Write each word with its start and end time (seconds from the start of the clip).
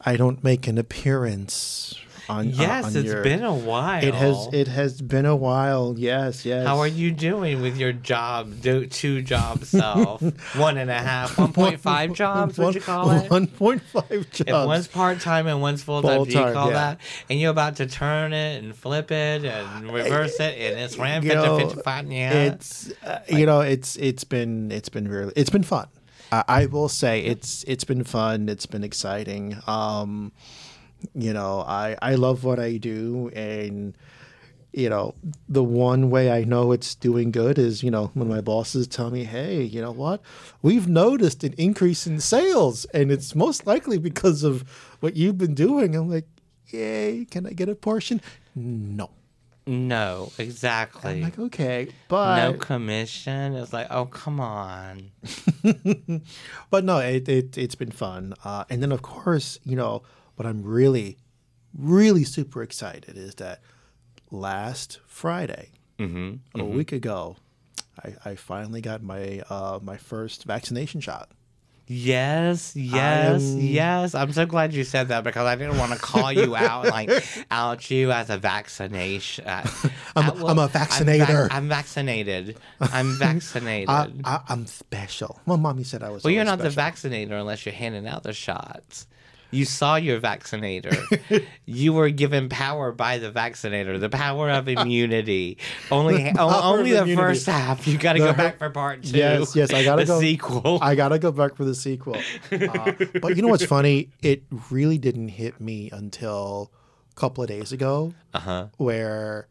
I 0.00 0.16
don't 0.16 0.42
make 0.42 0.66
an 0.66 0.78
appearance 0.78 1.94
on 2.28 2.50
Yes, 2.50 2.84
on 2.84 2.96
it's 2.96 3.06
your- 3.06 3.22
been 3.22 3.42
a 3.42 3.54
while. 3.54 4.04
It 4.04 4.14
has 4.14 4.48
it 4.52 4.68
has 4.68 5.00
been 5.00 5.26
a 5.26 5.36
while. 5.36 5.94
Yes, 5.98 6.44
yes. 6.44 6.66
How 6.66 6.78
are 6.78 6.86
you 6.86 7.10
doing 7.10 7.62
with 7.62 7.76
your 7.76 7.92
job, 7.92 8.60
do, 8.60 8.86
two 8.86 9.22
job 9.22 9.64
self? 9.64 10.22
One 10.56 10.78
and 10.78 10.90
a 10.90 10.98
half, 10.98 11.36
1.5 11.36 12.14
jobs, 12.14 12.58
would 12.58 12.74
you 12.74 12.80
call 12.80 13.10
it? 13.10 13.30
One 13.30 13.46
point 13.46 13.82
five 13.82 14.30
jobs. 14.30 14.40
If 14.40 14.66
one's 14.66 14.88
part 14.88 15.20
time 15.20 15.46
and 15.46 15.60
one's 15.60 15.82
full 15.82 16.02
time, 16.02 16.24
do 16.24 16.30
you 16.30 16.52
call 16.52 16.68
yeah. 16.68 16.72
that? 16.72 17.00
And 17.28 17.40
you're 17.40 17.50
about 17.50 17.76
to 17.76 17.86
turn 17.86 18.32
it 18.32 18.62
and 18.62 18.74
flip 18.74 19.10
it 19.10 19.44
and 19.44 19.92
reverse 19.92 20.38
it, 20.40 20.58
and 20.58 20.78
it's 20.78 20.96
rampant 20.96 21.32
you 21.32 21.34
know, 21.34 21.58
to 21.58 21.66
55. 21.68 22.12
Yeah. 22.12 22.32
It's 22.32 22.92
uh, 23.02 23.20
you 23.28 23.46
know 23.46 23.60
it's 23.60 23.96
it's 23.96 24.24
been 24.24 24.70
it's 24.70 24.88
been 24.88 25.08
really 25.08 25.32
it's 25.36 25.50
been 25.50 25.62
fun. 25.62 25.88
I, 26.30 26.44
I 26.48 26.66
will 26.66 26.88
say 26.88 27.20
it's 27.22 27.64
it's 27.64 27.84
been 27.84 28.04
fun. 28.04 28.48
It's 28.48 28.66
been 28.66 28.84
exciting. 28.84 29.58
Um, 29.66 30.32
you 31.14 31.32
know 31.32 31.64
I 31.66 31.96
I 32.02 32.14
love 32.14 32.44
what 32.44 32.58
I 32.58 32.76
do 32.76 33.30
and. 33.34 33.96
You 34.74 34.88
know, 34.88 35.14
the 35.50 35.62
one 35.62 36.08
way 36.08 36.32
I 36.32 36.44
know 36.44 36.72
it's 36.72 36.94
doing 36.94 37.30
good 37.30 37.58
is, 37.58 37.82
you 37.82 37.90
know, 37.90 38.10
when 38.14 38.26
my 38.26 38.40
bosses 38.40 38.86
tell 38.86 39.10
me, 39.10 39.24
hey, 39.24 39.62
you 39.62 39.82
know 39.82 39.92
what? 39.92 40.22
We've 40.62 40.88
noticed 40.88 41.44
an 41.44 41.52
increase 41.58 42.06
in 42.06 42.20
sales, 42.20 42.86
and 42.94 43.12
it's 43.12 43.34
most 43.34 43.66
likely 43.66 43.98
because 43.98 44.42
of 44.42 44.62
what 45.00 45.14
you've 45.14 45.36
been 45.36 45.52
doing. 45.52 45.94
I'm 45.94 46.08
like, 46.08 46.26
yay, 46.68 47.26
can 47.30 47.46
I 47.46 47.50
get 47.50 47.68
a 47.68 47.74
portion? 47.74 48.22
No. 48.54 49.10
no, 49.66 50.32
exactly. 50.38 51.10
I'm 51.12 51.22
like, 51.22 51.38
okay, 51.38 51.88
but 52.08 52.36
no 52.36 52.54
commission. 52.54 53.54
It's 53.54 53.72
like, 53.72 53.88
oh, 53.90 54.06
come 54.06 54.40
on. 54.40 55.10
but 56.70 56.84
no, 56.84 56.98
it, 56.98 57.28
it 57.28 57.58
it's 57.58 57.74
been 57.74 57.90
fun. 57.92 58.32
Uh, 58.42 58.64
and 58.70 58.82
then 58.82 58.90
of 58.90 59.02
course, 59.02 59.58
you 59.64 59.76
know, 59.76 60.02
what 60.36 60.46
I'm 60.46 60.62
really, 60.62 61.18
really 61.76 62.24
super 62.24 62.62
excited 62.62 63.16
is 63.16 63.34
that 63.36 63.60
last 64.30 65.00
Friday, 65.06 65.70
Mm-hmm. 65.98 66.58
a 66.60 66.64
week 66.64 66.90
ago, 66.90 67.36
I, 68.02 68.30
I 68.30 68.34
finally 68.34 68.80
got 68.80 69.02
my 69.04 69.42
uh, 69.48 69.78
my 69.82 69.96
first 69.98 70.44
vaccination 70.44 71.00
shot. 71.00 71.30
Yes, 71.86 72.74
yes, 72.74 73.42
am- 73.52 73.58
yes. 73.60 74.14
I'm 74.14 74.32
so 74.32 74.46
glad 74.46 74.72
you 74.72 74.82
said 74.82 75.08
that 75.08 75.22
because 75.22 75.46
I 75.46 75.54
didn't 75.54 75.76
want 75.78 75.92
to 75.92 75.98
call 75.98 76.32
you 76.32 76.56
out 76.56 76.86
like 76.86 77.10
out 77.52 77.88
you 77.90 78.10
as 78.10 78.30
a 78.30 78.38
vaccination. 78.38 79.44
Uh, 79.46 79.62
I'm- 80.16 80.30
uh, 80.42 80.46
I'm 80.46 80.58
a 80.58 80.62
I'm 80.64 80.68
vac- 80.70 80.88
vaccinator. 80.90 81.48
I'm, 81.52 81.68
vaccinated. 81.68 82.56
I'm 82.80 83.12
vaccinated. 83.18 83.88
I, 83.90 84.40
I'm 84.48 84.66
special. 84.66 85.40
My 85.46 85.56
mommy 85.56 85.84
said 85.84 86.02
I 86.02 86.08
was. 86.10 86.24
well, 86.24 86.32
you're 86.32 86.44
not 86.44 86.58
the 86.58 86.70
vaccinator 86.70 87.36
unless 87.36 87.64
you're 87.66 87.74
handing 87.74 88.08
out 88.08 88.22
the 88.24 88.32
shots. 88.32 89.06
You 89.52 89.64
saw 89.66 89.96
your 89.96 90.18
vaccinator. 90.18 90.90
you 91.66 91.92
were 91.92 92.08
given 92.10 92.48
power 92.48 92.90
by 92.90 93.18
the 93.18 93.30
vaccinator, 93.30 93.98
the 93.98 94.08
power 94.08 94.50
of 94.50 94.66
immunity. 94.66 95.58
Only, 95.90 96.32
power 96.34 96.60
only 96.62 96.92
the 96.92 97.02
immunity. 97.02 97.16
first 97.16 97.46
half. 97.46 97.86
You 97.86 97.98
got 97.98 98.14
to 98.14 98.18
go 98.20 98.26
The- 98.28 98.32
back 98.32 98.58
for 98.58 98.70
part 98.70 99.02
two. 99.04 99.16
Yes, 99.18 99.54
yes, 99.54 99.72
I 99.72 99.84
gotta 99.84 100.04
go. 100.06 100.18
sequel. 100.20 100.78
I 100.80 100.94
gotta 100.94 101.18
go 101.18 101.30
back 101.30 101.54
for 101.54 101.64
the 101.64 101.74
sequel. 101.74 102.16
Uh, 102.50 102.92
but 103.20 103.36
you 103.36 103.42
know 103.42 103.48
what's 103.48 103.64
funny? 103.66 104.08
It 104.22 104.42
really 104.70 104.98
didn't 104.98 105.28
hit 105.28 105.60
me 105.60 105.90
until 105.92 106.72
a 107.10 107.14
couple 107.20 107.44
of 107.44 107.48
days 107.48 107.72
ago, 107.72 108.14
Uh 108.32 108.38
huh. 108.40 108.66
where 108.78 109.48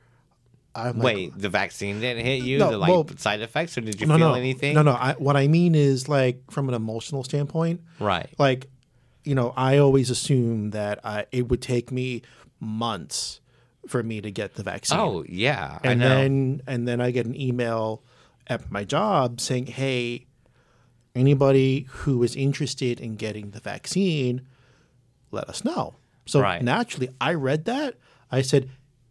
I'm 0.73 0.97
like, 0.97 1.15
Wait, 1.15 1.37
the 1.37 1.49
vaccine 1.49 1.99
didn't 1.99 2.25
hit 2.25 2.41
you? 2.43 2.57
No, 2.57 2.71
the 2.71 2.77
like 2.79 2.89
well- 2.89 3.07
side 3.17 3.41
effects, 3.41 3.77
or 3.77 3.81
did 3.81 4.01
you 4.01 4.07
no, 4.07 4.17
feel 4.17 4.29
no, 4.29 4.33
anything? 4.35 4.73
No, 4.73 4.81
no. 4.81 4.93
I, 4.93 5.13
what 5.19 5.37
I 5.37 5.47
mean 5.47 5.75
is 5.75 6.09
like 6.09 6.49
from 6.49 6.69
an 6.69 6.73
emotional 6.73 7.23
standpoint, 7.23 7.81
Right. 7.99 8.29
like 8.39 8.67
you 9.23 9.35
know, 9.35 9.53
I 9.55 9.77
always 9.77 10.09
assumed 10.09 10.73
that 10.73 10.99
I, 11.05 11.25
it 11.31 11.47
would 11.49 11.61
take 11.61 11.91
me 11.91 12.21
months 12.59 13.39
for 13.87 14.03
me 14.03 14.21
to 14.21 14.31
get 14.31 14.55
the 14.55 14.63
vaccine. 14.63 14.99
Oh 14.99 15.23
yeah, 15.27 15.79
I 15.83 15.91
and 15.91 15.99
know. 15.99 16.07
then 16.07 16.61
and 16.67 16.87
then 16.87 17.01
I 17.01 17.11
get 17.11 17.25
an 17.25 17.39
email 17.39 18.03
at 18.47 18.71
my 18.71 18.83
job 18.83 19.39
saying, 19.41 19.67
"Hey, 19.67 20.25
anybody 21.15 21.87
who 21.89 22.21
is 22.23 22.35
interested 22.35 22.99
in 22.99 23.15
getting 23.15 23.51
the 23.51 23.59
vaccine, 23.59 24.41
let 25.31 25.49
us 25.49 25.63
know." 25.65 25.95
So 26.25 26.41
Right. 26.41 26.61
naturally, 26.61 27.09
I 27.19 27.33
read 27.33 27.65
that. 27.65 27.97
I 28.31 28.41
said, 28.41 28.69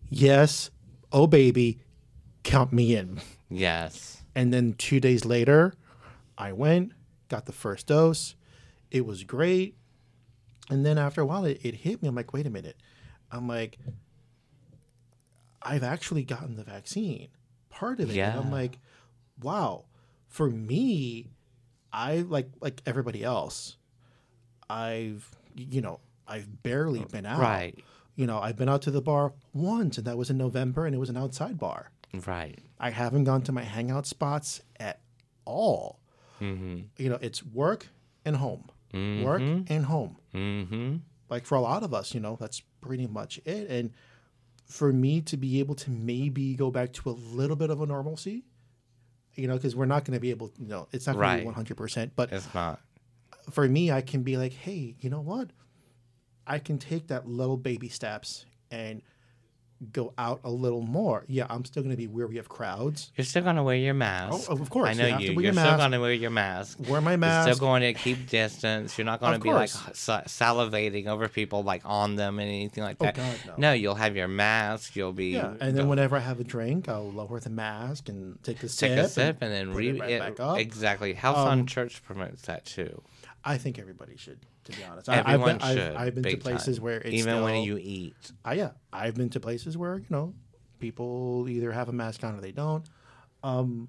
"Yes, 0.08 0.70
oh 1.12 1.26
baby, 1.26 1.80
count 2.42 2.72
me 2.72 2.94
in." 2.96 3.20
yes. 3.48 4.22
And 4.34 4.52
then 4.54 4.74
2 4.74 5.00
days 5.00 5.24
later, 5.24 5.74
I 6.38 6.52
went, 6.52 6.92
got 7.28 7.46
the 7.46 7.52
first 7.52 7.88
dose. 7.88 8.36
It 8.92 9.04
was 9.04 9.24
great. 9.24 9.74
And 10.70 10.86
then 10.86 10.96
after 10.96 11.20
a 11.20 11.26
while 11.26 11.44
it, 11.44 11.60
it 11.62 11.74
hit 11.74 12.00
me. 12.00 12.08
I'm 12.08 12.14
like, 12.14 12.32
"Wait 12.32 12.46
a 12.46 12.50
minute." 12.50 12.76
I'm 13.32 13.46
like, 13.46 13.78
I've 15.62 15.82
actually 15.82 16.24
gotten 16.24 16.56
the 16.56 16.64
vaccine. 16.64 17.28
Part 17.68 18.00
of 18.00 18.10
it. 18.10 18.18
And 18.18 18.40
I'm 18.40 18.50
like, 18.50 18.78
wow. 19.42 19.84
For 20.28 20.48
me, 20.48 21.30
I 21.92 22.18
like 22.18 22.48
like 22.60 22.82
everybody 22.86 23.24
else. 23.24 23.76
I've 24.68 25.28
you 25.54 25.80
know, 25.80 26.00
I've 26.26 26.62
barely 26.62 27.04
been 27.04 27.26
out. 27.26 27.40
Right. 27.40 27.78
You 28.16 28.26
know, 28.26 28.38
I've 28.38 28.56
been 28.56 28.68
out 28.68 28.82
to 28.82 28.90
the 28.90 29.00
bar 29.00 29.32
once 29.52 29.98
and 29.98 30.06
that 30.06 30.16
was 30.16 30.30
in 30.30 30.38
November 30.38 30.86
and 30.86 30.94
it 30.94 30.98
was 30.98 31.10
an 31.10 31.16
outside 31.16 31.58
bar. 31.58 31.90
Right. 32.26 32.58
I 32.78 32.90
haven't 32.90 33.24
gone 33.24 33.42
to 33.42 33.52
my 33.52 33.62
hangout 33.62 34.06
spots 34.06 34.62
at 34.78 35.00
all. 35.44 36.00
Mm-hmm. 36.40 36.82
You 36.96 37.08
know, 37.08 37.18
it's 37.20 37.44
work 37.44 37.88
and 38.24 38.36
home. 38.36 38.70
Work 38.92 39.42
and 39.68 39.84
home 39.86 40.16
Mm-hmm. 40.34 40.96
like 41.28 41.44
for 41.46 41.54
a 41.56 41.60
lot 41.60 41.82
of 41.82 41.92
us, 41.94 42.12
you 42.14 42.20
know, 42.20 42.36
that's 42.40 42.60
pretty 42.80 43.06
much 43.06 43.38
it. 43.44 43.68
And 43.70 43.92
for 44.66 44.92
me 44.92 45.20
to 45.22 45.36
be 45.36 45.58
able 45.60 45.74
to 45.76 45.90
maybe 45.90 46.54
go 46.54 46.70
back 46.70 46.92
to 46.94 47.10
a 47.10 47.12
little 47.12 47.56
bit 47.56 47.70
of 47.70 47.80
a 47.80 47.86
normalcy, 47.86 48.44
you 49.34 49.46
know, 49.48 49.54
because 49.54 49.74
we're 49.76 49.86
not 49.86 50.04
going 50.04 50.14
to 50.16 50.20
be 50.20 50.30
able, 50.30 50.50
you 50.58 50.66
know, 50.68 50.88
it's 50.92 51.06
not 51.06 51.14
going 51.14 51.22
to 51.24 51.28
Right. 51.28 51.38
be 51.40 51.44
one 51.44 51.54
hundred 51.54 51.76
percent. 51.76 52.12
But 52.16 52.32
It's 52.32 52.52
not. 52.54 52.80
for 53.50 53.68
me, 53.68 53.90
I 53.92 54.00
can 54.00 54.22
be 54.22 54.36
like, 54.36 54.52
hey, 54.52 54.96
you 55.00 55.10
know 55.10 55.20
what? 55.20 55.50
I 56.46 56.58
can 56.58 56.78
take 56.78 57.08
that 57.08 57.28
little 57.28 57.56
baby 57.56 57.88
steps 57.88 58.44
and 58.70 59.02
go 59.92 60.12
out 60.18 60.40
a 60.44 60.50
little 60.50 60.82
more. 60.82 61.24
Yeah, 61.26 61.46
I'm 61.48 61.64
still 61.64 61.82
going 61.82 61.92
to 61.92 61.96
be 61.96 62.06
where 62.06 62.26
of 62.38 62.48
crowds. 62.48 63.10
You're 63.16 63.24
still 63.24 63.42
gonna 63.42 63.62
wear 63.64 63.76
your 63.76 63.94
mask. 63.94 64.48
Oh, 64.50 64.52
of 64.60 64.70
course, 64.70 64.88
I 64.88 64.92
you 64.92 64.98
know 64.98 65.08
have 65.08 65.20
you. 65.20 65.26
to 65.28 65.34
wear 65.34 65.44
You're 65.44 65.54
your 65.54 65.64
still 65.64 65.76
gonna 65.76 66.00
wear 66.00 66.12
your 66.12 66.30
mask. 66.30 66.78
Wear 66.88 67.00
my 67.00 67.16
mask. 67.16 67.46
You're 67.48 67.54
still 67.56 67.66
going 67.66 67.82
to 67.82 67.92
keep 67.94 68.28
distance. 68.28 68.96
You're 68.98 69.04
not 69.06 69.20
going 69.20 69.32
to 69.34 69.38
be 69.40 69.52
like 69.52 69.72
course. 69.72 69.98
sa- 69.98 70.22
salivating 70.22 71.06
over 71.06 71.28
people 71.28 71.62
like 71.62 71.82
on 71.84 72.16
them 72.16 72.38
and 72.38 72.48
anything 72.48 72.84
like 72.84 72.98
that. 72.98 73.18
Oh, 73.18 73.22
that. 73.22 73.46
God, 73.46 73.58
no. 73.58 73.72
you'll 73.72 73.94
have 73.94 74.16
your 74.16 74.28
mask. 74.28 74.96
You'll 74.96 75.12
be 75.12 75.30
yeah, 75.30 75.54
and 75.60 75.76
then 75.76 75.88
whenever 75.88 76.16
I 76.16 76.20
have 76.20 76.40
a 76.40 76.44
drink, 76.44 76.88
I'll 76.88 77.10
lower 77.10 77.40
the 77.40 77.50
mask 77.50 78.08
and 78.08 78.40
take 78.42 78.58
a 78.58 78.60
take 78.62 78.70
sip. 78.70 78.88
Take 78.90 78.98
a 78.98 79.08
sip 79.08 79.38
and 79.40 79.50
then 79.52 79.68
put 79.72 79.76
re 79.78 79.88
it 79.88 80.00
right 80.00 80.10
it- 80.10 80.20
back 80.20 80.40
up. 80.40 80.58
exactly. 80.58 81.14
House 81.14 81.38
Um, 81.38 81.48
on 81.48 81.66
Church 81.66 82.02
promotes 82.04 82.42
that 82.42 82.64
too. 82.64 83.02
I 83.42 83.56
think 83.56 83.78
everybody 83.78 84.16
should, 84.18 84.38
to 84.70 84.76
be 84.78 84.84
honest. 84.84 85.08
I, 85.08 85.18
Everyone 85.18 85.50
I've 85.50 85.58
been, 85.60 85.76
should. 85.76 85.94
I've, 85.94 86.00
I've 86.08 86.14
been 86.14 86.24
to 86.24 86.36
places 86.36 86.76
time. 86.76 86.84
where 86.84 86.98
it's 87.00 87.14
even 87.14 87.42
when 87.42 87.62
you 87.62 87.78
eat. 87.78 88.32
I, 88.44 88.54
yeah, 88.54 88.70
I've 88.92 89.14
been 89.14 89.30
to 89.30 89.40
places 89.40 89.76
where 89.76 89.98
you 89.98 90.06
know 90.08 90.34
people 90.78 91.46
either 91.48 91.72
have 91.72 91.88
a 91.88 91.92
mask 91.92 92.24
on 92.24 92.36
or 92.36 92.40
they 92.40 92.52
don't. 92.52 92.88
Um, 93.42 93.88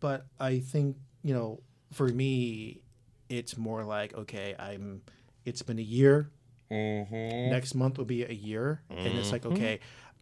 but 0.00 0.26
I 0.38 0.60
think 0.60 0.96
you 1.22 1.34
know, 1.34 1.60
for 1.92 2.08
me, 2.08 2.82
it's 3.28 3.56
more 3.56 3.84
like 3.84 4.14
okay, 4.14 4.54
I'm. 4.58 5.02
It's 5.44 5.62
been 5.62 5.78
a 5.78 5.82
year. 5.82 6.30
Mm-hmm. 6.70 7.50
Next 7.50 7.74
month 7.74 7.96
will 7.98 8.04
be 8.04 8.24
a 8.24 8.32
year, 8.32 8.82
and 8.90 9.18
it's 9.18 9.32
like 9.32 9.46
okay, 9.46 9.80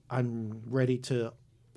I'm 0.08 0.62
ready 0.66 0.98
to 0.98 1.32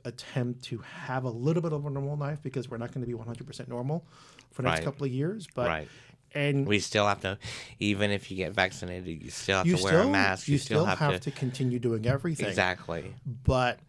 attempt 0.05 0.63
to 0.65 0.77
have 0.79 1.23
a 1.25 1.29
little 1.29 1.61
bit 1.61 1.73
of 1.73 1.85
a 1.85 1.89
normal 1.89 2.15
life 2.15 2.41
because 2.41 2.69
we're 2.69 2.77
not 2.77 2.91
going 2.93 3.05
to 3.05 3.07
be 3.07 3.13
100% 3.17 3.67
normal 3.67 4.05
for 4.51 4.61
the 4.61 4.69
next 4.69 4.79
Right. 4.79 4.85
couple 4.85 5.05
of 5.05 5.11
years. 5.11 5.45
But 5.53 5.67
Right. 5.67 5.87
And 6.33 6.67
We 6.67 6.79
still 6.79 7.07
have 7.07 7.21
to, 7.21 7.37
even 7.79 8.11
if 8.11 8.29
you 8.29 8.37
get 8.37 8.53
vaccinated, 8.53 9.23
you 9.23 9.29
still 9.29 9.57
have 9.59 9.67
you 9.67 9.77
to 9.77 9.83
wear 9.83 9.93
still 9.93 10.07
a 10.09 10.11
mask. 10.11 10.47
you, 10.47 10.57
still 10.57 10.85
have, 10.85 11.19
to, 11.21 11.31
continue 11.31 11.79
doing 11.79 12.05
everything. 12.05 12.47
Exactly. 12.47 13.15
But 13.25 13.79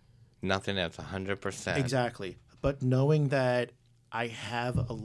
Nothing 0.42 0.76
that's 0.76 0.96
100%. 0.96 1.76
Exactly. 1.76 2.38
But 2.62 2.82
knowing 2.82 3.28
that 3.28 3.72
I 4.12 4.26
have 4.26 4.78
a 4.78 4.96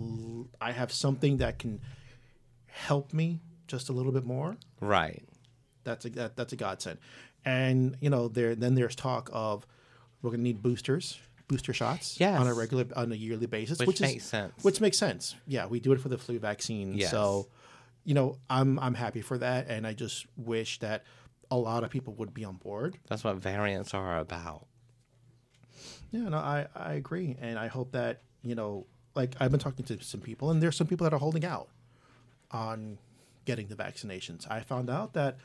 i 0.62 0.72
have 0.72 0.92
something 0.92 1.38
that 1.38 1.60
can 1.60 1.80
help 2.68 3.14
me 3.14 3.40
just 3.68 3.90
a 3.90 3.94
little 3.94 4.12
bit 4.12 4.26
more, 4.26 4.58
Right. 4.82 5.24
that's 5.84 6.06
a 6.06 6.10
that, 6.12 6.36
that's 6.36 6.54
a 6.54 6.56
godsend. 6.56 7.00
And 7.44 7.98
you 8.02 8.10
know, 8.10 8.28
there 8.28 8.56
then 8.56 8.76
there's 8.76 8.96
talk 8.96 9.30
of 9.32 9.66
we're 10.22 10.32
going 10.32 10.40
to 10.40 10.44
need 10.44 10.62
boosters, 10.64 11.20
booster 11.48 11.74
shots 11.74 12.20
Yes. 12.20 12.40
on 12.40 12.48
a 12.48 12.54
regular 12.54 12.86
on 12.96 13.12
a 13.12 13.16
yearly 13.16 13.46
basis, 13.46 13.80
Which 13.80 13.88
which, 13.88 14.02
makes 14.02 14.24
is, 14.24 14.30
sense. 14.30 14.54
Which 14.64 14.82
makes 14.82 14.98
sense. 14.98 15.36
Yeah, 15.48 15.68
we 15.68 15.80
do 15.80 15.92
it 15.92 16.00
for 16.02 16.10
the 16.10 16.18
flu 16.18 16.40
vaccine. 16.40 16.94
Yes. 16.94 17.12
So, 17.12 17.48
you 18.04 18.14
know, 18.14 18.38
I'm 18.50 18.80
I'm 18.80 18.94
happy 18.96 19.22
for 19.22 19.38
that 19.38 19.68
and 19.70 19.86
I 19.86 19.94
just 19.94 20.26
wish 20.38 20.80
that 20.80 21.04
a 21.52 21.58
lot 21.58 21.84
of 21.84 21.90
people 21.92 22.14
would 22.16 22.34
be 22.34 22.44
on 22.44 22.56
board. 22.56 22.98
That's 23.08 23.24
what 23.24 23.36
variants 23.38 23.94
are 23.94 24.18
about. 24.20 24.66
Yeah, 26.12 26.30
no, 26.30 26.38
I, 26.38 26.68
I 26.76 26.94
agree. 26.94 27.36
And 27.40 27.60
I 27.60 27.68
hope 27.68 27.92
that, 27.92 28.22
you 28.42 28.56
know, 28.56 28.86
like 29.16 29.36
I've 29.40 29.52
been 29.52 29.60
talking 29.60 29.86
to 29.86 30.02
some 30.02 30.22
people, 30.22 30.50
and 30.52 30.62
there's 30.62 30.76
some 30.76 30.88
people 30.88 31.04
that 31.06 31.14
are 31.14 31.20
holding 31.20 31.46
out 31.46 31.70
on 32.52 32.98
getting 33.46 33.68
the 33.68 33.76
vaccinations. 33.76 34.50
I 34.50 34.62
found 34.62 34.90
out 34.90 35.14
that 35.14 35.38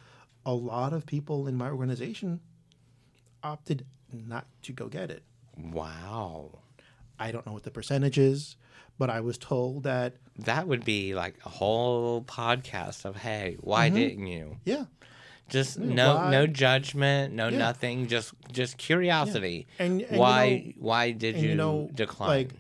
a 0.46 0.54
lot 0.54 0.92
of 0.92 1.06
people 1.06 1.46
in 1.46 1.56
my 1.56 1.68
organization 1.70 2.40
opted 3.42 3.84
not 4.12 4.46
to 4.62 4.72
go 4.72 4.88
get 4.88 5.10
it. 5.10 5.22
Wow. 5.72 6.60
I 7.18 7.30
don't 7.32 7.46
know 7.46 7.52
what 7.52 7.64
the 7.64 7.70
percentage 7.70 8.18
is, 8.18 8.56
but 8.98 9.10
I 9.10 9.20
was 9.20 9.36
told 9.38 9.82
that, 9.84 10.14
That 10.38 10.66
would 10.66 10.84
be 10.84 11.14
like 11.14 11.34
a 11.44 11.48
whole 11.50 12.22
podcast 12.22 13.04
of, 13.04 13.16
hey, 13.16 13.56
why 13.60 13.88
mm-hmm. 13.88 13.96
didn't 13.96 14.26
you? 14.26 14.56
yeah. 14.64 14.84
Just 15.48 15.80
no 15.80 16.14
why- 16.14 16.30
no 16.30 16.46
judgment, 16.46 17.34
no 17.34 17.48
Yeah. 17.48 17.58
nothing, 17.58 18.06
just 18.06 18.32
just 18.52 18.78
curiosity. 18.78 19.66
And- 19.80 20.00
and, 20.02 20.12
you 20.12 20.18
why 20.18 20.62
know- 20.64 20.72
why 20.78 21.10
did 21.10 21.36
you, 21.36 21.50
you 21.50 21.54
know, 21.56 21.90
decline? 21.92 22.28
like 22.28 22.50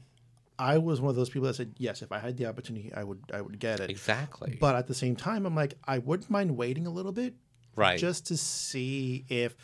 I 0.58 0.76
was 0.78 1.00
one 1.00 1.08
of 1.10 1.16
those 1.16 1.30
people 1.30 1.46
that 1.46 1.54
said, 1.54 1.72
yes, 1.78 2.02
if 2.02 2.10
I 2.12 2.18
had 2.18 2.36
the 2.36 2.46
opportunity, 2.46 2.92
I 2.92 3.04
would 3.04 3.20
I 3.32 3.40
would 3.40 3.58
get 3.60 3.78
it. 3.80 3.88
exactly. 3.90 4.58
But 4.60 4.74
at 4.74 4.88
the 4.88 4.94
same 4.94 5.14
time, 5.16 5.46
I'm 5.46 5.54
like, 5.54 5.74
I 5.86 5.98
wouldn't 5.98 6.28
mind 6.30 6.56
waiting 6.56 6.86
a 6.86 6.90
little 6.90 7.12
bit 7.12 7.34
right. 7.76 7.98
just 7.98 8.26
to 8.26 8.36
see 8.36 9.24
if 9.28 9.56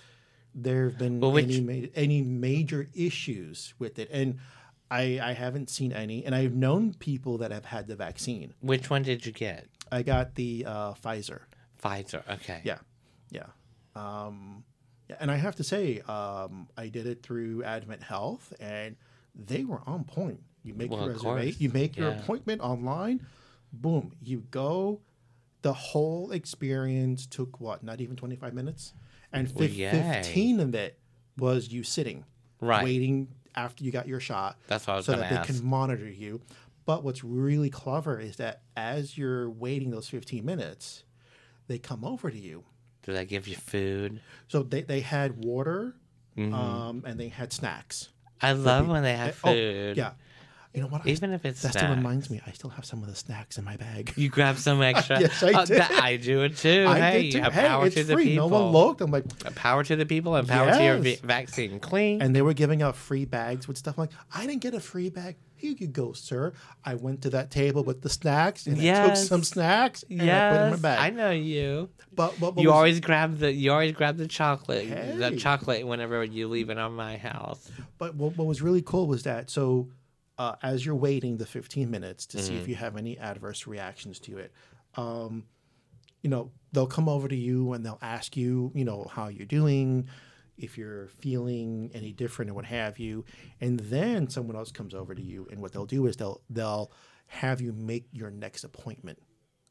there 0.59 0.89
have 0.89 0.99
been 0.99 1.21
Well, 1.21 1.33
which- 1.33 1.45
any 1.45 1.61
ma- 1.83 1.87
any 1.95 2.23
major 2.23 2.89
issues 2.95 3.75
with 3.79 3.99
it, 3.99 4.09
and 4.11 4.39
I 4.91 5.21
I 5.23 5.33
haven't 5.35 5.69
seen 5.71 5.93
any, 5.93 6.25
and 6.25 6.35
I've 6.35 6.55
known 6.55 6.95
people 6.95 7.39
that 7.39 7.51
have 7.53 7.67
had 7.67 7.87
the 7.87 7.95
vaccine. 7.97 8.55
Which 8.61 8.89
one 8.91 9.03
did 9.03 9.27
you 9.27 9.33
get? 9.33 9.69
I 9.93 10.03
got 10.03 10.35
the 10.35 10.65
uh, 10.67 10.95
Pfizer. 10.95 11.43
Pfizer. 11.83 12.23
Okay. 12.37 12.61
Yeah, 12.65 12.79
yeah, 13.31 13.47
um, 13.95 14.65
yeah, 15.09 15.17
and 15.21 15.31
I 15.31 15.37
have 15.37 15.57
to 15.57 15.65
say, 15.65 16.01
um, 16.09 16.69
I 16.77 16.89
did 16.89 17.07
it 17.07 17.23
through 17.23 17.63
Advent 17.63 18.03
Health, 18.03 18.53
and 18.59 18.97
they 19.35 19.65
were 19.65 19.83
on 19.87 20.05
point. 20.05 20.41
You 20.63 20.75
make 20.75 20.91
Well, 20.91 21.05
your 21.05 21.13
reservation, 21.13 21.63
you 21.63 21.69
make 21.71 21.97
your 21.97 22.11
Yeah. 22.11 22.19
appointment 22.21 22.61
online, 22.63 23.25
boom, 23.73 24.13
you 24.23 24.41
go. 24.51 25.01
The 25.63 25.73
whole 25.73 26.31
experience 26.33 27.27
took 27.27 27.61
what? 27.61 27.83
Not 27.85 28.01
even 28.01 28.17
twenty 28.17 28.37
five 28.37 28.55
minutes, 28.55 28.95
and 29.39 29.49
Well, 29.55 29.69
fif- 29.69 29.75
yay. 29.77 29.91
fifteen 29.91 30.61
of 30.61 30.75
it 30.75 30.99
was 31.39 31.73
you 31.73 31.83
sitting, 31.83 32.25
Right. 32.61 32.85
waiting 32.85 33.29
after 33.55 33.85
you 33.85 33.91
got 33.91 34.07
your 34.09 34.21
shot. 34.21 34.59
That's 34.67 34.87
what 34.87 34.95
I 34.95 34.97
was 34.97 35.07
so 35.07 35.17
that 35.17 35.31
they 35.47 35.53
can 35.55 35.65
monitor 35.65 36.09
you. 36.09 36.41
But 36.85 37.03
what's 37.05 37.25
really 37.25 37.71
clever 37.71 38.21
is 38.21 38.37
that 38.37 38.63
as 38.77 39.19
you're 39.19 39.51
waiting 39.51 39.91
those 39.91 40.09
fifteen 40.09 40.45
minutes, 40.45 41.03
they 41.67 41.79
come 41.79 42.05
over 42.05 42.31
to 42.31 42.39
you 42.39 42.65
Do 43.03 43.13
they 43.13 43.25
give 43.27 43.49
you 43.49 43.57
food? 43.57 44.21
so 44.49 44.63
they, 44.63 44.83
they 44.83 45.01
had 45.01 45.45
water, 45.45 45.95
Mm-hmm. 46.37 46.53
um, 46.55 47.03
and 47.07 47.19
they 47.19 47.29
had 47.29 47.53
snacks. 47.53 48.11
I 48.43 48.53
love 48.53 48.87
when 48.89 49.03
they 49.03 49.17
have 49.17 49.41
Oh, 49.43 49.51
food. 49.53 49.97
yeah. 49.97 50.13
You 50.77 50.83
know 50.83 50.89
what? 50.89 51.07
I- 51.07 51.09
Even 51.09 51.33
if 51.33 51.45
it's 51.47 51.63
that 51.63 51.73
still 51.73 51.89
reminds 51.89 52.29
me, 52.29 52.41
I 52.47 52.53
still 52.53 52.69
have 52.71 52.85
some 52.85 53.03
of 53.03 53.09
the 53.09 53.15
snacks 53.17 53.57
in 53.57 53.65
my 53.65 53.77
bag. 53.79 54.13
You 54.15 54.29
grab 54.29 54.59
some 54.59 54.83
extra. 54.91 55.19
Yes, 55.21 55.43
I 55.43 55.53
Oh, 55.63 55.65
did. 55.65 55.79
that- 55.81 55.91
I 55.91 56.17
do 56.19 56.43
it 56.43 56.59
too. 56.59 56.85
I 56.87 57.01
hey, 57.01 57.23
did 57.31 57.33
too. 57.45 57.51
Hey, 57.51 57.67
power 57.67 57.87
it's 57.87 57.95
to 57.97 58.05
the 58.05 58.13
free. 58.13 58.25
people. 58.33 58.51
No 58.51 58.55
one 58.63 58.73
looked. 58.73 59.01
I'm 59.01 59.11
like, 59.11 59.25
Power 59.55 59.83
to 59.85 59.97
the 59.97 60.05
people 60.05 60.35
and 60.37 60.47
power 60.47 60.71
to 60.71 60.85
your 60.85 60.99
Yes. 60.99 61.21
va- 61.21 61.27
vaccine. 61.27 61.81
Clean. 61.81 62.21
and 62.21 62.37
they 62.37 62.43
were 62.43 62.53
giving 62.53 62.83
out 62.83 62.95
free 62.95 63.25
bags 63.25 63.67
with 63.67 63.79
stuff. 63.79 63.97
I'm 63.99 64.03
like, 64.03 64.11
I 64.35 64.47
didn't 64.47 64.61
get 64.61 64.75
a 64.75 64.81
free 64.81 65.09
bag. 65.09 65.37
Here 65.59 65.75
you 65.79 65.87
go, 65.87 66.13
sir. 66.13 66.53
I 66.85 66.97
went 66.97 67.23
to 67.23 67.31
that 67.31 67.51
table 67.51 67.83
with 67.83 68.03
the 68.03 68.11
snacks 68.11 68.67
and 68.67 68.79
I 68.79 69.07
took 69.07 69.17
some 69.17 69.43
snacks 69.43 70.05
and 70.11 70.31
I 70.31 70.51
put 70.53 70.65
in 70.67 70.71
my 70.73 70.77
bag. 70.77 70.99
I 71.01 71.09
know 71.09 71.31
you. 71.31 71.89
But, 72.15 72.39
but 72.39 72.55
what 72.55 72.63
You 72.63 72.69
was- 72.69 72.77
always 72.77 73.01
grab 73.01 73.39
the 73.39 73.51
you 73.51 73.73
always 73.73 73.93
grab 73.93 74.19
the 74.19 74.29
chocolate 74.29 74.89
the 75.19 75.37
chocolate 75.37 75.87
whenever 75.87 76.23
you 76.23 76.49
leave 76.49 76.69
it 76.69 76.77
on 76.77 76.93
my 76.93 77.17
house. 77.17 77.71
But 77.97 78.15
what, 78.17 78.37
what 78.37 78.47
was 78.47 78.61
really 78.61 78.83
cool 78.83 79.07
was 79.07 79.23
that 79.23 79.49
so 79.49 79.89
uh, 80.39 80.57
as 80.63 80.85
you're 80.85 80.95
waiting 80.95 81.37
the 81.39 81.47
15 81.47 81.91
minutes 81.91 82.27
to 82.27 82.39
Mm-hmm. 82.39 82.47
see 82.47 82.57
if 82.57 82.69
you 82.69 82.75
have 82.75 82.97
any 82.97 83.19
adverse 83.19 83.67
reactions 83.67 84.19
to 84.21 84.39
it, 84.39 84.53
um, 84.97 85.45
you 86.23 86.31
know, 86.31 86.51
they'll 86.73 86.87
come 86.87 87.09
over 87.09 87.29
to 87.29 87.37
you 87.37 87.73
and 87.73 87.85
they'll 87.85 87.99
ask 88.03 88.37
you, 88.37 88.73
you 88.75 88.85
know, 88.85 89.07
how 89.11 89.29
you're 89.29 89.47
doing, 89.47 90.09
if 90.59 90.77
you're 90.79 91.09
feeling 91.09 91.91
any 91.95 92.13
different 92.13 92.51
or 92.51 92.55
what 92.55 92.65
have 92.65 92.99
you, 92.99 93.25
and 93.61 93.79
then 93.81 94.29
someone 94.29 94.57
else 94.57 94.73
comes 94.73 94.95
over 94.95 95.15
to 95.15 95.23
you 95.23 95.47
and 95.51 95.61
what 95.61 95.73
they'll 95.73 95.87
do 95.87 96.07
is 96.07 96.17
they'll 96.17 96.41
they'll 96.51 96.91
have 97.29 97.61
you 97.61 97.73
make 97.73 98.07
your 98.13 98.31
next 98.31 98.65
appointment. 98.65 99.19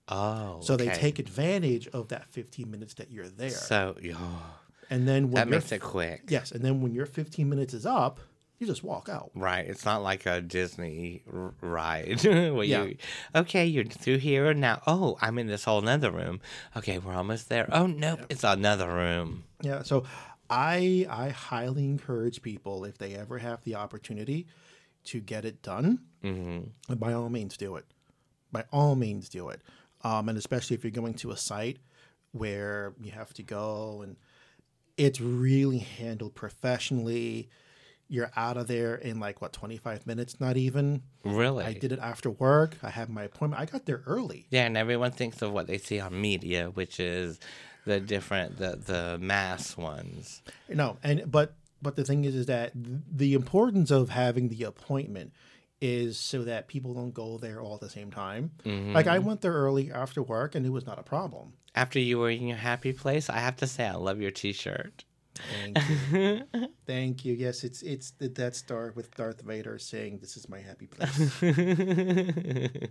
Oh, 0.07 0.60
So 0.62 0.77
they 0.77 0.89
take 0.89 1.17
advantage 1.19 1.88
of 1.88 2.10
that 2.10 2.27
15 2.27 2.69
minutes 2.69 2.93
that 2.95 3.10
you're 3.12 3.27
there. 3.29 3.50
so 3.50 3.95
oh, 4.13 4.55
and 4.89 5.07
then 5.07 5.31
when 5.31 5.34
that 5.34 5.48
makes 5.50 5.72
it 5.72 5.79
quick. 5.81 6.25
Yes, 6.29 6.51
and 6.51 6.63
then 6.63 6.81
when 6.81 6.93
your 6.93 7.07
15 7.07 7.50
minutes 7.50 7.74
is 7.74 7.86
up, 7.88 8.19
you 8.59 8.67
just 8.67 8.83
walk 8.83 9.09
out. 9.09 9.31
Right, 9.35 9.65
it's 9.65 9.83
not 9.85 10.01
like 10.01 10.25
a 10.25 10.41
Disney 10.41 11.24
r- 11.31 11.53
ride 11.62 12.24
where 12.24 12.63
Yeah. 12.63 12.83
you, 12.83 12.97
okay, 13.35 13.65
you're 13.65 13.83
through 13.85 14.17
here 14.19 14.53
now. 14.53 14.81
Oh, 14.88 15.17
I'm 15.21 15.38
in 15.38 15.47
this 15.47 15.65
whole 15.65 15.79
another 15.79 16.12
room. 16.12 16.39
Okay, 16.75 16.97
we're 17.00 17.13
almost 17.15 17.50
there. 17.50 17.67
Oh 17.71 17.88
nope, 17.88 18.21
it's 18.29 18.43
another 18.43 18.88
room. 18.88 19.43
Yeah, 19.62 19.83
so 19.83 20.05
I 20.50 21.05
I 21.09 21.29
highly 21.29 21.85
encourage 21.85 22.41
people 22.41 22.85
if 22.85 22.97
they 22.97 23.15
ever 23.15 23.39
have 23.39 23.63
the 23.63 23.75
opportunity 23.75 24.47
to 25.05 25.19
get 25.19 25.45
it 25.45 25.62
done, 25.62 26.00
mm-hmm. 26.24 26.93
by 26.95 27.13
all 27.13 27.29
means 27.29 27.57
do 27.57 27.75
it. 27.75 27.85
By 28.51 28.63
all 28.71 28.95
means 28.95 29.27
do 29.29 29.50
it, 29.50 29.62
um, 30.03 30.29
and 30.29 30.38
especially 30.38 30.75
if 30.75 30.83
you're 30.83 30.91
going 30.91 31.15
to 31.15 31.31
a 31.31 31.38
site 31.38 31.77
where 32.31 32.93
you 33.01 33.12
have 33.12 33.33
to 33.33 33.43
go 33.43 34.01
and 34.01 34.17
it's 34.97 35.19
really 35.19 35.79
handled 35.79 36.35
professionally. 36.35 37.50
You're 38.07 38.31
out 38.35 38.57
of 38.57 38.67
there 38.67 38.95
in 38.95 39.19
like 39.19 39.41
what 39.41 39.53
25 39.53 40.05
minutes, 40.05 40.39
not 40.39 40.57
even. 40.57 41.01
Really? 41.24 41.65
I 41.65 41.74
did 41.74 41.91
it 41.91 42.00
after 42.00 42.29
work. 42.29 42.77
I 42.83 42.89
had 42.89 43.09
my 43.09 43.24
appointment. 43.24 43.62
I 43.62 43.65
got 43.65 43.85
there 43.85 44.03
early. 44.05 44.45
Yeah, 44.51 44.65
and 44.65 44.77
everyone 44.77 45.12
thinks 45.12 45.41
of 45.41 45.51
what 45.51 45.67
they 45.67 45.77
see 45.77 46.00
on 46.00 46.19
media, 46.19 46.69
which 46.69 47.00
is 47.00 47.39
the 47.85 48.00
different 48.00 48.57
the 48.57 48.75
the 48.75 49.17
mass 49.19 49.75
ones. 49.75 50.41
No, 50.69 50.97
and 51.03 51.29
but 51.31 51.55
but 51.81 51.95
the 51.95 52.03
thing 52.03 52.25
is, 52.25 52.35
is 52.35 52.45
that 52.47 52.71
the 52.74 53.33
importance 53.33 53.91
of 53.91 54.09
having 54.09 54.50
the 54.50 54.63
appointment 54.63 55.33
is 55.81 56.17
so 56.17 56.43
that 56.43 56.67
people 56.67 56.93
don't 56.93 57.13
go 57.13 57.38
there 57.38 57.62
all 57.62 57.75
at 57.75 57.81
the 57.81 57.89
same 57.89 58.12
time. 58.12 58.51
Mm-hmm. 58.65 58.93
Like 58.93 59.07
I 59.07 59.19
went 59.19 59.41
there 59.41 59.53
early 59.53 59.91
after 59.91 60.21
work, 60.21 60.55
and 60.55 60.65
it 60.65 60.69
was 60.69 60.85
not 60.85 61.00
a 61.00 61.03
problem. 61.03 61.53
After 61.75 62.00
you 62.00 62.19
were 62.19 62.29
in 62.29 62.47
your 62.47 62.57
happy 62.57 62.93
place, 62.93 63.29
I 63.29 63.39
have 63.39 63.57
to 63.57 63.67
say 63.67 63.85
I 63.85 63.95
love 63.95 64.21
your 64.21 64.31
T-shirt. 64.31 65.03
Thank 65.35 65.77
you, 66.11 66.67
thank 66.87 67.25
you. 67.25 67.33
Yes, 67.33 67.63
it's 67.63 67.81
it's 67.81 68.11
the 68.11 68.29
Death 68.29 68.55
Star 68.55 68.93
with 68.95 69.13
Darth 69.15 69.41
Vader 69.41 69.77
saying, 69.77 70.19
"This 70.19 70.37
is 70.37 70.47
my 70.49 70.59
happy 70.59 70.87
place." 70.87 71.41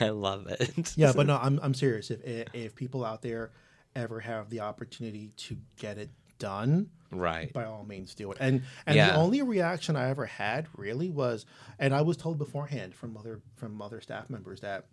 I 0.00 0.08
love 0.10 0.46
it. 0.48 0.96
yeah, 0.96 1.12
but 1.14 1.26
no, 1.26 1.38
I'm 1.42 1.58
I'm 1.62 1.74
serious. 1.74 2.10
If 2.10 2.20
if 2.54 2.74
people 2.74 3.04
out 3.04 3.22
there 3.22 3.52
ever 3.94 4.20
have 4.20 4.50
the 4.50 4.60
opportunity 4.60 5.32
to 5.36 5.56
get 5.76 5.98
it 5.98 6.10
done, 6.38 6.88
right. 7.10 7.52
by 7.52 7.64
all 7.64 7.84
means 7.84 8.14
do 8.14 8.32
it. 8.32 8.38
And 8.40 8.62
and 8.86 8.96
Yeah. 8.96 9.10
the 9.12 9.16
only 9.16 9.42
reaction 9.42 9.96
I 9.96 10.08
ever 10.10 10.26
had 10.26 10.66
really 10.76 11.10
was, 11.10 11.46
and 11.78 11.94
I 11.94 12.02
was 12.02 12.16
told 12.16 12.38
beforehand 12.38 12.94
from 12.94 13.16
other 13.16 13.40
from 13.56 13.80
other 13.80 14.00
staff 14.00 14.28
members 14.28 14.60
that 14.60 14.86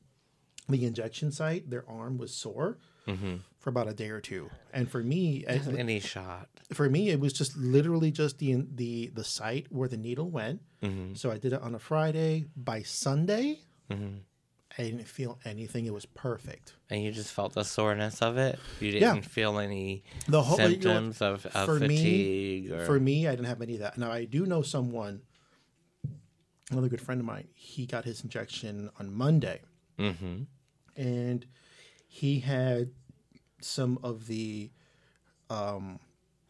the 0.67 0.86
injection 0.86 1.31
site, 1.31 1.69
their 1.69 1.89
arm 1.89 2.17
was 2.17 2.33
sore 2.33 2.77
Mm-hmm. 3.10 3.36
for 3.60 3.70
about 3.70 3.88
a 3.89 3.94
day 3.94 4.10
or 4.10 4.22
two. 4.22 4.50
And 4.74 4.89
for 4.89 5.01
me, 5.04 5.44
Any 5.48 6.00
shot. 6.00 6.48
for 6.74 6.89
me, 6.89 7.10
it 7.10 7.20
was 7.20 7.34
just 7.34 7.58
literally 7.58 8.12
just 8.12 8.38
the 8.38 8.63
the 8.75 9.08
the 9.13 9.24
site 9.24 9.68
where 9.70 9.89
the 9.89 9.98
needle 9.98 10.30
went. 10.30 10.62
Mm-hmm. 10.84 11.16
So 11.16 11.32
I 11.32 11.38
did 11.38 11.54
it 11.54 11.62
on 11.62 11.75
a 11.75 11.80
Friday. 11.80 12.46
By 12.56 12.84
Sunday, 12.84 13.60
I 13.92 14.84
didn't 14.84 15.08
feel 15.08 15.39
anything. 15.44 15.88
It 15.88 15.94
was 15.94 16.06
perfect. 16.06 16.74
And 16.89 17.04
you 17.04 17.12
just 17.12 17.34
felt 17.34 17.54
the 17.54 17.63
soreness 17.66 18.22
of 18.22 18.38
it? 18.38 18.60
You 18.80 18.92
didn't 18.92 19.24
feel 19.24 19.60
any 19.60 20.04
The 20.28 20.42
whole- 20.44 20.58
you 20.60 20.63
know 20.63 20.70
symptoms 20.72 21.22
of, 21.22 21.46
of 21.48 21.66
For 21.66 21.80
me- 21.80 21.98
fatigue? 21.98 22.72
or... 22.72 22.86
For 22.86 23.00
me, 23.00 23.28
I 23.28 23.32
didn't 23.32 23.48
have 23.48 23.62
any 23.62 23.74
of 23.74 23.80
that. 23.80 23.98
Now 23.98 24.12
I 24.12 24.25
do 24.25 24.46
know 24.46 24.62
someone, 24.62 25.22
another 26.72 26.88
good 26.88 27.01
friend 27.01 27.20
of 27.20 27.25
mine. 27.25 27.48
He 27.56 27.86
got 27.86 28.06
his 28.06 28.24
injection 28.24 28.89
on 29.00 29.12
Monday, 29.13 29.62
mm-hmm. 29.98 30.44
and 30.96 31.46
he 32.08 32.39
had 32.39 32.92
some 33.62 34.00
of 34.04 34.28
the 34.28 34.70
um, 35.50 36.00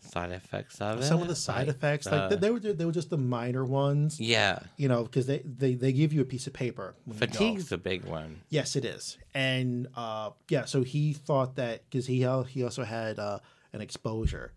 Side 0.02 0.32
effects 0.32 0.80
of 0.82 1.00
it? 1.00 1.04
some 1.04 1.22
of 1.22 1.28
the 1.28 1.36
side 1.36 1.68
Like, 1.68 1.76
effects. 1.76 2.08
uh, 2.08 2.30
like 2.32 2.40
they 2.40 2.50
were 2.52 2.60
they 2.60 2.86
were 2.86 2.92
just 2.92 3.10
the 3.10 3.18
minor 3.18 3.66
ones. 3.66 4.20
Yeah. 4.20 4.60
You 4.78 4.88
know, 4.88 5.04
because 5.04 5.28
they, 5.28 5.40
they 5.40 5.74
they 5.76 5.92
give 5.92 6.14
you 6.14 6.22
a 6.22 6.26
piece 6.26 6.48
of 6.48 6.54
paper. 6.54 6.96
when 7.06 7.16
you 7.16 7.20
go. 7.20 7.28
Fatigue's 7.28 7.72
a 7.72 7.78
big 7.78 8.06
one. 8.06 8.40
Yes, 8.50 8.76
it 8.78 8.86
is, 8.86 9.18
and 9.34 9.88
uh, 9.98 10.32
yeah. 10.48 10.66
So 10.66 10.84
he 10.84 11.12
thought 11.14 11.56
that 11.58 11.84
because 11.90 12.08
he 12.08 12.20
he 12.48 12.64
also 12.64 12.84
had 12.86 13.20
uh, 13.20 13.40
an 13.74 13.82
exposure 13.82 14.54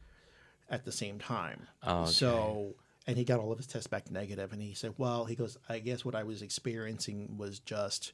at 0.70 0.84
the 0.84 0.92
same 0.92 1.18
time. 1.18 1.66
Oh, 1.82 2.02
okay. 2.02 2.10
So 2.12 2.74
and 3.08 3.16
he 3.18 3.24
got 3.24 3.40
all 3.40 3.50
of 3.50 3.58
his 3.58 3.66
tests 3.66 3.88
back 3.88 4.12
negative, 4.12 4.52
and 4.52 4.62
he 4.62 4.74
said, 4.74 4.94
"Well, 4.96 5.24
he 5.24 5.34
goes, 5.34 5.58
I 5.68 5.80
guess 5.80 6.04
what 6.04 6.14
I 6.14 6.22
was 6.22 6.40
experiencing 6.40 7.36
was 7.36 7.58
just 7.58 8.12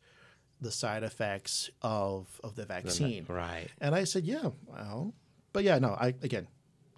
the 0.60 0.70
side 0.70 1.02
effects 1.02 1.70
of 1.82 2.26
of 2.44 2.54
the 2.56 2.64
vaccine." 2.66 3.24
Right. 3.28 3.68
And 3.80 3.94
I 3.94 4.04
said, 4.04 4.24
"Yeah, 4.24 4.50
well, 4.66 5.14
but 5.52 5.64
yeah, 5.64 5.78
no. 5.78 5.90
I 5.90 6.08
again 6.22 6.48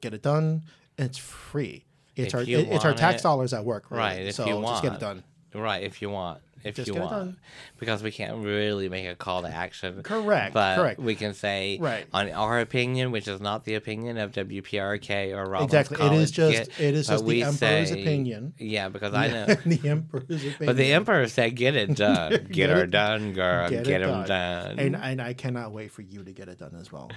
get 0.01 0.15
it 0.15 0.23
done. 0.23 0.63
It's 0.99 1.19
free. 1.19 1.85
It's 2.17 2.29
If 2.29 2.35
our 2.35 2.43
it- 2.43 2.49
it's 2.49 2.85
our 2.85 2.95
tax 2.95 3.21
it- 3.21 3.23
dollars 3.25 3.53
at 3.55 3.65
work, 3.65 3.91
really. 3.91 4.03
Right. 4.03 4.27
If 4.27 4.35
so 4.35 4.47
you 4.47 4.55
want. 4.57 4.67
just 4.67 4.83
get 4.83 4.93
it 4.95 5.01
done. 5.01 5.23
Right. 5.55 5.83
If 5.83 6.03
you 6.03 6.11
want. 6.11 6.41
If 6.63 6.75
Just 6.77 6.89
you 6.89 6.95
get 6.95 7.03
want. 7.03 7.13
done. 7.13 7.37
Because 7.79 8.03
we 8.03 8.11
can't 8.11 8.45
really 8.45 8.89
make 8.89 9.07
a 9.07 9.15
call 9.15 9.43
to 9.43 9.49
action. 9.49 10.03
Correct, 10.03 10.53
But 10.53 10.77
correct. 10.77 11.01
we 11.01 11.15
can 11.15 11.33
say, 11.35 11.79
Right. 11.81 12.07
on 12.13 12.31
our 12.31 12.61
opinion, 12.61 13.13
which 13.13 13.27
is 13.29 13.41
not 13.41 13.65
the 13.65 13.75
opinion 13.75 14.19
of 14.19 14.33
WPRK 14.33 15.33
or 15.35 15.49
Rollins 15.49 15.73
Exactly. 15.73 16.07
It 16.07 16.13
is 16.13 16.31
just- 16.31 16.53
Get- 16.53 16.81
it 16.81 16.95
is 16.95 17.07
just 17.09 17.25
the 17.27 17.43
emperor's 17.45 17.89
say- 17.91 18.01
opinion. 18.03 18.55
Yeah, 18.59 18.89
because 18.91 19.15
I 19.15 19.29
know. 19.29 19.47
the 19.67 19.89
emperor's 19.89 20.25
opinion. 20.25 20.57
But 20.67 20.77
the 20.77 20.93
emperor 20.93 21.27
said, 21.29 21.57
"Get 21.57 21.75
it 21.77 21.97
done. 21.97 22.31
Get, 22.33 22.53
Get 22.53 22.71
her 22.71 22.85
it- 22.85 22.91
done, 22.91 23.33
girl. 23.33 23.71
Get, 23.71 23.87
it 23.87 24.03
him 24.03 24.25
done." 24.25 24.79
And 24.79 24.97
and 24.97 25.21
I 25.23 25.33
cannot 25.33 25.73
wait 25.73 25.91
for 25.93 26.03
you 26.03 26.23
to 26.25 26.33
get 26.33 26.49
it 26.49 26.59
done 26.59 26.77
as 26.79 26.93
well. 26.93 27.11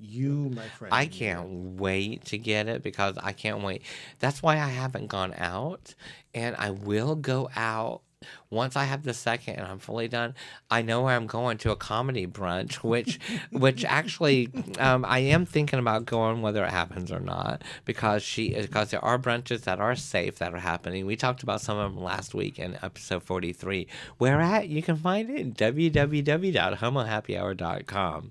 you, 0.00 0.50
my 0.54 0.66
friend, 0.68 0.92
I 0.92 1.06
can't 1.06 1.48
wait 1.80 2.24
to 2.26 2.38
get 2.38 2.68
it 2.68 2.82
because 2.82 3.16
I 3.22 3.32
can't 3.32 3.62
wait. 3.62 3.82
That's 4.18 4.42
why 4.42 4.54
I 4.54 4.68
haven't 4.68 5.06
gone 5.06 5.34
out, 5.36 5.94
and 6.34 6.56
I 6.58 6.70
will 6.70 7.14
go 7.14 7.48
out 7.54 8.02
once 8.50 8.76
I 8.76 8.84
have 8.84 9.02
the 9.02 9.14
second 9.14 9.56
and 9.56 9.66
I'm 9.66 9.78
fully 9.78 10.08
done. 10.08 10.34
I 10.70 10.82
know 10.82 11.02
where 11.02 11.16
I'm 11.16 11.26
going 11.26 11.58
to 11.58 11.70
a 11.70 11.76
comedy 11.76 12.26
brunch, 12.26 12.76
which, 12.76 13.20
which 13.50 13.84
actually, 13.84 14.48
um, 14.78 15.04
I 15.06 15.18
am 15.20 15.46
thinking 15.46 15.78
about 15.78 16.06
going 16.06 16.42
whether 16.42 16.64
it 16.64 16.70
happens 16.70 17.12
or 17.12 17.20
not 17.20 17.62
because 17.84 18.22
she 18.22 18.54
because 18.54 18.90
there 18.90 19.04
are 19.04 19.18
brunches 19.18 19.62
that 19.62 19.80
are 19.80 19.96
safe 19.96 20.38
that 20.38 20.54
are 20.54 20.58
happening. 20.58 21.04
We 21.06 21.16
talked 21.16 21.42
about 21.42 21.60
some 21.60 21.78
of 21.78 21.94
them 21.94 22.02
last 22.02 22.34
week 22.34 22.58
in 22.58 22.78
episode 22.82 23.22
43. 23.22 23.86
Where 24.18 24.40
at 24.40 24.68
you 24.68 24.82
can 24.82 24.96
find 24.96 25.30
it 25.30 25.54
www.homohappyhour.com. 25.54 28.30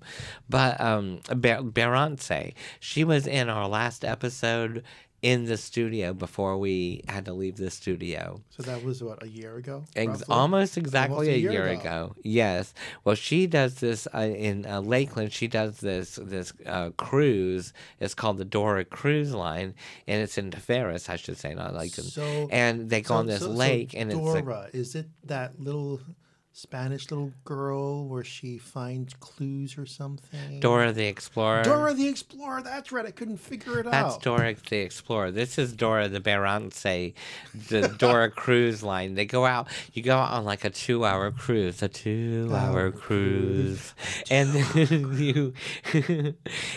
But 0.49 0.81
um, 0.81 1.21
she 2.79 3.03
was 3.03 3.27
in 3.27 3.49
our 3.49 3.67
last 3.67 4.05
episode 4.05 4.83
in 5.21 5.45
the 5.45 5.55
studio 5.57 6.13
before 6.13 6.57
we 6.57 7.03
had 7.07 7.25
to 7.25 7.33
leave 7.33 7.55
the 7.57 7.69
studio. 7.69 8.41
So 8.49 8.63
that 8.63 8.83
was 8.83 9.03
what 9.03 9.21
a 9.21 9.27
year 9.27 9.55
ago. 9.57 9.83
Ex- 9.95 10.23
almost 10.27 10.77
exactly 10.77 11.13
Almost 11.15 11.29
a 11.29 11.37
year, 11.39 11.51
year 11.51 11.67
ago. 11.67 11.79
ago. 11.81 12.15
Yes. 12.23 12.73
Well, 13.03 13.13
she 13.15 13.45
does 13.45 13.75
this 13.75 14.07
uh, 14.15 14.19
in 14.19 14.65
uh, 14.65 14.81
Lakeland. 14.81 15.31
She 15.31 15.47
does 15.47 15.77
this 15.79 16.15
this 16.21 16.53
uh, 16.65 16.89
cruise. 16.97 17.71
It's 17.99 18.15
called 18.15 18.37
the 18.39 18.45
Dora 18.45 18.83
Cruise 18.83 19.33
Line, 19.33 19.75
and 20.07 20.21
it's 20.23 20.37
in 20.39 20.51
Ferris, 20.51 21.07
I 21.07 21.17
should 21.17 21.37
say, 21.37 21.53
not 21.53 21.75
Lakeland. 21.75 22.09
So- 22.11 22.47
and 22.51 22.89
they 22.89 23.01
go 23.01 23.09
So- 23.09 23.15
on 23.17 23.27
this 23.27 23.41
so- 23.41 23.49
lake, 23.49 23.93
and 23.95 24.11
it's 24.11 24.19
a, 24.19 24.41
Dora. 24.41 24.69
is 24.73 24.95
it 24.95 25.07
that 25.25 25.59
little 25.59 25.99
Spanish 26.53 27.09
little 27.09 27.31
girl 27.45 28.05
where 28.07 28.23
she 28.23 28.57
finds 28.57 29.13
clues 29.13 29.77
or 29.77 29.85
something? 29.85 30.59
Dora 30.59 30.91
the 30.91 31.05
Explorer. 31.05 31.63
Dora 31.63 31.93
the 31.93 32.07
Explorer. 32.07 32.61
That's 32.61 32.91
right. 32.91 33.05
I 33.05 33.11
couldn't 33.11 33.37
figure 33.37 33.79
it 33.79 33.83
That's 33.83 33.95
out. 33.95 34.09
That's 34.11 34.23
Dora 34.23 34.55
the 34.69 34.77
Explorer. 34.77 35.31
This 35.31 35.57
is 35.57 35.71
Dora 35.71 36.09
the 36.09 36.19
Berance, 36.19 37.13
the 37.69 37.87
Dora 37.97 38.29
cruise 38.29 38.83
line. 38.83 39.15
They 39.15 39.25
go 39.25 39.45
out. 39.45 39.69
You 39.93 40.03
go 40.03 40.17
out 40.17 40.31
on 40.33 40.43
like 40.43 40.65
a 40.65 40.69
two-hour 40.69 41.31
cruise, 41.31 41.81
a 41.81 41.87
two-hour 41.87 42.51
oh, 42.51 42.71
Hour 42.71 42.91
cruise, 42.91 43.93
and 44.29 44.49
then 44.49 45.13
you, 45.17 45.53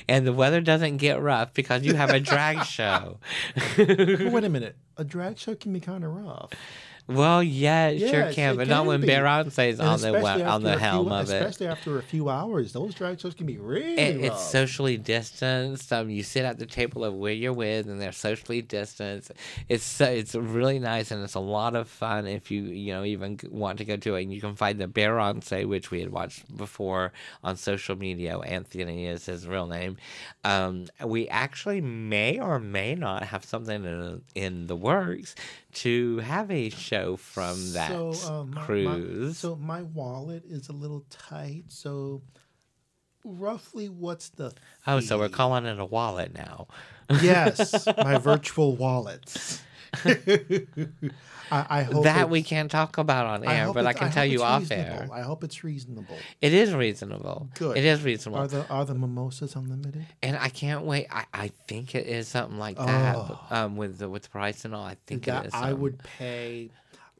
and 0.08 0.26
the 0.26 0.32
weather 0.32 0.60
doesn't 0.60 0.98
get 0.98 1.20
rough 1.20 1.52
because 1.52 1.82
you 1.84 1.94
have 1.94 2.10
a 2.10 2.20
drag 2.20 2.64
show. 2.64 3.18
Wait 3.76 4.44
a 4.44 4.48
minute. 4.48 4.76
A 4.96 5.04
drag 5.04 5.38
show 5.38 5.54
can 5.54 5.72
be 5.72 5.80
kind 5.80 6.04
of 6.04 6.12
rough. 6.12 6.50
Well, 7.06 7.42
yeah, 7.42 7.88
it 7.88 7.99
sure 7.99 8.32
can, 8.32 8.54
it 8.54 8.56
but 8.56 8.68
not 8.68 8.87
when 8.87 9.00
be. 9.02 9.06
Is 9.12 9.78
And 9.78 9.88
on 9.88 10.00
the 10.00 10.14
especially 10.14 10.42
on 10.44 10.62
the 10.62 10.70
a 10.70 10.73
few- 10.73 10.80
helm 10.80 11.12
of 11.12 11.30
it. 11.30 11.34
Especially 11.34 11.66
after 11.66 11.99
a 11.99 12.02
few 12.02 12.30
hours, 12.30 12.73
those 12.73 12.94
drag 12.94 13.20
shows 13.20 13.34
can 13.34 13.46
be 13.46 13.58
really 13.58 13.99
It, 13.99 14.25
it's 14.25 14.42
socially 14.42 14.96
distanced. 14.96 15.92
Um, 15.92 16.08
you 16.08 16.23
sit 16.23 16.44
at 16.44 16.58
the 16.58 16.66
table 16.66 17.04
of 17.04 17.14
where 17.14 17.32
you're 17.32 17.52
with, 17.52 17.88
and 17.88 18.00
they're 18.00 18.12
socially 18.12 18.62
distanced. 18.62 19.32
It's 19.68 19.84
so, 19.84 20.06
it's 20.06 20.34
really 20.34 20.78
nice, 20.78 21.11
and 21.11 21.23
it's 21.23 21.34
a 21.34 21.40
lot 21.40 21.76
of 21.76 21.88
fun 21.88 22.26
if 22.26 22.50
you 22.50 22.62
you 22.62 22.94
know 22.94 23.04
even 23.04 23.38
want 23.50 23.78
to 23.78 23.84
go 23.84 23.96
to 23.96 24.14
it. 24.14 24.23
And 24.23 24.32
you 24.32 24.40
can 24.40 24.56
find 24.56 24.80
the 24.80 24.87
Berance, 24.88 25.66
which 25.66 25.90
we 25.90 26.00
had 26.00 26.11
watched 26.11 26.56
before 26.56 27.12
on 27.42 27.56
social 27.56 27.96
media. 27.96 28.38
Anthony 28.38 29.06
is 29.06 29.26
his 29.26 29.46
real 29.46 29.66
name. 29.66 29.99
Um, 30.42 30.87
we 31.04 31.28
actually 31.28 31.80
may 31.80 32.38
or 32.38 32.58
may 32.58 32.94
not 32.94 33.25
have 33.25 33.44
something 33.44 33.84
in, 33.84 34.23
in 34.34 34.66
the 34.68 34.76
works 34.76 35.34
to 35.74 36.18
have 36.18 36.50
a 36.50 36.70
show 36.70 37.16
from 37.16 37.72
that 37.72 37.90
so, 37.90 38.10
uh, 38.26 38.44
my- 38.44 38.54
my- 38.54 38.64
cruise. 38.66 39.38
so 39.38 39.56
my 39.56 39.82
wallet 39.82 40.44
is 40.46 40.68
a 40.68 40.72
little 40.72 41.04
tight. 41.10 41.64
So 41.68 42.22
roughly, 43.24 43.88
what's 43.88 44.28
the? 44.30 44.52
oh, 44.86 45.00
so 45.00 45.18
we're 45.18 45.28
calling 45.28 45.66
it 45.66 45.78
a 45.78 45.84
wallet 45.84 46.34
now. 46.34 46.68
Yes, 47.22 47.86
my 47.98 48.18
virtual 48.18 48.76
wallet. 48.76 49.60
I, 51.50 51.66
I 51.68 51.82
hope 51.82 52.04
that 52.04 52.30
we 52.30 52.42
can't 52.42 52.70
talk 52.70 52.98
about 52.98 53.26
on 53.26 53.44
air, 53.44 53.66
hope 53.66 53.74
but 53.74 53.86
I 53.86 53.92
can 53.92 54.10
tell 54.10 54.24
hope 54.24 54.32
you 54.32 54.42
off 54.42 54.60
reasonable. 54.62 55.02
air. 55.02 55.08
I 55.12 55.22
hope 55.22 55.44
it's 55.44 55.62
reasonable. 55.64 56.16
It 56.40 56.52
is 56.52 56.72
reasonable. 56.74 57.48
Good. 57.54 57.76
It 57.76 57.84
is 57.84 58.02
reasonable. 58.02 58.42
Are 58.42 58.48
the 58.48 58.68
are 58.68 58.84
the 58.84 58.94
mimosas 58.94 59.54
unlimited? 59.56 60.06
and 60.22 60.36
I 60.36 60.48
can't 60.48 60.84
wait. 60.84 61.06
I, 61.10 61.24
I 61.32 61.48
think 61.68 61.94
it 61.94 62.06
is 62.06 62.28
something 62.28 62.58
like 62.58 62.76
that. 62.78 63.16
Oh. 63.16 63.40
Um, 63.50 63.76
with 63.76 63.98
the 63.98 64.08
with 64.08 64.22
the 64.24 64.30
price 64.30 64.64
and 64.64 64.74
all, 64.74 64.84
I 64.84 64.96
think 65.06 65.26
it 65.28 65.30
That 65.30 65.46
is. 65.46 65.54
I 65.54 65.72
would 65.72 65.98
pay. 66.02 66.70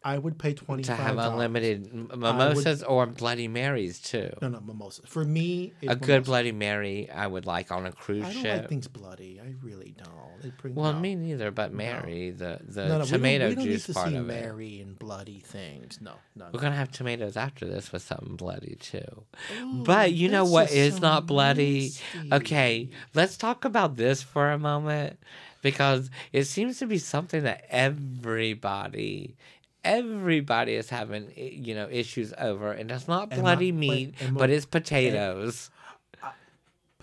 I 0.07 0.19
would 0.19 0.39
pay 0.39 0.53
twenty 0.53 0.83
to 0.85 0.95
have 0.95 1.17
unlimited 1.17 1.91
mimosas 2.15 2.83
or 2.83 3.07
Bloody 3.07 3.49
Marys 3.49 3.99
too. 4.01 4.31
No, 4.43 4.49
no 4.49 4.61
mimosas. 4.61 5.07
For 5.09 5.25
me, 5.25 5.73
it's 5.81 5.93
A 5.93 5.97
good 5.97 6.09
mimosas. 6.09 6.27
Bloody 6.27 6.53
Mary, 6.53 7.11
I 7.11 7.27
would 7.27 7.47
like 7.47 7.73
on 7.73 7.87
a 7.87 7.93
cruise 7.93 8.27
ship. 8.27 8.37
I 8.37 8.43
don't 8.49 8.59
like 8.59 8.69
things 8.69 8.87
bloody. 8.89 9.41
I 9.43 9.55
really 9.63 9.95
don't. 9.97 10.43
They 10.43 10.51
bring 10.51 10.75
well, 10.75 10.93
no. 10.93 11.01
me 11.01 11.15
neither, 11.15 11.51
but 11.51 11.73
Mary, 11.73 12.31
the 12.31 12.61
the 12.63 12.87
No, 12.87 12.99
no, 12.99 13.05
tomato 13.07 13.49
we 13.49 13.55
don't, 13.55 13.65
we 13.65 13.71
don't 13.71 13.73
juice 13.73 13.87
part 13.95 14.09
see 14.11 14.17
of 14.17 14.29
it. 14.29 14.43
Mary 14.43 14.81
and 14.81 14.99
bloody 14.99 15.39
things. 15.41 15.99
No, 16.03 16.13
no. 16.37 16.45
We're 16.47 16.59
no. 16.59 16.59
gonna 16.59 16.77
have 16.77 16.91
tomatoes 16.93 17.39
after 17.39 17.65
this 17.65 17.91
with 17.91 18.03
something 18.03 18.37
bloody 18.37 18.77
too. 18.79 19.25
Ooh, 19.63 19.83
But 19.87 20.13
you 20.13 20.29
know 20.29 20.45
what 20.45 20.71
is 20.71 20.77
is 20.77 20.95
so 20.97 21.01
not 21.01 21.27
bloody? 21.27 21.93
nasty. 22.15 22.33
Okay, 22.35 22.91
let's 23.15 23.39
talk 23.39 23.65
about 23.65 23.97
this 23.97 24.23
for 24.23 24.51
a 24.51 24.59
moment 24.59 25.19
because 25.63 26.11
it 26.31 26.45
seems 26.45 26.79
to 26.81 26.87
be 26.87 26.99
something 26.99 27.45
that 27.45 27.65
everybody 27.71 29.37
everybody 29.85 30.75
is 30.75 30.89
having 30.91 31.31
you 31.37 31.75
know 31.75 31.89
issues 31.91 32.33
over 32.39 32.73
and 32.73 32.91
it's 32.91 33.07
not 33.07 33.31
bloody 33.31 33.73
meat 33.73 34.15
but 34.33 34.51
it's 34.51 34.67
potatoes 34.67 35.71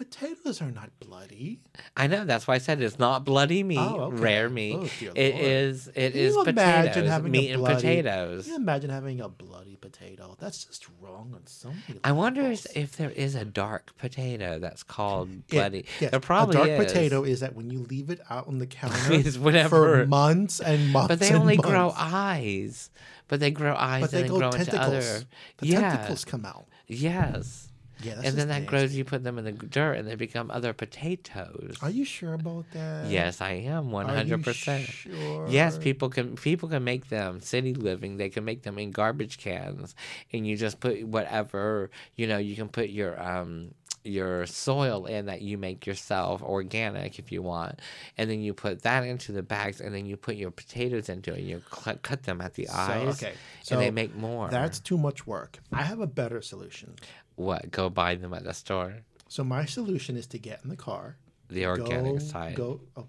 Potatoes 0.01 0.63
are 0.63 0.71
not 0.71 0.89
bloody. 0.99 1.59
I 1.95 2.07
know 2.07 2.25
that's 2.25 2.47
why 2.47 2.55
I 2.55 2.57
said 2.57 2.81
it's 2.81 2.97
not 2.97 3.23
bloody 3.23 3.61
meat, 3.61 3.77
Oh, 3.77 4.05
okay. 4.05 4.15
rare 4.17 4.49
meat. 4.49 4.75
Oh, 4.79 4.89
It 5.13 5.35
Lord. 5.35 5.45
is. 5.45 5.87
It 5.93 6.15
imagine 6.15 6.43
potatoes, 6.43 7.09
having 7.09 7.31
meat 7.31 7.51
a 7.51 7.53
and 7.53 7.65
potatoes. 7.65 8.43
Can 8.45 8.53
you 8.53 8.57
imagine 8.59 8.89
having 8.89 9.21
a 9.21 9.29
bloody 9.29 9.75
potato? 9.75 10.35
That's 10.39 10.65
just 10.65 10.87
wrong 10.99 11.33
on 11.35 11.45
so 11.45 11.69
many 11.87 11.99
I 12.03 12.13
wonder 12.13 12.41
levels. 12.41 12.65
if 12.73 12.97
there 12.97 13.11
is 13.11 13.35
a 13.35 13.45
dark 13.45 13.95
potato 13.99 14.57
that's 14.57 14.81
called 14.81 15.29
It- 15.29 15.47
bloody. 15.49 15.85
yes, 15.99 16.09
there 16.09 16.19
probably 16.19 16.55
a 16.55 16.65
dark 16.65 16.69
is. 16.87 16.91
potato 16.91 17.23
is 17.23 17.39
that 17.41 17.55
when 17.55 17.69
you 17.69 17.79
leave 17.83 18.09
it 18.09 18.21
out 18.27 18.47
on 18.47 18.57
the 18.57 18.65
counter 18.79 19.21
for 19.69 20.07
months 20.07 20.59
and 20.59 20.91
months, 20.91 21.09
But 21.09 21.19
they 21.19 21.27
and 21.27 21.37
only 21.37 21.57
grow 21.57 21.93
eyes. 21.95 22.89
But 23.27 23.39
they 23.39 23.51
grow 23.51 23.75
eyes 23.75 24.01
But 24.01 24.09
they 24.11 24.21
and 24.21 24.29
then 24.29 24.33
go 24.33 24.39
grow 24.39 24.49
into 24.49 24.65
tentacles. 24.65 25.05
other. 25.17 25.25
The 25.57 25.67
yeah. 25.67 25.81
tentacles 25.91 26.25
come 26.25 26.43
out. 26.43 26.65
Yes. 26.87 27.67
Yeah, 28.03 28.21
and 28.23 28.35
then 28.35 28.47
that 28.49 28.65
grows. 28.65 28.95
You 28.95 29.03
put 29.03 29.23
them 29.23 29.37
in 29.37 29.45
the 29.45 29.51
dirt, 29.51 29.93
and 29.93 30.07
they 30.07 30.15
become 30.15 30.51
other 30.51 30.73
potatoes. 30.73 31.77
Are 31.81 31.89
you 31.89 32.05
sure 32.05 32.33
about 32.33 32.65
that? 32.71 33.07
Yes, 33.09 33.41
I 33.41 33.51
am 33.51 33.91
one 33.91 34.07
Are 34.07 34.11
you 34.11 34.15
hundred 34.17 34.43
percent. 34.43 34.87
Sure. 34.87 35.47
Yes, 35.47 35.77
people 35.77 36.09
can 36.09 36.35
people 36.35 36.69
can 36.69 36.83
make 36.83 37.09
them 37.09 37.39
city 37.39 37.73
living. 37.73 38.17
They 38.17 38.29
can 38.29 38.45
make 38.45 38.63
them 38.63 38.77
in 38.77 38.91
garbage 38.91 39.37
cans, 39.37 39.95
and 40.31 40.45
you 40.47 40.57
just 40.57 40.79
put 40.79 41.03
whatever 41.05 41.89
you 42.15 42.27
know. 42.27 42.37
You 42.37 42.55
can 42.55 42.69
put 42.69 42.89
your 42.89 43.21
um 43.21 43.73
your 44.03 44.47
soil 44.47 45.05
in 45.05 45.27
that 45.27 45.41
you 45.41 45.57
make 45.57 45.85
yourself 45.85 46.41
organic 46.41 47.19
if 47.19 47.31
you 47.31 47.41
want, 47.41 47.79
and 48.17 48.29
then 48.29 48.41
you 48.41 48.53
put 48.53 48.81
that 48.81 49.03
into 49.05 49.31
the 49.31 49.43
bags, 49.43 49.79
and 49.79 49.93
then 49.93 50.05
you 50.05 50.17
put 50.17 50.35
your 50.35 50.51
potatoes 50.51 51.09
into 51.09 51.31
it. 51.33 51.39
And 51.39 51.47
you 51.47 51.61
cl- 51.71 51.97
cut 52.01 52.23
them 52.23 52.41
at 52.41 52.55
the 52.55 52.65
So, 52.65 52.73
eyes, 52.75 53.23
okay, 53.23 53.33
and 53.69 53.79
they 53.79 53.91
make 53.91 54.15
more. 54.15 54.49
That's 54.49 54.79
too 54.79 54.97
much 54.97 55.27
work. 55.27 55.59
I 55.71 55.83
have 55.83 55.99
a 55.99 56.07
better 56.07 56.41
solution. 56.41 56.95
What 57.35 57.71
go 57.71 57.89
buy 57.89 58.15
them 58.15 58.33
at 58.33 58.43
the 58.43 58.53
store. 58.53 58.97
So 59.27 59.43
my 59.43 59.65
solution 59.65 60.17
is 60.17 60.27
to 60.27 60.39
get 60.39 60.61
in 60.63 60.69
the 60.69 60.75
car, 60.75 61.17
The 61.49 61.65
organic 61.65 62.13
go, 62.13 62.19
side. 62.19 62.55
Go, 62.55 62.81
oh, 62.97 63.07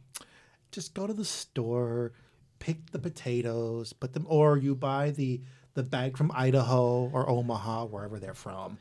just 0.70 0.94
go 0.94 1.06
to 1.06 1.12
the 1.12 1.24
store, 1.24 2.12
pick 2.58 2.90
the 2.92 2.98
potatoes, 2.98 3.92
put 3.92 4.12
them, 4.12 4.26
or 4.28 4.56
you 4.56 4.74
buy 4.74 5.10
the 5.10 5.40
the 5.74 5.82
bag 5.82 6.16
from 6.18 6.30
Idaho 6.34 7.10
or 7.12 7.28
Omaha, 7.28 7.86
wherever 7.86 8.18
they're 8.18 8.34
from, 8.34 8.78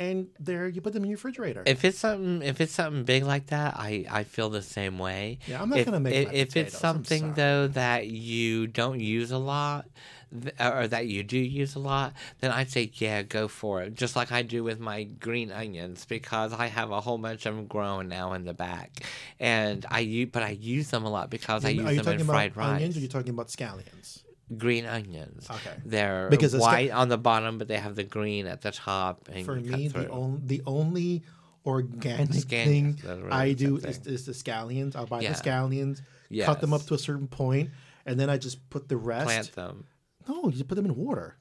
and 0.00 0.28
there 0.40 0.66
you 0.66 0.80
put 0.80 0.94
them 0.94 1.04
in 1.04 1.10
your 1.10 1.16
refrigerator. 1.16 1.62
If 1.66 1.84
it's 1.84 1.98
something, 1.98 2.42
if 2.42 2.60
it's 2.60 2.72
something 2.72 3.04
big 3.04 3.22
like 3.22 3.48
that, 3.48 3.74
I, 3.76 4.06
I 4.10 4.24
feel 4.24 4.48
the 4.48 4.62
same 4.62 4.98
way. 4.98 5.38
Yeah, 5.46 5.60
I'm 5.60 5.68
not 5.68 5.78
if, 5.78 5.84
gonna 5.84 6.00
make 6.00 6.14
If, 6.14 6.32
if 6.32 6.56
it's 6.56 6.76
something 6.76 7.34
though 7.34 7.68
that 7.68 8.08
you 8.08 8.66
don't 8.66 8.98
use 8.98 9.30
a 9.30 9.38
lot, 9.38 9.86
th- 10.32 10.54
uh, 10.58 10.72
or 10.74 10.88
that 10.88 11.06
you 11.06 11.22
do 11.22 11.38
use 11.38 11.74
a 11.74 11.78
lot, 11.78 12.14
then 12.40 12.50
I'd 12.50 12.70
say 12.70 12.90
yeah, 12.94 13.20
go 13.22 13.46
for 13.46 13.82
it. 13.82 13.94
Just 13.94 14.16
like 14.16 14.32
I 14.32 14.40
do 14.40 14.64
with 14.64 14.80
my 14.80 15.04
green 15.04 15.52
onions, 15.52 16.06
because 16.06 16.54
I 16.54 16.68
have 16.68 16.90
a 16.90 17.02
whole 17.02 17.18
bunch 17.18 17.44
of 17.44 17.54
them 17.54 17.66
growing 17.66 18.08
now 18.08 18.32
in 18.32 18.46
the 18.46 18.54
back, 18.54 19.04
and 19.38 19.84
I 19.90 20.00
use, 20.00 20.30
but 20.32 20.42
I 20.42 20.50
use 20.50 20.88
them 20.88 21.04
a 21.04 21.10
lot 21.10 21.28
because 21.28 21.66
I 21.66 21.68
use 21.68 22.02
them 22.02 22.20
in 22.20 22.24
fried 22.24 22.24
rice. 22.24 22.24
Are 22.24 22.24
you 22.24 22.26
talking 22.26 22.56
about 22.56 22.74
onions 22.76 22.96
or 22.96 22.98
are 22.98 23.02
you 23.02 23.08
talking 23.08 23.30
about 23.34 23.48
scallions? 23.48 24.22
Green 24.56 24.86
onions. 24.86 25.46
Okay. 25.50 25.72
They're 25.84 26.28
Because 26.30 26.52
the 26.52 26.58
sca- 26.60 26.66
white 26.66 26.90
on 26.90 27.08
the 27.08 27.18
bottom, 27.18 27.58
but 27.58 27.68
they 27.68 27.78
have 27.78 27.94
the 27.96 28.04
green 28.04 28.46
at 28.46 28.60
the 28.62 28.70
top. 28.72 29.28
And 29.32 29.44
For 29.44 29.56
you 29.58 29.70
cut 29.70 29.78
me, 29.78 29.88
the 29.88 30.04
through. 30.04 30.08
only 30.08 30.40
the 30.44 30.62
only 30.66 31.22
organic 31.66 32.30
Scallions, 32.30 32.64
thing 32.64 32.98
really 33.04 33.30
I 33.30 33.52
do 33.52 33.76
is, 33.76 34.06
is 34.06 34.26
the 34.26 34.32
scallions. 34.32 34.96
I'll 34.96 35.06
buy 35.06 35.20
Yeah. 35.20 35.32
the 35.32 35.38
scallions, 35.42 36.00
cut 36.44 36.60
them 36.60 36.72
up 36.72 36.82
to 36.86 36.94
a 36.94 36.98
certain 36.98 37.28
point, 37.28 37.70
and 38.06 38.18
then 38.18 38.30
I 38.30 38.38
just 38.38 38.68
put 38.70 38.88
the 38.88 38.96
rest. 38.96 39.26
plant 39.26 39.52
them. 39.52 39.84
No, 40.28 40.48
you 40.48 40.64
put 40.64 40.74
them 40.76 40.86
in 40.86 40.96
water. 40.96 41.36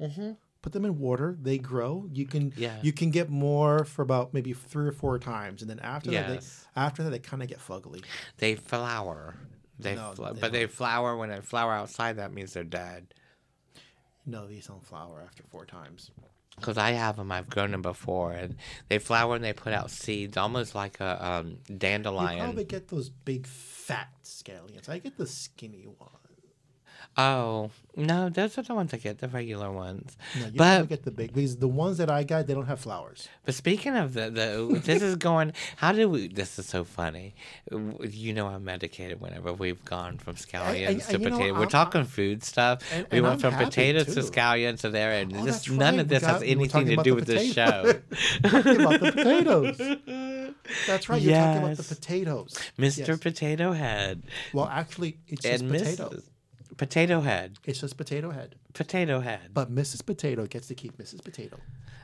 Mm-hmm. 0.00 0.32
Put 0.62 0.72
them 0.72 0.84
in 0.84 0.98
water. 0.98 1.36
They 1.40 1.58
grow. 1.58 2.06
You 2.12 2.26
can 2.26 2.52
Yeah. 2.56 2.76
you 2.82 2.92
can 2.92 3.10
get 3.10 3.30
more 3.30 3.84
for 3.84 4.02
about 4.02 4.32
maybe 4.34 4.52
three 4.52 4.86
or 4.86 4.92
four 4.92 5.18
times, 5.18 5.62
and 5.62 5.70
then 5.70 5.78
after 5.80 6.10
that, 6.10 6.28
they, 6.28 6.46
after 6.76 7.02
that, 7.02 7.10
they 7.10 7.18
kind 7.18 7.42
of 7.42 7.48
get 7.48 7.58
fugly. 7.58 8.04
They 8.38 8.54
flower. 8.56 9.36
They, 9.82 9.94
No, 9.96 10.12
fl- 10.14 10.24
they 10.34 10.40
but 10.40 10.52
they 10.52 10.66
flower 10.66 11.16
when 11.16 11.30
they 11.30 11.40
flower 11.40 11.72
outside. 11.72 12.16
That 12.16 12.32
means 12.32 12.52
they're 12.52 12.64
dead. 12.64 13.14
No, 14.26 14.46
these 14.46 14.66
don't 14.66 14.84
flower 14.84 15.22
after 15.26 15.42
four 15.50 15.64
times. 15.64 16.10
Because 16.56 16.76
I 16.76 16.90
have 16.90 17.16
them, 17.16 17.32
I've 17.32 17.48
grown 17.48 17.70
them 17.70 17.80
before, 17.80 18.32
and 18.32 18.56
they 18.88 18.98
flower 18.98 19.34
and 19.34 19.42
they 19.42 19.54
put 19.54 19.72
out 19.72 19.90
seeds, 19.90 20.36
almost 20.36 20.74
like 20.74 21.00
a 21.00 21.26
um, 21.26 21.56
You 21.68 21.76
dandelion. 21.76 22.40
probably 22.44 22.64
get 22.64 22.88
those 22.88 23.08
big 23.08 23.46
fat 23.46 24.08
scallions. 24.22 24.88
I 24.88 24.98
get 24.98 25.16
the 25.16 25.26
skinny 25.26 25.86
one. 25.98 26.10
Oh 27.16 27.70
no, 27.96 28.28
those 28.28 28.56
are 28.56 28.62
the 28.62 28.72
ones 28.72 28.94
I 28.94 28.98
get, 28.98 29.18
the 29.18 29.26
regular 29.28 29.70
ones. 29.70 30.16
No, 30.38 30.46
you 30.46 30.52
but 30.52 30.56
probably 30.76 30.86
get 30.86 31.02
the 31.04 31.10
big 31.10 31.34
because 31.34 31.56
the 31.56 31.66
ones 31.68 31.98
that 31.98 32.08
I 32.08 32.22
got 32.22 32.46
they 32.46 32.54
don't 32.54 32.66
have 32.66 32.78
flowers. 32.80 33.28
But 33.44 33.54
speaking 33.54 33.96
of 33.96 34.14
the, 34.14 34.30
the 34.30 34.80
this 34.84 35.02
is 35.02 35.16
going. 35.16 35.52
How 35.76 35.90
do 35.92 36.08
we? 36.08 36.28
This 36.28 36.58
is 36.58 36.66
so 36.66 36.84
funny. 36.84 37.34
You 38.00 38.32
know, 38.32 38.46
I'm 38.46 38.64
medicated 38.64 39.20
whenever 39.20 39.52
we've 39.52 39.84
gone 39.84 40.18
from 40.18 40.36
scallions 40.36 41.08
to 41.08 41.16
and 41.16 41.24
you 41.24 41.30
know, 41.30 41.36
potato. 41.36 41.54
We're 41.54 41.60
I'm- 41.60 41.68
talking 41.68 42.04
food 42.04 42.44
stuff. 42.44 42.80
And- 42.92 43.06
we 43.10 43.18
and 43.18 43.26
went 43.26 43.44
I'm 43.44 43.52
from 43.52 43.64
potatoes 43.64 44.14
to 44.14 44.20
scallions 44.20 44.80
to 44.82 44.90
there, 44.90 45.10
and 45.12 45.36
Oh, 45.36 45.44
this 45.44 45.68
none 45.68 45.94
right. 45.96 46.00
of 46.02 46.08
this 46.08 46.22
has 46.22 46.32
got- 46.34 46.40
were 46.40 46.46
anything 46.46 46.86
to 46.86 46.96
do 47.02 47.14
with 47.16 47.26
this 47.26 47.52
show. 47.52 47.92
talking 48.44 48.80
about 48.80 49.00
the 49.00 49.12
potatoes. 49.12 49.78
That's 50.86 51.08
right. 51.08 51.20
You're 51.20 51.34
talking 51.34 51.64
about 51.64 51.76
the 51.76 51.94
potatoes, 51.94 52.54
Mr. 52.78 53.08
Yes. 53.08 53.18
Potato 53.18 53.72
Head 53.72 54.22
Well, 54.54 54.66
actually, 54.66 55.18
it's 55.26 55.42
just 55.42 55.62
and 55.62 55.72
potato. 55.72 56.08
Mrs. 56.10 56.22
Potato 56.80 57.20
Head. 57.20 57.58
It's 57.66 57.78
just 57.82 57.98
potato 57.98 58.30
head. 58.30 58.54
Potato 58.72 59.20
Head. 59.20 59.50
But 59.52 59.70
Mrs. 59.70 60.02
Potato 60.06 60.46
gets 60.46 60.66
to 60.68 60.74
keep 60.74 60.96
Mrs. 60.96 61.22
Potato. 61.22 61.58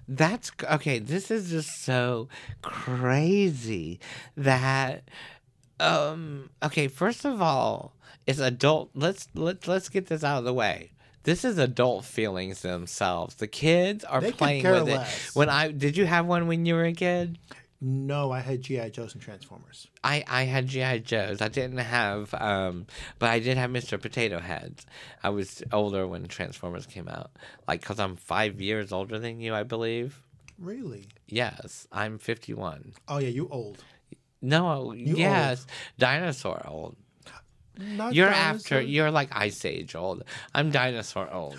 That's 0.06 0.52
okay. 0.70 0.98
This 0.98 1.30
is 1.30 1.48
just 1.48 1.82
so 1.82 2.28
crazy 2.60 4.00
that 4.36 5.04
um 5.80 6.50
okay, 6.62 6.88
first 6.88 7.24
of 7.24 7.40
all, 7.40 7.94
it's 8.26 8.38
adult 8.38 8.90
let's 8.94 9.28
let's 9.34 9.66
let's 9.66 9.88
get 9.88 10.08
this 10.08 10.22
out 10.22 10.40
of 10.40 10.44
the 10.44 10.52
way. 10.52 10.90
This 11.22 11.42
is 11.42 11.56
adult 11.56 12.04
feelings 12.04 12.60
themselves. 12.60 13.36
The 13.36 13.46
kids 13.46 14.04
are 14.04 14.20
They 14.20 14.32
playing 14.32 14.62
with 14.62 14.88
less. 14.88 15.28
it. 15.30 15.34
When 15.36 15.48
I 15.48 15.70
did 15.70 15.96
you 15.96 16.04
have 16.04 16.26
one 16.26 16.48
when 16.48 16.66
you 16.66 16.74
were 16.74 16.84
a 16.84 16.92
kid? 16.92 17.38
No, 17.80 18.32
I 18.32 18.40
had 18.40 18.62
GI 18.62 18.90
Joes 18.90 19.12
and 19.12 19.22
Transformers. 19.22 19.86
I, 20.02 20.24
I 20.26 20.44
had 20.44 20.66
GI 20.66 21.00
Joes. 21.00 21.42
I 21.42 21.48
didn't 21.48 21.78
have, 21.78 22.32
um, 22.34 22.86
but 23.18 23.28
I 23.28 23.38
did 23.38 23.58
have 23.58 23.70
Mr. 23.70 24.00
Potato 24.00 24.40
Heads. 24.40 24.86
I 25.22 25.28
was 25.28 25.62
older 25.72 26.06
when 26.06 26.26
Transformers 26.26 26.86
came 26.86 27.08
out, 27.08 27.30
like 27.68 27.80
because 27.80 28.00
I'm 28.00 28.16
five 28.16 28.60
years 28.60 28.92
older 28.92 29.18
than 29.18 29.40
you, 29.40 29.54
I 29.54 29.62
believe. 29.62 30.22
Really? 30.58 31.08
Yes, 31.28 31.86
I'm 31.92 32.18
51. 32.18 32.94
Oh 33.08 33.18
yeah, 33.18 33.28
you 33.28 33.48
old. 33.50 33.84
No, 34.40 34.72
old. 34.72 34.96
yes, 34.96 35.66
dinosaur 35.98 36.66
old. 36.66 36.96
Not 37.78 38.14
You're 38.14 38.30
dinosaur. 38.30 38.78
after. 38.78 38.80
You're 38.80 39.10
like 39.10 39.28
Ice 39.32 39.64
Age 39.66 39.94
old. 39.94 40.24
I'm 40.54 40.70
dinosaur 40.70 41.32
old. 41.32 41.58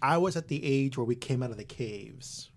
I 0.00 0.16
was 0.16 0.36
at 0.36 0.48
the 0.48 0.64
age 0.64 0.96
where 0.96 1.04
we 1.04 1.14
came 1.14 1.42
out 1.42 1.50
of 1.50 1.58
the 1.58 1.64
caves 1.64 2.51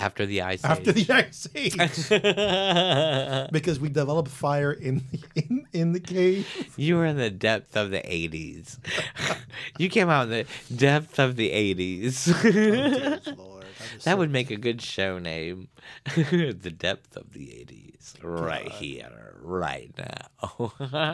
After 0.00 0.24
the 0.26 0.42
Ice 0.42 0.64
after 0.64 0.90
Age. 0.90 1.06
the 1.06 1.12
ice 1.14 1.48
age 1.54 3.50
because 3.52 3.78
we 3.78 3.88
developed 3.88 4.30
fire 4.30 4.72
in 4.72 5.02
in 5.34 5.66
in 5.72 5.92
the 5.92 6.00
cave. 6.00 6.48
you 6.76 6.96
were 6.96 7.04
in 7.06 7.16
the 7.18 7.30
depth 7.30 7.76
of 7.76 7.90
the 7.90 7.98
80s. 8.00 8.78
you 9.78 9.88
came 9.90 10.08
out 10.08 10.24
in 10.24 10.30
the 10.30 10.46
depth 10.74 11.18
of 11.18 11.36
the 11.36 11.50
80s. 11.50 12.28
Oh, 13.26 13.32
Lord, 13.36 13.64
that 13.64 14.04
That 14.04 14.12
so- 14.12 14.16
would 14.16 14.30
make 14.30 14.50
a 14.50 14.56
good 14.56 14.80
show 14.82 15.18
name. 15.18 15.68
the 16.16 16.74
depth 16.76 17.16
of 17.16 17.32
the 17.32 17.46
80s. 17.46 18.14
Right 18.22 18.68
here, 18.70 19.36
right 19.42 19.92
now. 19.98 20.72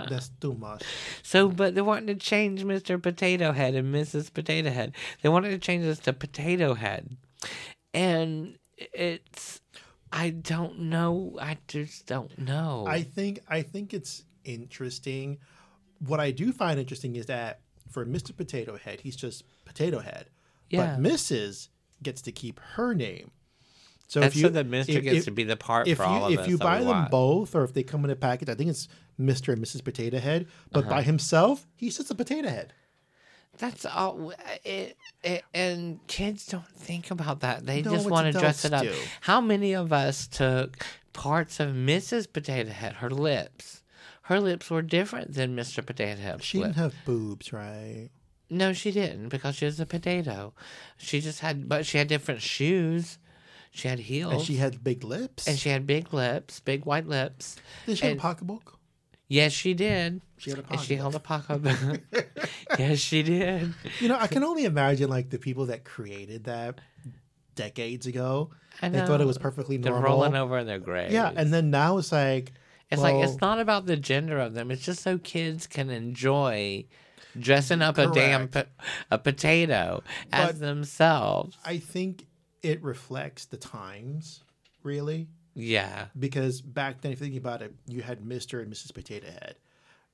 That's 0.08 0.28
too 0.40 0.54
much. 0.54 0.82
so, 1.22 1.48
but 1.48 1.74
they 1.74 1.82
wanted 1.82 2.06
to 2.06 2.14
change 2.26 2.62
Mr. 2.64 3.00
Potato 3.02 3.52
Head 3.52 3.74
and 3.74 3.92
Mrs. 3.94 4.32
Potato 4.32 4.70
Head. 4.70 4.94
They 5.22 5.28
wanted 5.28 5.50
to 5.50 5.58
change 5.58 5.84
this 5.84 5.98
to 6.00 6.12
Potato 6.12 6.74
Head. 6.74 7.16
And 7.92 8.56
it's. 8.78 9.60
I 10.12 10.30
don't 10.30 10.78
know. 10.80 11.36
I 11.40 11.58
just 11.68 12.06
don't 12.06 12.36
know. 12.38 12.84
I 12.88 13.02
think 13.02 13.40
I 13.48 13.62
think 13.62 13.92
it's 13.92 14.24
interesting. 14.44 15.38
What 16.00 16.20
I 16.20 16.30
do 16.30 16.52
find 16.52 16.78
interesting 16.78 17.16
is 17.16 17.26
that 17.26 17.60
for 17.90 18.04
Mr. 18.06 18.36
Potato 18.36 18.76
Head, 18.76 19.00
he's 19.00 19.16
just 19.16 19.44
Potato 19.64 19.98
Head. 19.98 20.30
Yeah. 20.70 20.96
But 20.96 21.02
Mrs. 21.02 21.68
gets 22.02 22.22
to 22.22 22.32
keep 22.32 22.60
her 22.74 22.94
name. 22.94 23.30
So 24.08 24.20
That's 24.20 24.34
if 24.36 24.40
you 24.40 24.46
so 24.46 24.52
that 24.52 24.68
Mr. 24.68 24.88
if- 24.90 25.02
gets 25.02 25.18
if- 25.18 25.24
to 25.24 25.30
be 25.32 25.42
the 25.44 25.56
part 25.56 25.88
if 25.88 25.96
for 25.98 26.04
you 26.04 26.08
all 26.08 26.26
of 26.26 26.32
if 26.32 26.38
us. 26.40 26.48
you 26.48 26.58
buy 26.58 26.78
them 26.78 26.88
watch. 26.88 27.10
both 27.10 27.54
or 27.56 27.64
if 27.64 27.72
they 27.74 27.82
come 27.82 28.04
in 28.04 28.10
a 28.10 28.16
package, 28.16 28.48
I 28.48 28.54
think 28.54 28.70
it's 28.70 28.86
Mr. 29.18 29.52
and 29.52 29.62
Mrs. 29.62 29.82
Potato 29.82 30.18
Head. 30.18 30.46
But 30.70 30.80
Uh-huh. 30.84 30.90
by 30.90 31.02
himself, 31.02 31.66
he's 31.74 31.96
just 31.96 32.10
a 32.10 32.14
potato 32.14 32.48
head. 32.48 32.72
That's 33.58 33.86
all. 33.86 34.30
Uh, 34.32 34.34
it, 34.64 34.96
it, 35.22 35.44
and 35.54 36.04
kids 36.06 36.46
don't 36.46 36.66
think 36.68 37.10
about 37.10 37.40
that. 37.40 37.64
They 37.66 37.82
No, 37.82 37.92
just 37.92 38.08
want 38.10 38.32
to 38.32 38.38
dress 38.38 38.64
it 38.64 38.72
up. 38.72 38.82
do. 38.82 38.94
How 39.22 39.40
many 39.40 39.74
of 39.74 39.92
us 39.92 40.26
took 40.26 40.84
parts 41.12 41.58
of 41.60 41.70
Mrs. 41.70 42.30
Potato 42.32 42.70
Head, 42.70 42.94
her 42.94 43.10
lips? 43.10 43.82
Her 44.22 44.40
lips 44.40 44.70
were 44.70 44.82
different 44.82 45.34
than 45.34 45.54
Mr. 45.56 45.84
Potato 45.86 46.20
Head's 46.20 46.44
She 46.44 46.58
didn't 46.58 46.74
have 46.76 46.94
boobs, 47.04 47.52
right? 47.52 48.10
No, 48.50 48.72
she 48.72 48.90
didn't 48.90 49.28
because 49.28 49.56
she 49.56 49.64
was 49.64 49.78
a 49.80 49.86
potato. 49.86 50.52
She 50.96 51.20
just 51.20 51.40
had, 51.40 51.68
but 51.68 51.86
she 51.86 51.98
had 51.98 52.08
different 52.08 52.42
shoes. 52.42 53.18
She 53.70 53.88
had 53.88 53.98
heels. 54.00 54.32
and 54.32 54.42
she 54.42 54.56
had 54.56 54.82
big 54.82 55.04
lips. 55.04 55.46
and 55.46 55.58
she 55.58 55.68
had 55.68 55.86
big 55.86 56.12
lips, 56.14 56.60
big 56.60 56.84
white 56.86 57.06
lips. 57.06 57.56
did 57.86 57.98
she 57.98 58.06
have 58.06 58.16
a 58.16 58.20
pocketbook? 58.20 58.78
Yes, 59.28 59.52
she 59.52 59.74
did. 59.74 60.20
She 60.38 60.50
had 60.50 60.60
a 60.60 60.64
And 60.70 60.80
she 60.80 60.94
held 60.96 61.14
a 61.14 61.18
pocketbook. 61.20 62.00
yes, 62.78 62.98
she 62.98 63.22
did. 63.22 63.74
You 64.00 64.08
know, 64.08 64.18
I 64.18 64.26
can 64.28 64.44
only 64.44 64.64
imagine 64.64 65.10
like 65.10 65.30
the 65.30 65.38
people 65.38 65.66
that 65.66 65.84
created 65.84 66.44
that 66.44 66.80
decades 67.54 68.06
ago. 68.06 68.50
I 68.82 68.88
know. 68.88 69.00
They 69.00 69.06
thought 69.06 69.20
it 69.20 69.26
was 69.26 69.38
perfectly 69.38 69.78
normal. 69.78 70.00
They're 70.00 70.08
rolling 70.10 70.34
over 70.36 70.58
in 70.58 70.66
their 70.66 70.78
graves. 70.78 71.12
Yeah, 71.12 71.32
and 71.34 71.52
then 71.52 71.70
now 71.70 71.98
it's 71.98 72.12
like 72.12 72.52
It's 72.90 73.00
well, 73.02 73.16
like 73.18 73.28
it's 73.28 73.40
not 73.40 73.58
about 73.58 73.86
the 73.86 73.96
gender 73.96 74.38
of 74.38 74.54
them. 74.54 74.70
It's 74.70 74.84
just 74.84 75.02
so 75.02 75.18
kids 75.18 75.66
can 75.66 75.90
enjoy 75.90 76.84
dressing 77.38 77.82
up 77.82 77.98
a 77.98 78.06
damn 78.12 78.48
po- 78.48 78.64
a 79.10 79.18
potato 79.18 80.02
as 80.32 80.52
But- 80.52 80.60
themselves. 80.60 81.56
I 81.64 81.78
think 81.78 82.26
it 82.62 82.82
reflects 82.82 83.44
the 83.46 83.56
times, 83.56 84.42
really, 84.82 85.28
Yeah. 85.56 86.06
because 86.18 86.60
back 86.60 87.00
then, 87.00 87.12
if 87.12 87.20
you 87.20 87.26
think 87.26 87.38
about 87.38 87.62
it, 87.62 87.74
you 87.86 88.02
had 88.02 88.24
Mister 88.24 88.60
and 88.60 88.72
Mrs. 88.72 88.92
Potato 88.94 89.26
Head. 89.26 89.56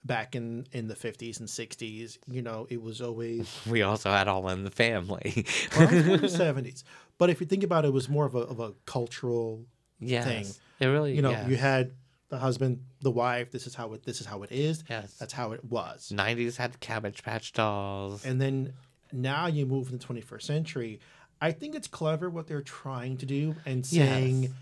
Back 0.05 0.35
in 0.35 0.67
in 0.73 0.89
the 0.89 0.97
fifties 0.97 1.39
and 1.39 1.49
sixties, 1.49 2.19
you 2.27 2.43
know, 2.43 2.67
it 2.71 2.83
was 2.83 3.01
always 3.01 3.49
We 3.69 3.83
also 3.83 4.11
had 4.11 4.27
all 4.27 4.49
in 4.49 4.65
the 4.65 4.71
family. 4.71 5.45
it 5.47 6.21
the 6.21 6.29
seventies. 6.45 6.83
But 7.19 7.31
if 7.31 7.41
you 7.41 7.47
think 7.47 7.63
about 7.63 7.85
it, 7.85 7.89
it 7.89 7.93
was 7.93 8.09
more 8.09 8.25
of 8.25 8.35
a 8.35 8.41
of 8.41 8.59
a 8.59 8.73
cultural 8.85 9.65
yes. 10.01 10.25
thing. 10.25 10.47
It 10.81 10.87
really 10.87 11.15
You 11.15 11.23
know, 11.23 11.31
yes. 11.31 11.49
you 11.49 11.57
had 11.57 11.93
the 12.31 12.39
husband, 12.39 12.83
the 13.01 13.13
wife. 13.13 13.53
This 13.53 13.67
is 13.69 13.75
how 13.77 13.93
it. 13.93 14.05
This 14.05 14.21
is 14.21 14.27
how 14.27 14.43
it 14.43 14.51
is. 14.51 14.83
Yes. 14.91 15.15
That's 15.21 15.33
how 15.33 15.53
it 15.53 15.65
was. 15.65 16.11
90s 16.13 16.57
had 16.57 16.81
Cabbage 16.81 17.23
Patch 17.23 17.53
dolls. 17.53 18.25
And 18.25 18.41
then 18.41 18.73
now 19.13 19.47
you 19.47 19.67
move 19.67 19.93
in 19.93 19.99
the 19.99 20.05
21st 20.05 20.43
century. 20.43 20.99
I 21.41 21.53
think 21.53 21.75
it's 21.75 21.87
clever 21.89 22.31
what 22.31 22.47
they're 22.47 22.63
trying 22.63 23.19
to 23.19 23.27
do 23.27 23.55
and 23.67 23.85
saying, 23.85 24.43
Yes. 24.45 24.53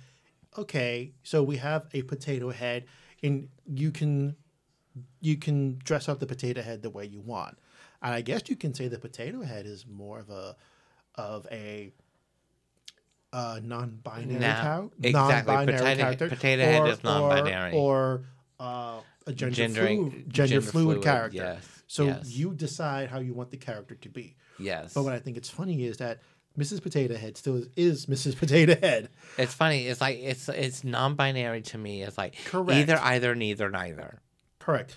Okay, 0.59 1.13
so 1.23 1.43
we 1.43 1.57
have 1.59 1.87
a 1.93 2.03
potato 2.03 2.51
head, 2.51 2.85
and 3.23 3.49
you 3.67 3.91
can 3.91 4.37
you 5.21 5.37
can 5.37 5.79
dress 5.85 6.09
up 6.09 6.19
the 6.19 6.27
potato 6.27 6.61
head 6.63 6.83
the 6.83 6.91
way 6.91 7.05
you 7.05 7.21
want. 7.21 7.57
And 8.03 8.15
I 8.15 8.23
guess 8.23 8.43
you 8.49 8.57
can 8.57 8.75
say 8.75 8.89
the 8.89 8.99
potato 8.99 9.43
head 9.43 9.67
is 9.67 9.87
more 9.87 10.19
of 10.19 10.31
a 10.31 10.57
of 11.17 11.47
a 11.51 11.93
uh, 13.33 13.61
non-binary 13.63 14.41
No, 14.41 14.47
cow- 14.49 14.91
exactly. 15.03 15.13
non-binary 15.13 15.79
Potato- 15.79 16.01
character, 16.03 16.29
potato 16.29 16.63
head 16.65 16.89
is 16.89 17.05
non-binary. 17.05 17.73
or, 17.75 17.79
or 17.79 18.25
uh, 18.59 19.01
a 19.27 19.33
gender 19.33 19.55
Gendering- 19.55 20.11
fluid, 20.11 20.13
gender, 20.33 20.49
gender 20.49 20.61
fluid, 20.63 20.85
fluid, 20.95 21.03
character. 21.05 21.37
yes, 21.37 21.83
So 21.87 22.07
yes. 22.07 22.29
you 22.31 22.55
decide 22.55 23.09
how 23.09 23.21
you 23.21 23.33
want 23.35 23.51
the 23.51 23.57
character 23.57 23.95
to 23.95 24.09
be. 24.09 24.35
yes. 24.59 24.95
But 24.95 25.05
what 25.05 25.13
I 25.13 25.21
think 25.21 25.37
it's 25.37 25.49
funny 25.51 25.85
is 25.85 25.99
that 25.99 26.21
Mrs. 26.59 26.83
Potato 26.83 27.17
Head 27.17 27.37
still 27.37 27.57
is, 27.57 27.69
is 27.77 28.07
Mrs. 28.07 28.37
Potato 28.37 28.79
Head. 28.79 29.09
It's 29.39 29.55
funny. 29.55 29.87
It's 29.87 30.01
like 30.01 30.19
it's 30.19 30.49
it's 30.49 30.85
non-binary 30.85 31.63
to 31.63 31.79
me. 31.79 32.03
It's 32.03 32.19
like 32.19 32.37
Correct. 32.45 32.73
either, 32.73 32.99
either, 32.99 33.35
neither, 33.35 33.71
neither. 33.71 34.21
Correct. 34.59 34.97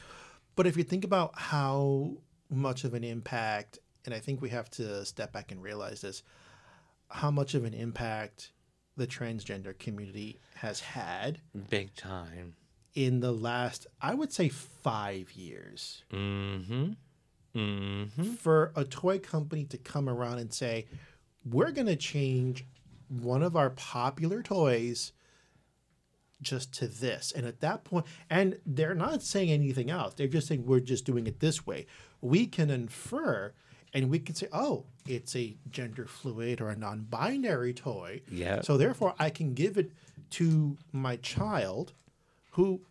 But 0.55 0.67
if 0.67 0.77
you 0.77 0.83
think 0.83 1.03
about 1.03 1.31
how 1.39 2.11
much 2.49 2.83
of 2.83 2.93
an 2.93 3.03
impact, 3.03 3.79
and 4.05 4.13
I 4.13 4.19
think 4.19 4.41
we 4.41 4.49
have 4.49 4.69
to 4.71 5.05
step 5.05 5.31
back 5.31 5.51
and 5.51 5.61
realize 5.63 6.01
this, 6.01 6.21
how 7.09 7.31
much 7.31 7.53
of 7.55 7.63
an 7.65 7.73
impact 7.73 8.51
the 8.97 9.07
transgender 9.07 9.77
community 9.77 10.39
has 10.55 10.79
had 10.79 11.39
Big 11.69 11.95
time. 11.95 12.55
in 12.93 13.21
the 13.21 13.31
last, 13.31 13.87
I 14.01 14.13
would 14.13 14.31
say, 14.33 14.49
five 14.49 15.31
years. 15.31 16.03
Mm-hmm. 16.13 16.91
Mm-hmm. 17.55 18.33
For 18.33 18.71
a 18.75 18.83
toy 18.83 19.19
company 19.19 19.65
to 19.65 19.77
come 19.77 20.09
around 20.09 20.39
and 20.39 20.51
say, 20.53 20.85
we're 21.45 21.71
going 21.71 21.87
to 21.87 21.95
change 21.95 22.65
one 23.09 23.43
of 23.43 23.55
our 23.55 23.69
popular 23.69 24.41
toys 24.41 25.11
just 26.41 26.73
to 26.75 26.87
this. 26.87 27.31
And 27.31 27.45
at 27.45 27.61
that 27.61 27.83
point, 27.83 28.05
and 28.29 28.59
they're 28.65 28.95
not 28.95 29.23
saying 29.23 29.49
anything 29.49 29.89
else. 29.89 30.13
They're 30.13 30.27
just 30.27 30.47
saying 30.47 30.65
we're 30.65 30.79
just 30.79 31.05
doing 31.05 31.27
it 31.27 31.39
this 31.39 31.65
way. 31.65 31.85
We 32.21 32.45
can 32.47 32.69
infer 32.69 33.53
and 33.93 34.09
we 34.09 34.19
can 34.19 34.35
say, 34.35 34.47
oh, 34.51 34.85
it's 35.07 35.35
a 35.35 35.55
gender 35.69 36.05
fluid 36.05 36.61
or 36.61 36.69
a 36.69 36.75
non 36.75 37.01
binary 37.01 37.73
toy. 37.73 38.21
Yeah. 38.29 38.61
So 38.61 38.77
therefore, 38.77 39.13
I 39.19 39.29
can 39.29 39.53
give 39.53 39.77
it 39.77 39.91
to 40.31 40.77
my 40.91 41.17
child 41.17 41.93
who 42.51 42.81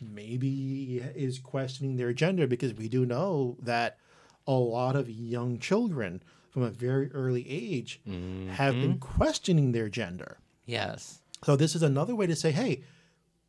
maybe 0.00 1.02
is 1.14 1.38
questioning 1.40 1.96
their 1.96 2.12
gender 2.12 2.46
because 2.46 2.74
we 2.74 2.88
do 2.88 3.04
know 3.04 3.56
that 3.60 3.98
a 4.46 4.52
lot 4.52 4.94
of 4.94 5.10
young 5.10 5.58
children 5.58 6.22
from 6.56 6.62
a 6.62 6.70
very 6.70 7.12
early 7.12 7.46
age 7.46 8.00
have 8.06 8.72
been 8.72 8.94
mm-hmm. 8.94 8.98
questioning 8.98 9.72
their 9.72 9.90
gender. 9.90 10.38
Yes. 10.64 11.20
So 11.44 11.54
this 11.54 11.74
is 11.74 11.82
another 11.82 12.14
way 12.14 12.26
to 12.26 12.34
say, 12.34 12.50
hey, 12.50 12.82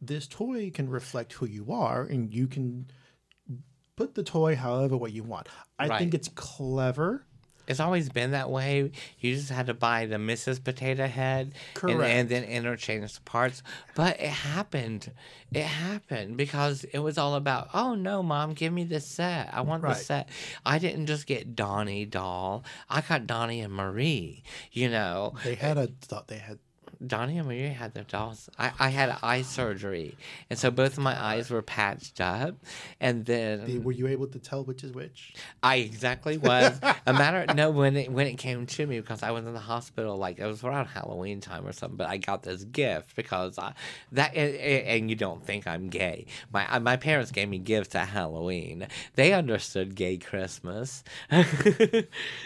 this 0.01 0.27
toy 0.27 0.71
can 0.71 0.89
reflect 0.89 1.31
who 1.31 1.45
you 1.45 1.71
are, 1.71 2.03
and 2.03 2.33
you 2.33 2.47
can 2.47 2.87
put 3.95 4.15
the 4.15 4.23
toy 4.23 4.57
however 4.57 4.97
way 4.97 5.11
you 5.11 5.23
want. 5.23 5.47
I 5.79 5.87
Right. 5.87 5.99
think 5.99 6.13
it's 6.15 6.27
clever. 6.27 7.25
It's 7.67 7.80
always 7.80 8.10
been 8.10 8.32
that 8.32 8.49
way. 8.49 8.91
You 9.19 9.36
just 9.36 9.49
had 9.49 9.67
to 9.67 9.73
buy 9.73 10.06
the 10.06 10.15
Mrs. 10.15 10.63
Potato 10.63 11.06
Head 11.08 11.47
and, 11.47 11.53
Correct. 11.73 12.01
and 12.01 12.30
then 12.30 12.43
interchange 12.45 13.13
the 13.13 13.21
parts. 13.21 13.62
But 13.95 14.19
it 14.19 14.30
happened. 14.30 15.12
It 15.51 15.63
happened 15.65 16.38
because 16.38 16.84
it 16.86 16.99
was 16.99 17.17
all 17.17 17.36
about, 17.36 17.69
oh 17.73 17.95
no, 17.95 18.23
mom, 18.23 18.53
give 18.53 18.71
me 18.73 18.84
the 18.86 18.99
set. 18.99 19.49
I 19.53 19.62
want 19.62 19.84
Right. 19.84 19.95
the 19.97 20.03
set. 20.03 20.30
I 20.65 20.80
didn't 20.80 21.08
just 21.08 21.25
get 21.27 21.56
Donny 21.56 22.06
doll. 22.06 22.63
I 22.89 23.01
got 23.01 23.27
Donny 23.27 23.62
and 23.62 23.73
Marie. 23.73 24.43
You 24.71 24.89
know, 24.89 25.34
They 25.43 25.56
had 25.56 25.77
a 25.77 25.88
thought 25.88 26.27
they 26.27 26.38
had 26.38 26.60
Donny 27.05 27.38
and 27.38 27.47
Marie 27.47 27.67
had 27.67 27.93
their 27.93 28.03
dolls. 28.03 28.49
I, 28.57 28.71
I 28.79 28.89
had 28.89 29.15
eye 29.21 29.43
surgery. 29.43 30.17
And 30.49 30.57
so 30.57 30.71
both 30.71 30.93
of 30.93 31.03
my 31.03 31.21
eyes 31.21 31.49
were 31.49 31.62
patched 31.62 32.19
up. 32.19 32.55
And 32.99 33.25
then 33.25 33.65
they, 33.65 33.77
were 33.77 33.91
you 33.91 34.07
able 34.07 34.27
to 34.27 34.39
tell 34.39 34.63
which 34.63 34.83
is 34.83 34.91
which? 34.91 35.33
I 35.62 35.75
exactly 35.77 36.38
was 36.38 36.79
a 37.05 37.13
matter. 37.13 37.53
No, 37.53 37.71
when 37.71 37.95
it 37.95 38.12
when 38.12 38.27
it 38.27 38.38
came 38.38 38.65
to 38.65 38.88
me 38.88 38.99
because 38.99 39.23
I 39.23 39.31
was 39.31 39.45
in 39.45 39.53
the 39.53 39.60
hospital, 39.60 40.17
like 40.17 40.39
it 40.39 40.45
was 40.45 40.63
around 40.63 40.88
Halloween 40.88 41.41
time 41.41 41.65
or 41.67 41.71
something. 41.71 41.97
But 41.97 42.07
I 42.07 42.17
got 42.17 42.43
this 42.43 42.63
gift 42.63 43.15
because 43.15 43.60
I, 43.60 43.73
that 44.13 44.36
and, 44.36 44.55
and 44.55 45.10
you 45.10 45.15
don't 45.15 45.43
think 45.43 45.67
I'm 45.67 45.89
gay. 45.89 46.25
My 46.51 46.79
my 46.79 46.97
parents 46.97 47.31
gave 47.31 47.49
me 47.49 47.60
gifts 47.60 47.95
at 47.95 48.07
Halloween. 48.07 48.88
They 49.15 49.33
understood 49.33 49.95
gay 49.95 50.17
Christmas. 50.17 51.03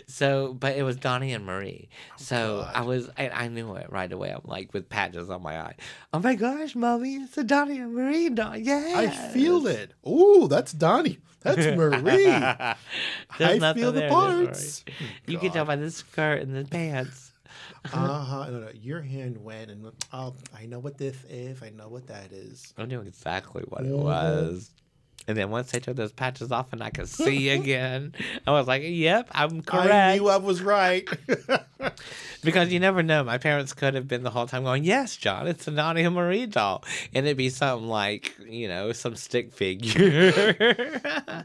so, 0.07 0.53
but 0.53 0.75
it 0.75 0.83
was 0.83 0.97
Donny 0.97 1.33
and 1.33 1.45
Marie. 1.45 1.89
So 2.17 2.63
God. 2.65 2.71
I 2.75 2.81
was 2.81 3.09
I, 3.17 3.29
I 3.29 3.47
knew 3.47 3.75
it 3.75 3.91
right 3.91 4.11
away. 4.11 4.35
I'm 4.43 4.49
like 4.49 4.73
with 4.73 4.89
patches 4.89 5.29
on 5.29 5.41
my 5.43 5.59
eye. 5.59 5.75
Oh 6.13 6.19
my 6.19 6.35
gosh, 6.35 6.75
mommy, 6.75 7.15
it's 7.15 7.37
a 7.37 7.43
Donny 7.43 7.79
and 7.79 7.93
Marie 7.93 8.29
doll. 8.29 8.57
Yeah, 8.57 8.93
I 8.95 9.07
feel 9.33 9.67
it. 9.67 9.93
Ooh, 10.07 10.47
that's 10.47 10.71
Donny. 10.73 11.19
That's 11.41 11.57
Marie. 11.77 12.27
I 12.27 12.75
feel 13.73 13.91
the 13.91 14.07
parts. 14.09 14.83
You 15.27 15.37
can 15.39 15.51
tell 15.51 15.65
by 15.65 15.75
the 15.75 15.91
skirt 15.91 16.41
and 16.41 16.55
the 16.55 16.65
pants. 16.65 17.27
Uh 17.93 18.23
huh. 18.23 18.47
No, 18.49 18.59
no, 18.61 18.69
your 18.73 19.01
hand 19.01 19.37
went 19.43 19.71
and 19.71 19.91
oh, 20.13 20.35
I 20.57 20.67
know 20.67 20.79
what 20.79 20.97
this 20.97 21.17
is. 21.29 21.61
I 21.63 21.69
know 21.71 21.87
what 21.89 22.07
that 22.07 22.31
is. 22.31 22.73
I 22.77 22.85
knew 22.85 23.01
exactly 23.01 23.63
what 23.67 23.81
it 23.85 23.91
Mhm. 23.91 24.03
was. 24.03 24.69
And 25.27 25.37
then 25.37 25.49
once 25.49 25.71
they 25.71 25.79
took 25.79 25.95
those 25.95 26.11
patches 26.11 26.51
off 26.51 26.73
and 26.73 26.83
I 26.83 26.89
could 26.89 27.07
see 27.09 27.49
again, 27.49 28.13
I 28.45 28.51
was 28.51 28.67
like, 28.67 28.83
"Yep, 28.85 29.29
I'm 29.31 29.61
correct." 29.61 29.91
I 29.91 30.17
knew 30.17 30.29
I 30.29 30.37
was 30.37 30.61
right. 30.61 31.07
because 32.43 32.71
you 32.71 32.79
never 32.79 33.03
know. 33.03 33.23
My 33.23 33.37
parents 33.37 33.73
could 33.73 33.93
have 33.93 34.07
been 34.07 34.23
the 34.23 34.29
whole 34.29 34.47
time 34.47 34.63
going, 34.63 34.83
"Yes, 34.83 35.15
John, 35.15 35.47
it's 35.47 35.67
a 35.67 35.71
and 35.71 36.15
Marie 36.15 36.45
doll," 36.45 36.83
and 37.13 37.25
it'd 37.25 37.37
be 37.37 37.49
something 37.49 37.87
like, 37.87 38.35
you 38.47 38.67
know, 38.67 38.91
some 38.91 39.15
stick 39.15 39.53
figure. 39.53 40.55
oh 41.27 41.43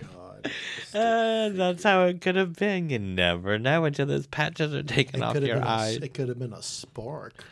God. 0.00 0.50
Uh, 0.94 1.48
that's 1.50 1.82
how 1.82 2.04
it 2.04 2.20
could 2.20 2.36
have 2.36 2.54
been. 2.54 2.88
You 2.90 2.98
never 2.98 3.58
know 3.58 3.84
until 3.84 4.06
those 4.06 4.26
patches 4.26 4.72
are 4.74 4.82
taken 4.82 5.22
off 5.22 5.36
your 5.40 5.64
eyes. 5.64 5.96
it 5.96 6.14
could 6.14 6.28
have 6.28 6.38
been 6.38 6.52
a 6.52 6.62
spark. 6.62 7.44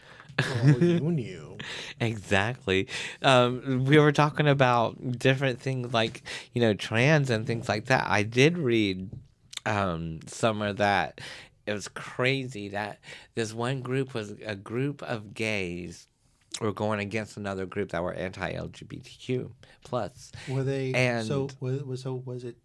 You 0.80 1.00
knew. 1.12 1.58
Exactly. 2.00 2.86
Um, 3.22 3.84
we 3.86 3.98
were 3.98 4.12
talking 4.12 4.46
about 4.46 5.18
different 5.18 5.60
things 5.60 5.92
like, 5.92 6.22
you 6.52 6.60
know, 6.60 6.74
trans 6.74 7.30
and 7.30 7.46
things 7.46 7.68
like 7.68 7.86
that. 7.86 8.06
I 8.06 8.22
did 8.22 8.58
read 8.58 9.10
um, 9.64 10.20
somewhere 10.26 10.74
that 10.74 11.20
it 11.66 11.72
was 11.72 11.88
crazy 11.88 12.68
that 12.68 13.00
this 13.34 13.52
one 13.52 13.80
group 13.80 14.14
was 14.14 14.34
a 14.44 14.54
group 14.54 15.02
of 15.02 15.34
gays 15.34 16.06
were 16.60 16.72
going 16.72 17.00
against 17.00 17.36
another 17.36 17.66
group 17.66 17.90
that 17.90 18.02
were 18.02 18.14
anti-LGBTQ 18.14 19.50
plus. 19.84 20.32
Were 20.48 20.62
they? 20.62 20.92
And- 20.94 21.26
so 21.26 21.48
was 21.60 22.02
so 22.02 22.22
was 22.24 22.44
it 22.44 22.56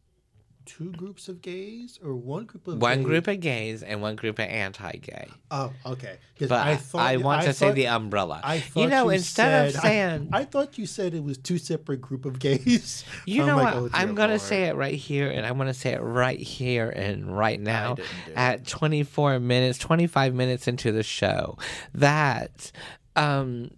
two 0.66 0.92
groups 0.92 1.28
of 1.28 1.42
gays 1.42 2.00
or 2.04 2.16
one 2.16 2.46
group 2.46 2.68
of 2.68 2.82
One 2.82 2.98
gays? 3.00 3.06
group 3.06 3.28
of 3.28 3.40
gays 3.40 3.84
and 3.84 4.02
one 4.02 4.16
group 4.16 4.40
of 4.40 4.46
anti-gay. 4.46 5.28
Oh, 5.50 5.74
okay. 5.86 6.18
But 6.40 6.52
I, 6.52 6.76
thought- 6.76 7.22
want 7.22 7.42
I 7.42 7.46
to 7.46 7.54
say 7.54 7.72
the 7.72 7.88
umbrella. 7.88 8.42
I 8.44 8.56
you 8.56 8.62
thought 8.62 8.90
know, 8.90 9.10
instead 9.10 9.68
of 9.70 9.82
saying, 9.82 10.30
I, 10.34 10.40
I 10.40 10.46
thought 10.46 10.78
you 10.78 10.86
said 10.86 11.14
it 11.14 11.24
was 11.24 11.38
two 11.38 11.58
separate 11.58 12.02
group 12.02 12.26
of 12.26 12.40
gays. 12.40 13.04
you 13.26 13.42
I'm 13.42 13.48
know 13.48 13.58
like, 13.58 13.74
what, 13.76 13.84
oh, 13.84 13.90
I'm 13.94 14.16
gonna 14.16 14.30
Lord. 14.34 14.42
say 14.42 14.64
it 14.64 14.76
right 14.76 14.96
here, 14.96 15.30
and 15.30 15.46
I'm 15.46 15.58
gonna 15.58 15.74
say 15.74 15.94
it 15.94 16.02
right 16.02 16.40
here 16.40 16.90
and 16.90 17.36
right 17.38 17.60
now 17.60 17.96
didn't 17.96 18.10
do 18.26 18.32
it. 18.32 18.38
at 18.38 18.68
24 18.68 19.40
minutes, 19.40 19.78
25 19.78 20.34
minutes 20.34 20.68
into 20.68 20.92
the 20.92 21.04
show. 21.04 21.58
That, 21.94 22.72
um, 23.16 23.72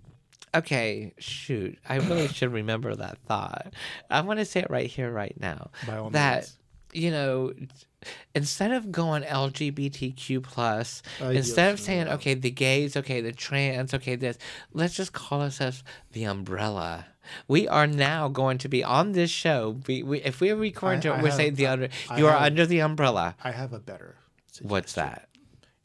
okay, 0.56 1.14
shoot, 1.18 1.78
I 1.88 1.96
really 1.98 2.28
should 2.28 2.54
remember 2.54 2.96
that 2.96 3.18
thought. 3.28 3.74
I 4.10 4.22
want 4.22 4.40
to 4.40 4.46
say 4.46 4.62
it 4.62 4.70
right 4.70 4.88
here, 4.90 5.12
right 5.12 5.36
now. 5.40 5.72
By 5.88 5.98
all 5.98 6.10
that 6.12 6.36
means. 6.44 6.58
You 6.94 7.10
know 7.12 7.54
instead 8.36 8.72
of 8.72 8.92
going 8.92 9.24
lgbtq 9.24 10.44
plus 10.44 11.02
instead 11.22 11.72
of 11.74 11.80
saying 11.80 12.08
okay 12.08 12.34
the 12.34 12.52
gays 12.52 12.96
okay 12.98 13.22
the 13.22 13.32
trans 13.32 13.94
okay 13.94 14.16
this 14.16 14.38
let's 14.74 14.94
just 14.96 15.14
call 15.14 15.42
ourselves 15.42 15.84
the 16.12 16.24
umbrella. 16.24 17.06
We 17.48 17.70
are 17.70 17.88
now 17.88 18.28
going 18.28 18.58
to 18.58 18.68
be 18.68 18.84
on 18.84 19.14
this 19.14 19.30
show. 19.32 19.80
We, 19.88 20.04
we, 20.04 20.22
if 20.24 20.42
we're 20.42 20.58
recording 20.58 21.00
I- 21.00 21.02
to 21.04 21.08
it 21.08 21.12
I 21.14 21.22
we're 21.22 21.28
have- 21.30 21.38
saying 21.38 21.56
the 21.56 21.68
under 21.68 21.90
I 22.10 22.18
you 22.20 22.28
are 22.28 22.34
have- 22.34 22.42
under 22.42 22.66
the 22.66 22.80
umbrella. 22.82 23.36
I 23.42 23.52
have 23.52 23.72
a 23.72 23.80
better. 23.80 24.18
what's 24.62 24.92
that? 24.94 25.30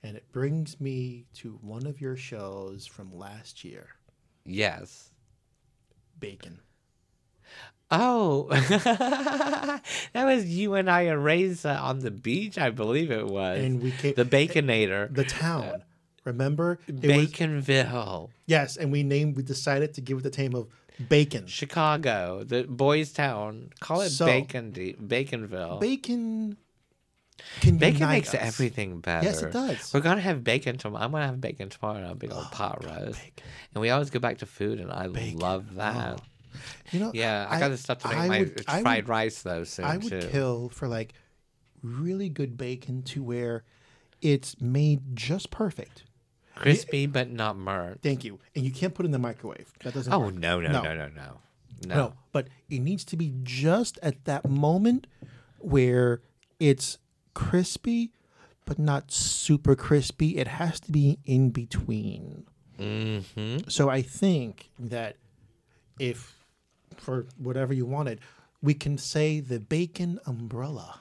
And 0.02 0.16
it 0.16 0.24
brings 0.32 0.80
me 0.80 1.26
to 1.34 1.58
one 1.62 1.86
of 1.86 2.00
your 2.00 2.16
shows 2.16 2.86
from 2.86 3.16
last 3.16 3.62
year, 3.64 3.86
yes. 4.44 5.10
Bacon. 6.18 6.58
Oh, 7.90 8.48
that 8.50 9.82
was 10.14 10.44
you 10.46 10.74
and 10.74 10.90
I 10.90 11.02
and 11.02 11.24
Reza 11.24 11.74
on 11.74 12.00
the 12.00 12.10
beach, 12.10 12.58
I 12.58 12.70
believe 12.70 13.10
it 13.10 13.26
was. 13.26 13.60
And 13.60 13.82
we 13.82 13.92
came 13.92 14.14
the 14.14 14.24
Baconator, 14.24 15.12
the 15.14 15.24
town. 15.24 15.82
Remember? 16.24 16.78
It 16.86 16.94
was, 16.96 17.02
Baconville, 17.02 18.28
yes, 18.46 18.76
and 18.76 18.92
we 18.92 19.02
named. 19.02 19.36
We 19.36 19.42
decided 19.42 19.94
to 19.94 20.02
give 20.02 20.18
it 20.18 20.30
the 20.30 20.42
name 20.42 20.54
of 20.54 20.66
Bacon. 21.08 21.46
Chicago, 21.46 22.44
the 22.44 22.64
Boys 22.64 23.12
Town. 23.12 23.70
Call 23.80 24.02
it 24.02 24.10
So- 24.10 24.26
Bacon, 24.26 24.72
Baconville. 24.72 25.80
Bacon. 25.80 26.58
Can 27.60 27.78
Bacon 27.78 28.08
makes 28.08 28.34
us. 28.34 28.40
everything 28.42 28.98
better. 29.00 29.24
Yes, 29.24 29.40
it 29.42 29.52
does. 29.52 29.94
We're 29.94 30.00
gonna 30.00 30.20
have 30.20 30.42
bacon 30.42 30.76
tomorrow. 30.76 31.04
I'm 31.04 31.12
gonna 31.12 31.26
have 31.26 31.40
bacon 31.40 31.68
tomorrow 31.70 31.98
on 32.04 32.10
a 32.10 32.14
big 32.16 32.32
old 32.32 32.50
pot 32.50 32.84
roast. 32.84 33.20
And 33.72 33.80
we 33.80 33.90
always 33.90 34.10
go 34.10 34.18
back 34.18 34.38
to 34.38 34.46
food, 34.46 34.80
and 34.80 34.90
I 34.92 35.06
love 35.06 35.76
that. 35.76 36.18
Oh. 36.20 36.24
You 36.92 37.00
know, 37.00 37.10
Yeah, 37.14 37.46
I, 37.48 37.58
got 37.58 37.68
the 37.68 37.76
stuff 37.76 37.98
to 37.98 38.08
make 38.08 38.16
I 38.16 38.28
my 38.28 38.38
would- 38.40 38.64
fried 38.64 38.84
would- 39.04 39.08
rice 39.08 39.42
though 39.42 39.64
soon 39.64 39.84
I 39.84 39.96
would 39.98 40.08
too. 40.22 40.28
kill 40.30 40.68
for 40.70 40.88
like 40.88 41.12
really 41.82 42.28
good 42.28 42.56
bacon 42.56 43.02
to 43.04 43.22
where 43.22 43.64
it's 44.20 44.60
made 44.60 45.14
just 45.16 45.50
perfect. 45.50 46.04
Crispy 46.56 47.06
but 47.06 47.30
not 47.30 47.56
burnt. 47.56 48.02
Thank 48.02 48.24
you. 48.24 48.40
And 48.56 48.64
you 48.64 48.72
can't 48.72 48.92
put 48.94 49.04
it 49.04 49.08
in 49.08 49.12
the 49.12 49.18
microwave. 49.18 49.72
That 49.84 49.94
doesn't 49.94 50.12
Oh 50.12 50.28
no 50.30 50.60
no 50.60 50.72
No. 50.72 50.82
no 50.82 50.94
no 50.94 51.08
no 51.08 51.40
no. 51.86 51.94
No, 51.94 52.14
but 52.32 52.48
it 52.68 52.80
needs 52.80 53.04
to 53.04 53.16
be 53.16 53.32
just 53.44 54.00
at 54.02 54.24
that 54.24 54.48
moment 54.50 55.06
where 55.60 56.20
it's 56.58 56.98
crispy, 57.34 58.10
but 58.64 58.80
not 58.80 59.12
super 59.12 59.76
crispy. 59.76 60.38
It 60.38 60.48
has 60.48 60.80
to 60.80 60.90
be 60.90 61.18
in 61.24 61.50
between. 61.50 62.46
Mm-hmm. 62.80 63.68
So 63.68 63.88
I 63.88 64.02
think 64.02 64.70
that 64.80 65.16
if, 66.00 66.37
for 66.96 67.26
whatever 67.36 67.72
you 67.74 67.86
wanted, 67.86 68.20
we 68.62 68.74
can 68.74 68.98
say 68.98 69.40
the 69.40 69.60
bacon 69.60 70.18
umbrella 70.26 71.00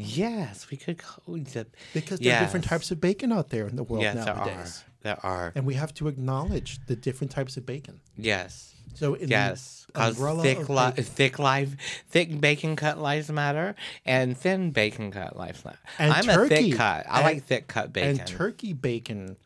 Yes, 0.00 0.70
we 0.70 0.76
could 0.76 0.98
call 0.98 1.24
oh, 1.26 1.38
the 1.38 1.66
because 1.92 2.20
there 2.20 2.36
are 2.36 2.40
different 2.40 2.66
types 2.66 2.92
of 2.92 3.00
bacon 3.00 3.32
out 3.32 3.48
there 3.50 3.66
in 3.66 3.74
the 3.74 3.82
world 3.82 4.02
Yes, 4.04 4.14
there 4.24 4.26
nowadays. 4.32 4.84
are. 4.86 4.92
There 5.02 5.26
are. 5.26 5.52
And 5.56 5.66
we 5.66 5.74
have 5.74 5.92
to 5.94 6.06
acknowledge 6.06 6.78
the 6.86 6.94
different 6.94 7.32
types 7.32 7.56
of 7.56 7.66
bacon. 7.66 8.00
Yes. 8.16 8.74
So 8.94 9.14
in 9.14 9.28
Yes, 9.28 9.86
umbrella 9.96 10.42
thick, 10.44 10.68
li- 10.68 10.92
thick 11.02 11.38
life, 11.40 11.74
thick 12.08 12.40
bacon 12.40 12.76
cut 12.76 12.98
lives 13.00 13.28
matter, 13.30 13.74
and 14.06 14.36
thin 14.38 14.70
bacon 14.70 15.10
cut 15.10 15.36
lives 15.36 15.64
matter. 15.64 15.78
And 15.98 16.12
I'm 16.12 16.28
a 16.28 16.32
turkey. 16.34 16.70
thick 16.70 16.74
cut. 16.78 17.06
I 17.08 17.16
And- 17.16 17.24
like 17.24 17.44
thick 17.44 17.66
cut 17.66 17.92
bacon. 17.92 18.20
and 18.20 18.28
turkey 18.28 18.72
bacon 18.74 19.36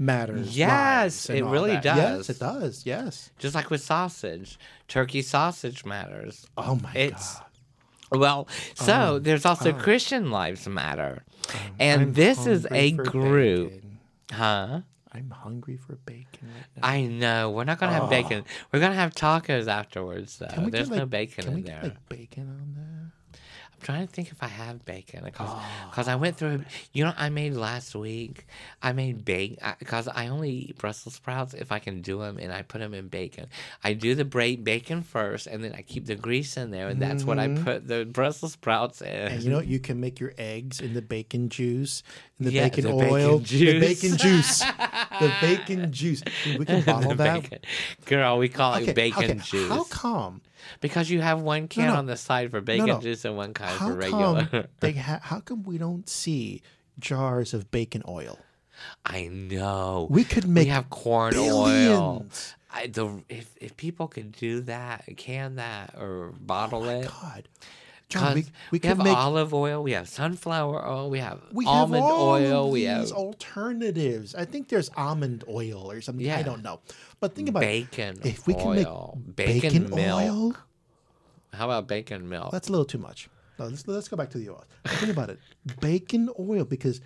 matters. 0.00 0.56
Yes, 0.56 1.30
it 1.30 1.44
really 1.44 1.72
that. 1.72 1.82
does. 1.84 2.28
Yes, 2.28 2.30
it 2.30 2.40
does. 2.40 2.86
Yes. 2.86 3.30
Just 3.38 3.54
like 3.54 3.70
with 3.70 3.82
sausage, 3.82 4.58
turkey 4.88 5.22
sausage 5.22 5.84
matters. 5.84 6.46
Oh 6.56 6.74
my 6.82 6.92
It's 6.94 7.36
god. 7.36 7.44
well, 8.20 8.48
so 8.74 9.18
there's 9.20 9.44
also 9.44 9.72
Christian 9.72 10.30
lives 10.32 10.66
matter, 10.66 11.24
and 11.78 12.00
Um, 12.02 12.08
I'm 12.08 12.12
this 12.14 12.46
is 12.46 12.66
a 12.70 12.92
group, 12.92 13.70
bacon. 13.72 13.98
huh? 14.32 14.80
I'm 15.12 15.30
hungry 15.30 15.76
for 15.76 15.96
bacon 16.06 16.48
right 16.54 16.64
now. 16.76 16.88
I 16.88 17.02
know 17.06 17.50
we're 17.50 17.64
not 17.64 17.78
gonna 17.80 17.92
have 17.92 18.08
bacon. 18.08 18.44
We're 18.72 18.78
gonna 18.80 18.94
have 18.94 19.12
tacos 19.12 19.66
afterwards, 19.66 20.38
though. 20.38 20.46
There's 20.70 20.88
get, 20.88 20.96
no 20.96 21.02
like- 21.02 21.10
bacon 21.10 21.44
can 21.44 21.54
we 21.54 21.60
in 21.60 21.66
get, 21.66 21.80
there. 21.82 21.90
like 21.90 22.08
bacon 22.08 22.42
on 22.48 22.74
there? 22.76 23.09
I'm 23.80 23.84
trying 23.86 24.06
to 24.06 24.12
think 24.12 24.30
if 24.30 24.42
I 24.42 24.48
have 24.48 24.84
bacon 24.84 25.24
because 25.24 25.48
Oh. 26.08 26.12
I 26.12 26.16
went 26.16 26.36
through. 26.36 26.64
You 26.92 27.04
know, 27.04 27.14
I 27.16 27.30
made 27.30 27.54
last 27.54 27.94
week. 27.94 28.46
I 28.82 28.92
made 28.92 29.24
bacon 29.24 29.56
because 29.78 30.06
I 30.06 30.26
only 30.28 30.50
eat 30.50 30.78
Brussels 30.78 31.14
sprouts 31.14 31.54
if 31.54 31.72
I 31.72 31.78
can 31.78 32.02
do 32.02 32.18
them, 32.20 32.38
and 32.38 32.52
I 32.52 32.62
put 32.62 32.78
them 32.80 32.92
in 32.92 33.08
bacon. 33.08 33.46
I 33.82 33.94
do 33.94 34.14
the 34.14 34.24
bra- 34.24 34.56
bacon 34.62 35.02
first, 35.02 35.46
and 35.46 35.64
then 35.64 35.72
I 35.74 35.82
keep 35.82 36.06
the 36.06 36.14
grease 36.14 36.56
in 36.58 36.70
there, 36.70 36.88
and 36.88 37.00
that's 37.00 37.24
what 37.24 37.38
I 37.38 37.48
put 37.48 37.88
the 37.88 38.04
Brussels 38.04 38.52
sprouts 38.52 39.00
in. 39.00 39.08
Mm-hmm. 39.08 39.34
And 39.34 39.42
you 39.44 39.50
know, 39.50 39.60
you 39.60 39.78
can 39.80 39.98
make 40.00 40.20
your 40.20 40.32
eggs 40.36 40.80
in 40.80 40.92
the 40.94 41.02
bacon 41.02 41.48
juice, 41.48 42.02
in 42.38 42.46
the 42.46 42.52
Yeah, 42.52 42.64
bacon 42.68 42.84
the 42.84 42.92
oil, 42.92 43.38
bacon 43.38 43.38
the 43.38 43.44
juice. 43.46 43.80
bacon 44.02 44.16
juice, 44.18 44.58
the 44.60 45.32
bacon 45.40 45.92
juice. 45.92 46.22
Dude, 46.44 46.58
we 46.58 46.64
can 46.66 46.82
bottle 46.82 47.14
that. 47.14 47.42
bacon. 47.42 47.58
Girl, 48.04 48.36
we 48.38 48.48
call 48.50 48.74
it 48.74 48.94
bacon 48.94 49.24
okay, 49.24 49.34
juice 49.42 49.68
How 49.70 49.84
come? 49.84 50.42
Because 50.80 51.10
you 51.10 51.20
have 51.20 51.40
one 51.40 51.68
can 51.68 51.88
no. 51.88 51.94
on 51.96 52.06
the 52.06 52.16
side 52.16 52.50
for 52.50 52.60
bacon 52.60 52.86
no. 52.86 53.00
juice 53.00 53.24
and 53.24 53.36
one 53.36 53.54
can 53.54 53.66
How 53.68 53.88
for 53.88 53.94
regular. 53.94 54.46
come 54.46 54.64
they 54.80 54.92
ha- 54.92 55.20
How 55.22 55.40
come 55.40 55.62
we 55.62 55.78
don't 55.78 56.08
see 56.08 56.62
jars 56.98 57.54
of 57.54 57.70
bacon 57.70 58.02
oil? 58.08 58.38
I 59.04 59.28
know. 59.28 60.06
We 60.10 60.24
could 60.24 60.48
make 60.48 60.66
we 60.66 60.70
have 60.70 60.88
corn 60.90 61.34
oil. 61.36 61.66
billions. 61.66 62.54
I, 62.72 62.86
the, 62.86 63.22
if 63.28 63.54
if 63.60 63.76
people 63.76 64.08
could 64.08 64.32
do 64.32 64.60
that, 64.62 65.04
can 65.16 65.56
that 65.56 65.94
or 65.98 66.32
bottle 66.40 66.84
oh 66.84 67.00
it. 67.00 67.06
God, 67.08 67.48
John, 68.10 68.34
we, 68.34 68.42
'Cause 68.42 68.50
we 68.72 68.80
have 68.88 68.98
make 68.98 69.16
olive 69.16 69.54
oil, 69.54 69.82
we 69.82 69.92
have 69.92 70.08
sunflower 70.08 70.86
oil, 70.86 71.08
we 71.10 71.20
have 71.20 71.40
we 71.52 71.64
almond 71.64 72.02
have 72.02 72.12
all 72.12 72.28
oil, 72.30 72.70
we 72.70 72.80
these 72.80 72.88
have 72.88 73.12
alternatives. 73.12 74.34
I 74.34 74.44
think 74.44 74.68
there's 74.68 74.90
almond 74.96 75.44
oil 75.48 75.90
or 75.90 76.00
something. 76.00 76.28
I 76.30 76.42
don't 76.42 76.62
know, 76.62 76.80
but 77.20 77.34
think 77.34 77.48
about 77.48 77.60
bacon 77.60 78.18
it. 78.18 78.26
If 78.26 78.46
we 78.46 78.54
can 78.54 78.74
make 78.74 78.86
oil, 78.86 79.18
bacon, 79.36 79.60
bacon, 79.84 79.90
milk. 79.94 80.20
oil, 80.22 80.56
How 81.52 81.66
about 81.66 81.86
bacon 81.88 82.28
milk? 82.28 82.50
that's 82.52 82.68
a 82.68 82.72
little 82.72 82.84
too 82.84 82.98
much. 82.98 83.28
No, 83.58 83.66
let's 83.66 83.86
let's 83.86 84.08
go 84.08 84.16
back 84.16 84.30
to 84.30 84.38
the 84.38 84.50
oil. 84.50 84.64
Think 84.86 85.12
about 85.12 85.30
it. 85.30 85.38
Bacon 85.80 86.30
oil 86.38 86.64
because 86.64 87.00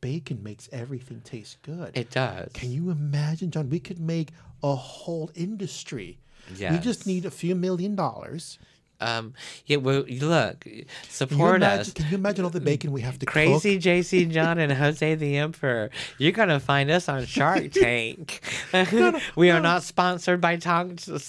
bacon 0.00 0.42
makes 0.42 0.68
everything 0.72 1.20
taste 1.22 1.58
good. 1.62 1.96
it 1.96 2.10
does. 2.10 2.50
Can 2.52 2.70
you 2.70 2.90
imagine, 2.90 3.50
John? 3.50 3.70
We 3.70 3.80
could 3.80 3.98
make 4.00 4.30
a 4.62 4.74
whole 4.74 5.30
industry. 5.34 6.18
We 6.60 6.78
just 6.78 7.06
need 7.06 7.24
a 7.24 7.30
few 7.30 7.54
million 7.54 7.96
dollars. 7.96 8.58
Um, 9.00 9.34
yeah. 9.66 9.76
Well, 9.76 10.04
look, 10.08 10.60
Can 10.60 10.86
support 11.08 11.56
imagine, 11.56 11.80
us. 11.80 11.92
can 11.92 12.06
you 12.10 12.16
imagine 12.16 12.44
all 12.44 12.50
the 12.50 12.60
bacon 12.60 12.92
we 12.92 13.02
have 13.02 13.18
to 13.18 13.26
cook? 13.26 13.32
Crazy 13.32 13.74
cook? 13.76 13.82
JC 13.84 14.30
John 14.36 14.58
and 14.58 14.72
Jose 14.72 15.14
the 15.14 15.36
Emperor. 15.36 15.90
You're 16.18 16.32
gonna 16.32 16.60
find 16.60 16.90
us 16.90 17.08
on 17.08 17.24
Shark 17.26 17.70
Tank. 17.72 18.40
we 19.36 19.50
are 19.50 19.60
not 19.60 19.82
sponsored 19.82 20.40
by 20.40 20.56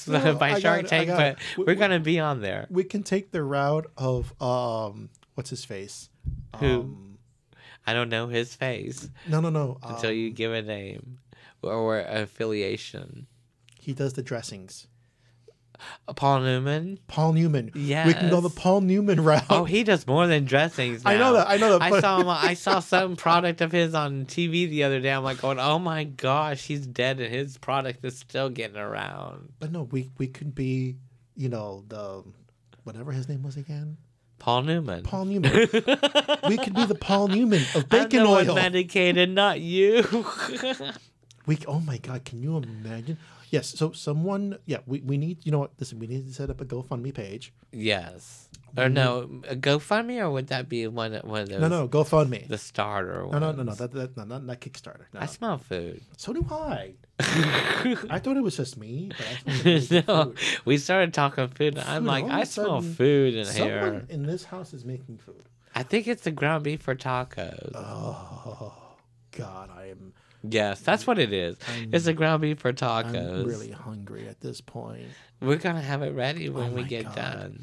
No, 0.07 0.35
by 0.35 0.59
Shark 0.59 0.83
it, 0.83 0.87
Tank, 0.87 1.09
but. 1.09 1.37
We- 1.57 1.63
we're 1.65 1.75
gonna 1.75 1.99
be 1.99 2.19
on 2.19 2.41
there. 2.41 2.67
We 2.69 2.83
can 2.83 3.03
take 3.03 3.31
the 3.31 3.43
route 3.43 3.91
of 3.97 4.33
um, 4.41 5.09
what's 5.35 5.49
his 5.49 5.65
face? 5.65 6.09
Who? 6.59 6.65
Um, 6.65 7.17
I 7.85 7.93
don't 7.93 8.09
know 8.09 8.27
his 8.27 8.53
face 8.55 9.09
no, 9.27 9.39
no, 9.39 9.49
no. 9.49 9.77
until 9.81 10.09
um, 10.09 10.15
you 10.15 10.29
give 10.29 10.51
a 10.51 10.61
name 10.61 11.19
or 11.61 11.99
affiliation. 11.99 13.27
he 13.79 13.93
does 13.93 14.13
the 14.13 14.21
dressings. 14.23 14.87
Paul 16.15 16.41
Newman. 16.41 16.99
Paul 17.07 17.33
Newman. 17.33 17.71
Yeah. 17.75 18.07
We 18.07 18.13
can 18.13 18.29
go 18.29 18.41
the 18.41 18.49
Paul 18.49 18.81
Newman 18.81 19.23
route. 19.23 19.45
Oh, 19.49 19.63
he 19.63 19.83
does 19.83 20.05
more 20.07 20.27
than 20.27 20.45
dressings. 20.45 21.03
I 21.05 21.17
know 21.17 21.33
that, 21.33 21.47
I 21.49 21.57
know 21.57 21.77
that, 21.77 21.81
I 21.93 21.99
saw 21.99 22.19
him. 22.21 22.29
I 22.29 22.53
saw 22.53 22.79
some 22.79 23.15
product 23.15 23.61
of 23.61 23.71
his 23.71 23.93
on 23.93 24.25
TV 24.25 24.69
the 24.69 24.83
other 24.83 24.99
day. 24.99 25.11
I'm 25.11 25.23
like, 25.23 25.41
going, 25.41 25.59
oh 25.59 25.79
my 25.79 26.03
gosh, 26.03 26.65
he's 26.65 26.85
dead, 26.87 27.19
and 27.19 27.33
his 27.33 27.57
product 27.57 28.03
is 28.03 28.17
still 28.17 28.49
getting 28.49 28.77
around. 28.77 29.53
but 29.59 29.71
no, 29.71 29.83
we 29.83 30.09
we 30.17 30.27
could 30.27 30.53
be, 30.55 30.97
you 31.35 31.49
know, 31.49 31.83
the 31.87 32.23
whatever 32.83 33.11
his 33.11 33.27
name 33.29 33.43
was 33.43 33.57
again. 33.57 33.97
Paul 34.39 34.61
Newman. 34.63 35.03
Paul 35.03 35.25
Newman. 35.25 35.51
we 36.47 36.57
could 36.57 36.75
be 36.75 36.85
the 36.85 36.97
Paul 36.99 37.27
Newman 37.27 37.61
of 37.75 37.75
I'm 37.91 38.03
bacon 38.03 38.27
one 38.29 38.47
oil. 38.49 38.55
medicated, 38.55 39.29
not 39.29 39.59
you. 39.59 40.03
We 41.47 41.57
oh 41.65 41.79
my 41.79 41.97
god, 41.97 42.25
can 42.25 42.43
you 42.43 42.57
imagine? 42.57 43.17
Yes, 43.49 43.67
so 43.77 43.91
someone 43.91 44.57
yeah, 44.65 44.79
we, 44.85 45.01
we 45.01 45.17
need 45.17 45.45
you 45.45 45.51
know 45.51 45.59
what 45.59 45.71
listen, 45.79 45.99
we 45.99 46.07
need 46.07 46.27
to 46.27 46.33
set 46.33 46.49
up 46.49 46.59
a 46.61 46.65
GoFundMe 46.65 47.13
page. 47.13 47.53
yes. 47.71 48.43
Or 48.77 48.89
no, 48.89 49.21
a 49.47 49.55
GoFundMe, 49.55 50.19
or 50.19 50.29
would 50.29 50.47
that 50.47 50.69
be 50.69 50.85
one 50.85 51.13
one 51.23 51.41
of 51.43 51.49
those? 51.49 51.61
No, 51.61 51.67
no, 51.67 51.87
GoFundMe. 51.87 52.47
the 52.47 52.59
starter. 52.59 53.25
no, 53.31 53.39
no, 53.39 53.51
no, 53.51 53.63
no. 53.63 53.73
That, 53.73 53.91
that, 53.93 54.15
no, 54.17 54.23
not, 54.23 54.43
not 54.43 54.59
Kickstarter. 54.61 55.05
No. 55.13 55.19
I 55.21 55.25
smell 55.25 55.57
food. 55.57 56.01
So 56.17 56.31
do 56.31 56.45
I. 56.51 56.93
I 57.19 58.19
thought 58.19 58.37
it 58.37 58.43
was 58.43 58.55
just 58.57 58.77
me, 58.77 59.09
but 59.17 59.25
I 59.25 59.33
thought 59.33 59.65
it 59.65 59.73
was 59.73 59.91
no, 59.91 60.01
food. 60.01 60.37
we 60.65 60.77
started 60.77 61.11
talking 61.13 61.47
food. 61.47 61.77
And 61.79 61.87
I'm 61.89 62.05
like, 62.05 62.25
I 62.25 62.43
smell 62.43 62.81
food 62.81 63.33
in 63.33 63.45
Someone 63.45 63.69
here. 63.69 63.81
Someone 63.81 64.07
in 64.09 64.23
this 64.27 64.43
house 64.43 64.73
is 64.73 64.85
making 64.85 65.17
food. 65.17 65.41
I 65.73 65.81
think 65.81 66.07
it's 66.07 66.23
the 66.23 66.31
ground 66.31 66.63
beef 66.63 66.81
for 66.83 66.93
tacos. 66.93 67.71
Oh 67.73 68.73
God, 69.31 69.71
I 69.75 69.87
am. 69.87 70.13
Yes, 70.43 70.79
that's 70.81 71.05
what 71.07 71.19
it 71.19 71.31
is. 71.33 71.57
it's 71.91 72.07
a 72.07 72.13
ground 72.13 72.41
beef 72.41 72.59
for 72.59 72.73
tacos. 72.73 73.15
I'm 73.39 73.45
really 73.45 73.71
hungry 73.71 74.27
at 74.27 74.41
this 74.41 74.61
point. 74.61 75.07
We're 75.41 75.57
gonna 75.57 75.81
have 75.81 76.01
it 76.03 76.13
ready 76.15 76.49
oh 76.49 76.53
when 76.53 76.71
Oh 76.71 76.75
we 76.75 76.83
get 76.83 77.05
God. 77.05 77.15
done. 77.15 77.59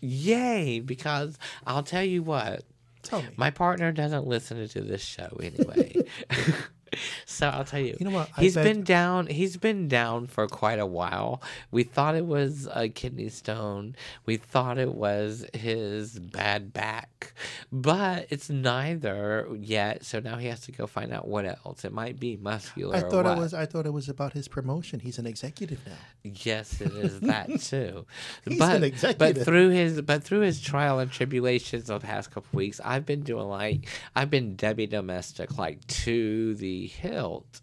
Yay! 0.00 0.80
Because 0.80 1.38
I'll 1.66 1.82
tell 1.82 2.02
you 2.04 2.22
what, 2.22 2.62
Tell 3.02 3.22
me. 3.22 3.28
my 3.36 3.50
partner 3.50 3.92
doesn't 3.92 4.26
listen 4.26 4.66
to 4.68 4.80
this 4.80 5.02
show 5.02 5.38
anyway. 5.42 5.94
so 7.26 7.48
I'll 7.48 7.64
tell 7.64 7.80
you. 7.80 7.96
You 7.98 8.06
know 8.06 8.12
what? 8.16 8.30
I 8.36 8.40
He's 8.42 8.54
bet- 8.54 8.64
been 8.64 8.82
down. 8.82 9.26
He's 9.26 9.56
been 9.56 9.88
down 9.88 10.26
for 10.26 10.46
quite 10.46 10.78
a 10.78 10.86
while. 10.86 11.42
We 11.70 11.82
thought 11.84 12.14
it 12.14 12.26
was 12.26 12.68
a 12.74 12.88
kidney 12.88 13.28
stone. 13.28 13.96
We 14.26 14.36
thought 14.36 14.78
it 14.78 14.94
was 14.94 15.46
his 15.52 16.18
bad 16.18 16.72
back, 16.72 17.34
but 17.72 18.26
it's 18.30 18.50
neither 18.50 19.48
yet. 19.58 20.04
So 20.04 20.20
now 20.20 20.36
he 20.36 20.46
has 20.48 20.60
to 20.62 20.72
go 20.72 20.86
find 20.86 21.12
out 21.12 21.26
what 21.28 21.44
else. 21.44 21.84
It 21.84 21.92
might 21.92 22.18
be 22.20 22.36
muscular. 22.36 22.96
I 22.96 23.00
or 23.00 23.10
thought 23.10 23.26
it 23.26 23.38
was. 23.38 23.54
I 23.54 23.66
thought 23.66 23.86
it 23.86 23.92
was 23.92 24.08
about 24.08 24.32
his 24.32 24.48
promotion. 24.48 25.00
He's 25.00 25.18
an 25.18 25.26
executive 25.26 25.80
now. 25.86 25.92
Yes, 26.22 26.80
it 26.80 26.92
is 26.92 27.20
that 27.20 27.60
too. 27.60 28.06
He's 28.46 28.58
but 28.58 28.82
an 28.82 29.14
but 29.18 29.38
through 29.38 29.70
his 29.70 30.00
but 30.02 30.22
through 30.22 30.40
his 30.40 30.60
trial 30.60 30.98
and 30.98 31.10
tribulations 31.10 31.90
of 31.90 32.00
the 32.00 32.06
past 32.06 32.30
couple 32.30 32.48
weeks, 32.56 32.80
I've 32.84 33.06
been 33.06 33.22
doing 33.22 33.48
like 33.48 33.88
I've 34.14 34.30
been 34.30 34.56
Debbie 34.56 34.86
domestic 34.86 35.58
like 35.58 35.86
to 35.86 36.54
the 36.54 36.83
hilt, 36.86 37.60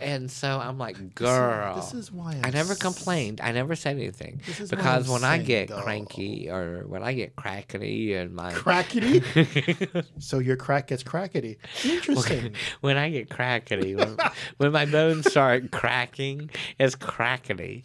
and 0.00 0.30
so 0.30 0.58
I'm 0.58 0.78
like, 0.78 1.14
girl. 1.14 1.76
This 1.76 1.94
is 1.94 2.10
why 2.12 2.40
I 2.42 2.48
I'm 2.48 2.52
never 2.52 2.74
complained. 2.74 3.40
I 3.42 3.52
never 3.52 3.74
said 3.76 3.96
anything 3.96 4.40
This 4.46 4.60
is 4.60 4.70
why 4.72 4.76
because 4.76 5.08
when 5.08 5.24
I 5.24 5.38
get 5.38 5.68
single. 5.68 5.84
cranky 5.84 6.50
or 6.50 6.84
when 6.86 7.02
I 7.02 7.12
get 7.14 7.36
crackety 7.36 8.14
and 8.20 8.34
my 8.34 8.52
Crackety. 8.52 10.04
so 10.18 10.38
your 10.38 10.56
crack 10.56 10.88
gets 10.88 11.02
crackety. 11.02 11.56
Interesting. 11.84 12.54
when 12.80 12.96
I 12.96 13.10
get 13.10 13.28
crackety, 13.28 13.94
when, 13.96 14.16
when 14.58 14.72
my 14.72 14.86
bones 14.86 15.30
start 15.30 15.70
cracking, 15.70 16.50
it's 16.78 16.94
crackety. 16.96 17.84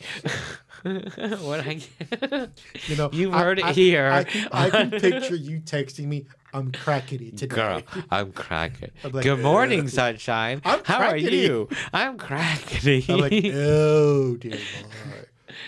when 0.83 1.61
I 1.61 1.73
get, 1.75 2.49
You 2.87 2.95
know, 2.95 3.09
You've 3.13 3.33
I- 3.33 3.39
heard 3.39 3.59
it 3.59 3.65
I- 3.65 3.71
here. 3.73 4.09
I 4.11 4.25
I 4.51 4.69
can 4.69 4.91
picture 4.91 5.35
you 5.35 5.59
texting 5.61 6.05
me. 6.05 6.25
I'm 6.57 6.71
crackety 6.71 7.31
today. 7.37 7.55
girl, 7.55 7.81
I'm 8.09 8.31
cracking. 8.31 8.89
I'm 9.03 9.11
like, 9.11 9.23
Good 9.23 9.39
morning, 9.41 9.81
"Ugh." 9.81 9.89
sunshine. 9.89 10.61
I'm 10.65 10.83
How 10.83 10.99
are 11.09 11.17
you? 11.17 11.69
I'm 11.93 12.17
crackety. 12.17 13.05
I'm 13.07 13.19
like, 13.19 13.33
oh 13.53 14.35
dear 14.37 14.51
lord, 14.81 15.27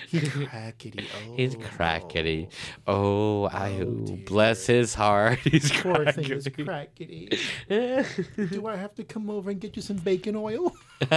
he's 0.10 0.30
crackety. 0.30 1.06
Oh, 1.30 1.36
He's 1.36 1.56
crackety. 1.56 2.50
Oh, 2.88 3.46
I 3.46 3.80
Oh, 3.82 4.18
bless 4.26 4.66
his 4.68 4.94
heart. 4.94 5.40
He's. 5.44 5.72
Poor 5.72 6.12
thing 6.12 6.32
is 6.32 6.48
crackety. 6.48 7.30
crackety. 7.68 8.50
Do 8.52 8.68
I 8.68 8.76
have 8.76 8.94
to 8.96 9.04
come 9.04 9.30
over 9.30 9.52
and 9.52 9.60
get 9.60 9.76
you 9.76 9.82
some 9.82 9.98
bacon 9.98 10.36
oil? 10.36 10.76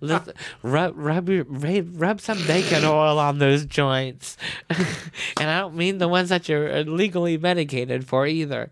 Listen, 0.00 0.34
rub, 0.62 0.92
rub, 0.96 1.28
rub, 1.28 2.00
rub 2.00 2.20
some 2.20 2.38
bacon 2.46 2.84
oil 2.84 3.18
on 3.18 3.38
those 3.38 3.64
joints. 3.64 4.36
and 4.68 5.48
I 5.50 5.60
don't 5.60 5.76
mean 5.76 5.98
the 5.98 6.08
ones 6.08 6.28
that 6.28 6.48
you're 6.48 6.84
legally 6.84 7.38
medicated 7.38 8.06
for 8.06 8.26
either. 8.26 8.68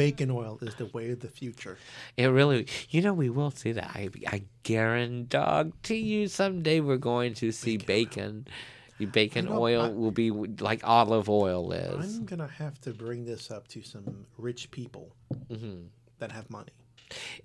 Bacon 0.00 0.30
oil 0.30 0.58
is 0.62 0.74
the 0.76 0.86
way 0.86 1.10
of 1.10 1.20
the 1.20 1.28
future. 1.28 1.76
It 2.16 2.26
really, 2.28 2.66
you 2.88 3.02
know, 3.02 3.12
we 3.12 3.28
will 3.28 3.50
see 3.50 3.72
that. 3.72 3.90
I, 3.94 4.08
I 4.26 4.42
guarantee 4.62 5.98
you 5.98 6.26
someday 6.28 6.80
we're 6.80 6.96
going 6.96 7.34
to 7.34 7.52
see 7.52 7.76
bacon. 7.76 8.46
Bacon 9.12 9.46
know, 9.46 9.58
oil 9.60 9.82
I- 9.82 9.88
will 9.90 10.10
be 10.10 10.30
like 10.30 10.80
olive 10.84 11.28
oil 11.28 11.72
is. 11.72 12.16
I'm 12.18 12.24
gonna 12.26 12.46
have 12.48 12.80
to 12.82 12.90
bring 12.92 13.24
this 13.24 13.50
up 13.50 13.66
to 13.68 13.82
some 13.82 14.26
rich 14.38 14.70
people 14.70 15.14
Mm-hmm. 15.50 15.86
that 16.18 16.32
have 16.32 16.48
money. 16.50 16.72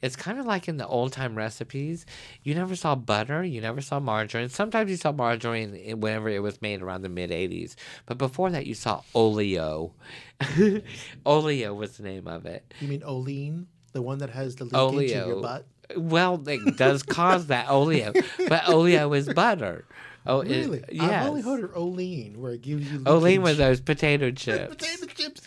It's 0.01 0.15
kind 0.15 0.39
of 0.39 0.45
like 0.45 0.67
in 0.67 0.77
the 0.77 0.87
old 0.87 1.13
time 1.13 1.35
recipes. 1.35 2.05
You 2.43 2.55
never 2.55 2.75
saw 2.75 2.95
butter, 2.95 3.43
you 3.43 3.61
never 3.61 3.81
saw 3.81 3.99
margarine. 3.99 4.49
Sometimes 4.49 4.89
you 4.89 4.97
saw 4.97 5.11
margarine 5.11 5.99
whenever 5.99 6.29
it 6.29 6.41
was 6.41 6.61
made 6.61 6.81
around 6.81 7.01
the 7.01 7.09
mid 7.09 7.29
80s. 7.31 7.75
But 8.05 8.17
before 8.17 8.49
that, 8.51 8.65
you 8.65 8.73
saw 8.75 9.01
oleo. 9.13 9.93
oleo 11.25 11.73
was 11.73 11.97
the 11.97 12.03
name 12.03 12.27
of 12.27 12.45
it. 12.45 12.73
You 12.79 12.87
mean 12.87 13.03
Olean, 13.03 13.67
the 13.93 14.01
one 14.01 14.19
that 14.19 14.29
has 14.31 14.55
the 14.55 14.65
leakage 14.65 15.11
in 15.11 15.17
your 15.17 15.23
Oleo. 15.37 15.41
butt? 15.41 15.65
Well, 15.95 16.41
it 16.47 16.77
does 16.77 17.03
cause 17.03 17.47
that 17.47 17.69
oleo, 17.69 18.11
but 18.47 18.67
oleo 18.69 19.13
is 19.13 19.31
butter. 19.33 19.85
Oh, 20.27 20.41
Really? 20.41 20.83
yes. 20.91 21.03
I've 21.23 21.29
only 21.29 21.41
heard 21.43 21.63
of 21.63 21.77
Olean, 21.77 22.41
where 22.41 22.53
it 22.53 22.63
gives 22.63 22.91
you 22.91 23.03
Olean 23.05 23.43
was 23.43 23.57
those 23.59 23.79
potato 23.79 24.31
chips. 24.31 24.73
potato 24.75 25.05
chips. 25.13 25.41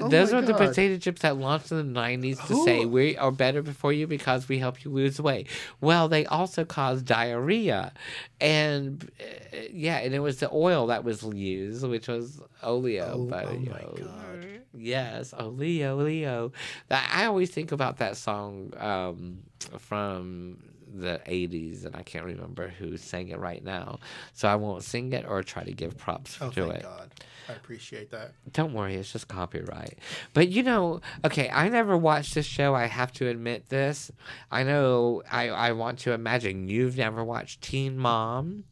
Oh 0.00 0.08
Those 0.08 0.32
my 0.32 0.40
were 0.40 0.46
the 0.46 0.54
potato 0.54 0.98
chips 0.98 1.22
that 1.22 1.36
launched 1.36 1.70
in 1.70 1.92
the 1.92 2.00
90s 2.00 2.44
to 2.48 2.64
say 2.64 2.84
we 2.84 3.16
are 3.16 3.30
better 3.30 3.62
before 3.62 3.92
you 3.92 4.08
because 4.08 4.48
we 4.48 4.58
help 4.58 4.84
you 4.84 4.90
lose 4.90 5.20
weight. 5.20 5.46
Well, 5.80 6.08
they 6.08 6.26
also 6.26 6.64
caused 6.64 7.04
diarrhea. 7.06 7.92
And 8.40 9.08
uh, 9.20 9.58
yeah, 9.70 9.98
and 9.98 10.12
it 10.12 10.18
was 10.18 10.38
the 10.40 10.50
oil 10.52 10.88
that 10.88 11.04
was 11.04 11.22
used, 11.22 11.86
which 11.86 12.08
was 12.08 12.40
oleo. 12.64 13.12
Oh- 13.14 13.26
but, 13.26 13.46
oh 13.46 13.52
you 13.52 13.70
my 13.70 13.80
God. 13.96 14.46
Yes, 14.76 15.32
oleo, 15.38 16.00
oleo. 16.00 16.50
I 16.90 17.26
always 17.26 17.50
think 17.50 17.70
about 17.70 17.98
that 17.98 18.16
song 18.16 18.72
um, 18.78 19.38
from 19.78 20.58
the 20.92 21.20
80s, 21.26 21.84
and 21.86 21.94
I 21.94 22.02
can't 22.02 22.24
remember 22.24 22.68
who 22.68 22.96
sang 22.96 23.28
it 23.28 23.38
right 23.38 23.62
now. 23.64 24.00
So 24.32 24.48
I 24.48 24.56
won't 24.56 24.82
sing 24.82 25.12
it 25.12 25.24
or 25.28 25.42
try 25.44 25.62
to 25.62 25.72
give 25.72 25.96
props 25.96 26.38
Oh, 26.40 26.50
to 26.50 26.70
it. 26.70 26.82
God. 26.82 27.10
I 27.48 27.52
appreciate 27.52 28.10
that. 28.12 28.32
Don't 28.52 28.72
worry, 28.72 28.94
it's 28.94 29.12
just 29.12 29.28
copyright. 29.28 29.98
But 30.32 30.48
you 30.48 30.62
know, 30.62 31.00
okay, 31.24 31.50
I 31.50 31.68
never 31.68 31.96
watched 31.96 32.34
this 32.34 32.46
show. 32.46 32.74
I 32.74 32.86
have 32.86 33.12
to 33.14 33.28
admit 33.28 33.68
this. 33.68 34.10
I 34.50 34.62
know. 34.62 35.22
I 35.30 35.48
I 35.50 35.72
want 35.72 35.98
to 36.00 36.12
imagine 36.12 36.68
you've 36.68 36.96
never 36.96 37.22
watched 37.22 37.60
Teen 37.62 37.98
Mom. 37.98 38.64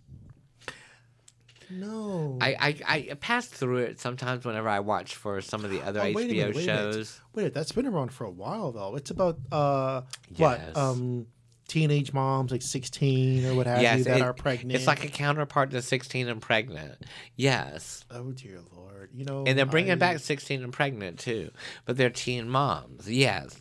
No. 1.71 2.37
I 2.41 2.77
I, 2.87 3.07
I 3.11 3.15
pass 3.15 3.47
through 3.47 3.79
it 3.79 3.99
sometimes 4.01 4.45
whenever 4.45 4.69
I 4.69 4.81
watch 4.81 5.17
for 5.17 5.41
some 5.41 5.65
of 5.65 5.71
the 5.71 5.81
other 5.83 6.01
Oh, 6.01 6.05
HBO 6.05 6.15
wait 6.15 6.29
minute, 6.31 6.55
wait 6.55 6.69
a 6.69 6.73
minute. 6.73 6.93
shows. 6.93 7.21
Wait, 7.35 7.55
that's 7.55 7.73
been 7.73 7.87
around 7.87 8.13
for 8.13 8.25
a 8.25 8.31
while 8.31 8.73
though. 8.73 8.95
It's 8.97 9.11
about 9.11 9.39
uh 9.51 10.03
Yes. 10.35 10.75
what? 10.75 10.77
Um 10.77 11.27
teenage 11.69 12.13
moms 12.13 12.51
like 12.53 12.63
16 12.63 13.47
or 13.47 13.55
what 13.55 13.67
have 13.67 13.81
you 13.99 14.05
that 14.05 14.19
it- 14.19 14.23
are 14.23 14.33
pregnant. 14.35 14.73
It's 14.73 14.87
like 14.87 15.05
a 15.05 15.09
counterpart 15.09 15.71
to 15.71 15.83
16 15.83 16.29
and 16.29 16.41
pregnant. 16.43 17.03
Yes. 17.37 18.05
Oh 18.11 18.33
dear 18.33 18.61
lord. 18.75 19.11
You 19.15 19.25
know 19.25 19.45
And 19.47 19.59
they're 19.59 19.67
bringing 19.67 19.93
I- 19.93 19.97
back 19.97 20.19
16 20.19 20.63
and 20.63 20.73
pregnant 20.73 21.19
too. 21.19 21.51
But 21.85 21.97
they're 21.97 22.11
teen 22.11 22.49
moms. 22.49 23.11
Yes. 23.11 23.57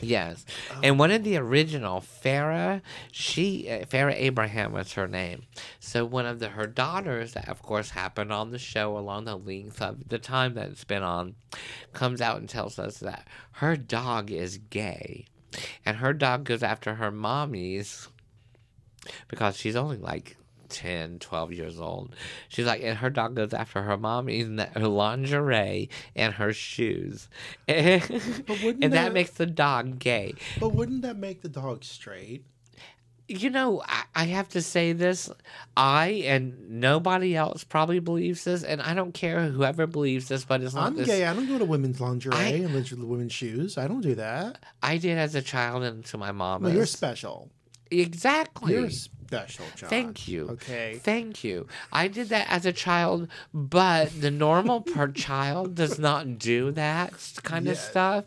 Yes. 0.00 0.44
And 0.82 0.98
one 0.98 1.10
of 1.10 1.24
the 1.24 1.38
original, 1.38 2.02
Farrah, 2.02 2.82
she, 3.12 3.66
uh, 3.70 3.86
Farrah 3.86 4.14
Abraham 4.14 4.72
was 4.72 4.92
her 4.92 5.08
name. 5.08 5.44
So 5.80 6.04
one 6.04 6.26
of 6.26 6.38
the, 6.38 6.50
her 6.50 6.66
daughters, 6.66 7.32
that 7.32 7.48
of 7.48 7.62
course 7.62 7.88
happened 7.90 8.30
on 8.30 8.50
the 8.50 8.58
show 8.58 8.98
along 8.98 9.24
the 9.24 9.36
length 9.38 9.80
of 9.80 10.06
the 10.10 10.18
time 10.18 10.52
that 10.54 10.68
it's 10.68 10.84
been 10.84 11.02
on, 11.02 11.34
comes 11.94 12.20
out 12.20 12.36
and 12.36 12.46
tells 12.48 12.78
us 12.78 12.98
that 12.98 13.26
her 13.52 13.74
dog 13.74 14.30
is 14.30 14.58
gay. 14.58 15.26
And 15.84 15.98
her 15.98 16.12
dog 16.12 16.44
goes 16.44 16.62
after 16.62 16.94
her 16.96 17.10
mommies 17.12 18.08
because 19.28 19.56
she's 19.56 19.76
only 19.76 19.96
like 19.98 20.36
10, 20.68 21.18
12 21.20 21.52
years 21.52 21.80
old. 21.80 22.14
She's 22.48 22.66
like, 22.66 22.82
and 22.82 22.98
her 22.98 23.10
dog 23.10 23.36
goes 23.36 23.54
after 23.54 23.82
her 23.82 23.96
mommy 23.96 24.40
in 24.40 24.58
her 24.58 24.88
lingerie 24.88 25.88
and 26.14 26.34
her 26.34 26.52
shoes. 26.52 27.28
and 27.68 28.02
wouldn't 28.48 28.80
that, 28.80 28.90
that- 28.90 29.12
makes 29.12 29.30
the 29.30 29.46
dog 29.46 29.98
gay. 29.98 30.34
But 30.58 30.74
wouldn't 30.74 31.02
that 31.02 31.16
make 31.16 31.42
the 31.42 31.48
dog 31.48 31.84
straight? 31.84 32.44
You 33.28 33.50
know, 33.50 33.82
I, 33.84 34.04
I 34.14 34.24
have 34.26 34.48
to 34.50 34.62
say 34.62 34.92
this. 34.92 35.28
I 35.76 36.22
and 36.26 36.70
nobody 36.80 37.34
else 37.34 37.64
probably 37.64 37.98
believes 37.98 38.44
this, 38.44 38.62
and 38.62 38.80
I 38.80 38.94
don't 38.94 39.12
care 39.12 39.48
whoever 39.48 39.86
believes 39.88 40.28
this, 40.28 40.44
but 40.44 40.60
it's 40.62 40.74
not 40.74 40.86
I'm 40.86 40.96
this. 40.96 41.06
gay. 41.08 41.24
I 41.26 41.34
don't 41.34 41.48
go 41.48 41.58
to 41.58 41.64
women's 41.64 42.00
lingerie 42.00 42.34
I- 42.34 42.42
and 42.48 42.72
lingerie- 42.72 42.98
women's 43.04 43.32
shoes. 43.32 43.76
I 43.78 43.88
don't 43.88 44.00
do 44.02 44.14
that. 44.14 44.58
I 44.82 44.98
did 44.98 45.18
as 45.18 45.34
a 45.34 45.42
child 45.42 45.82
and 45.82 46.04
to 46.06 46.18
my 46.18 46.30
mom. 46.30 46.62
Well, 46.62 46.72
you're 46.72 46.86
special. 46.86 47.50
exactly. 47.90 48.72
You're 48.74 48.90
special, 48.90 49.64
John. 49.74 49.88
Thank 49.90 50.28
you. 50.28 50.48
Okay. 50.50 51.00
Thank 51.02 51.42
you. 51.42 51.66
I 51.92 52.06
did 52.08 52.28
that 52.28 52.46
as 52.48 52.64
a 52.64 52.72
child, 52.72 53.28
but 53.52 54.20
the 54.20 54.30
normal 54.30 54.80
per 54.94 55.08
child 55.08 55.74
does 55.74 55.98
not 55.98 56.38
do 56.38 56.70
that 56.72 57.12
kind 57.42 57.66
of 57.68 57.76
stuff. 57.76 58.24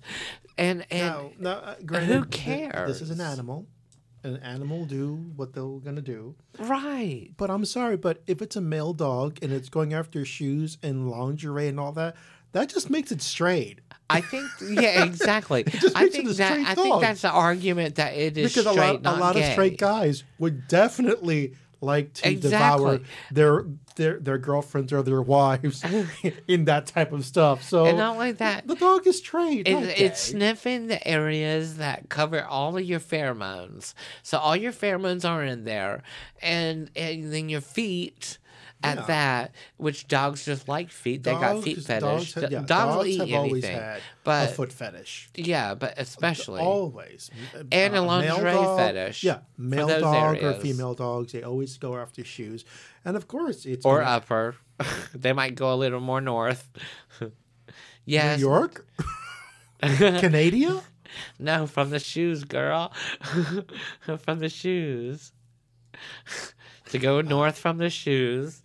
And 0.57 0.85
and 0.91 1.07
Now, 1.07 1.31
now, 1.39 1.51
uh, 1.51 1.75
granted, 1.85 2.07
who 2.13 2.25
th- 2.25 2.87
This 2.87 3.01
is 3.01 3.11
an 3.11 3.21
animal. 3.21 3.65
An 4.23 4.37
animal 4.37 4.85
do 4.85 5.15
what 5.35 5.53
they're 5.53 5.63
gonna 5.63 6.01
do. 6.01 6.35
Right. 6.59 7.29
But 7.37 7.49
I'm 7.49 7.65
sorry, 7.65 7.97
but 7.97 8.21
if 8.27 8.41
it's 8.41 8.55
a 8.55 8.61
male 8.61 8.93
dog 8.93 9.39
and 9.41 9.51
it's 9.51 9.69
going 9.69 9.93
after 9.93 10.25
shoes 10.25 10.77
and 10.83 11.09
lingerie 11.09 11.67
and 11.67 11.79
all 11.79 11.91
that, 11.93 12.15
that 12.51 12.69
just 12.69 12.89
makes 12.89 13.11
it 13.11 13.21
straight. 13.21 13.79
I 14.09 14.21
think 14.21 14.49
yeah, 14.67 15.03
exactly. 15.05 15.63
I 15.95 16.09
think 16.09 16.29
that 16.29 16.51
I 16.67 16.75
think 16.75 17.01
that's 17.01 17.21
the 17.21 17.29
argument 17.31 17.95
that 17.95 18.15
it 18.15 18.37
is 18.37 18.51
Because 18.53 18.65
a 18.65 18.71
lot, 18.71 19.01
a 19.05 19.19
lot 19.19 19.35
gay. 19.35 19.45
of 19.47 19.51
straight 19.53 19.77
guys 19.77 20.23
would 20.39 20.67
definitely 20.67 21.53
like 21.81 22.13
to 22.13 22.29
Exactly. 22.29 22.97
devour 22.97 22.99
their 23.31 23.65
their 23.95 24.19
their 24.19 24.37
girlfriends 24.37 24.91
or 24.93 25.01
their 25.03 25.21
wives 25.21 25.83
in 26.47 26.65
that 26.65 26.85
type 26.87 27.11
of 27.11 27.25
stuff. 27.25 27.63
So 27.63 27.85
And 27.85 27.97
not 27.97 28.17
like 28.17 28.37
that. 28.37 28.67
the 28.67 28.75
dog 28.75 29.05
is 29.07 29.19
trained. 29.21 29.67
It, 29.67 29.73
not 29.73 29.83
it's 29.83 30.21
sniffing 30.21 30.87
the 30.87 31.05
areas 31.07 31.77
that 31.77 32.09
cover 32.09 32.43
all 32.43 32.77
of 32.77 32.83
your 32.83 32.99
pheromones. 32.99 33.93
So 34.23 34.37
all 34.37 34.55
your 34.55 34.71
pheromones 34.73 35.27
are 35.29 35.43
in 35.43 35.63
there, 35.63 36.03
and 36.41 36.89
and 36.95 37.31
then 37.33 37.49
your 37.49 37.61
feet. 37.61 38.37
At 38.81 38.97
Yeah. 38.99 39.05
that, 39.07 39.55
which 39.75 40.07
dogs 40.07 40.45
just 40.45 40.69
like 40.69 40.89
feet, 40.89 41.23
they 41.23 41.33
got 41.33 41.61
feet 41.63 41.83
fetish. 41.83 42.01
Dogs, 42.01 42.33
have, 42.35 42.49
yeah, 42.51 42.61
dogs, 42.61 42.95
will 42.95 43.05
eat 43.05 43.19
have 43.19 43.33
always 43.33 43.63
anything, 43.65 43.77
had 43.81 44.01
but 44.23 44.49
a 44.49 44.53
foot 44.53 44.71
fetish. 44.71 45.29
yeah, 45.35 45.75
but 45.75 45.95
especially 45.97 46.61
Always. 46.61 47.29
And 47.73 47.93
a 47.93 47.97
Uh, 47.97 48.01
male 48.01 48.05
lingerie 48.05 48.51
dog- 48.53 48.79
fetish 48.79 49.23
Yeah. 49.25 49.39
Male 49.57 49.99
dog 49.99 50.41
or 50.41 50.53
female 50.53 50.93
dogs, 50.95 51.33
they 51.33 51.43
always 51.43 51.77
go 51.77 51.97
after 51.97 52.23
shoes. 52.23 52.63
And 53.03 53.17
of 53.17 53.27
course, 53.27 53.65
it's 53.65 53.85
or 53.85 53.99
gonna- 53.99 54.11
upper. 54.11 54.55
they 55.13 55.33
might 55.33 55.55
go 55.55 55.73
a 55.73 55.75
little 55.75 55.99
more 55.99 56.21
north. 56.21 56.69
yes, 58.05 58.39
New 58.39 58.47
York, 58.47 58.85
Canada. 59.81 60.81
No, 61.37 61.67
from 61.67 61.89
the 61.89 61.99
shoes, 61.99 62.45
girl. 62.45 62.93
from 64.19 64.39
the 64.39 64.47
shoes. 64.49 65.33
To 66.89 66.99
go 66.99 67.21
north 67.21 67.57
from 67.57 67.77
the 67.77 67.89
shoes. 67.89 68.61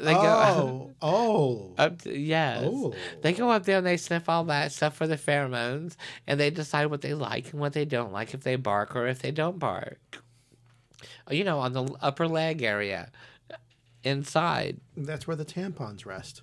They 0.00 0.12
go 0.12 0.20
Oh, 0.20 0.90
oh. 1.02 1.74
up 1.78 2.02
to, 2.02 2.16
yes. 2.16 2.62
Oh. 2.66 2.94
They 3.22 3.32
go 3.32 3.50
up 3.50 3.64
there 3.64 3.78
and 3.78 3.86
they 3.86 3.96
sniff 3.96 4.28
all 4.28 4.44
that 4.44 4.72
stuff 4.72 4.96
for 4.96 5.06
the 5.06 5.16
pheromones 5.16 5.96
and 6.26 6.38
they 6.38 6.50
decide 6.50 6.86
what 6.86 7.00
they 7.02 7.14
like 7.14 7.52
and 7.52 7.60
what 7.60 7.72
they 7.72 7.84
don't 7.84 8.12
like 8.12 8.34
if 8.34 8.42
they 8.42 8.56
bark 8.56 8.94
or 8.96 9.06
if 9.06 9.20
they 9.20 9.30
don't 9.30 9.58
bark. 9.58 10.18
You 11.30 11.44
know, 11.44 11.58
on 11.60 11.72
the 11.72 11.84
upper 12.00 12.26
leg 12.26 12.62
area. 12.62 13.10
Inside. 14.04 14.80
That's 14.96 15.26
where 15.26 15.36
the 15.36 15.44
tampons 15.44 16.06
rest, 16.06 16.42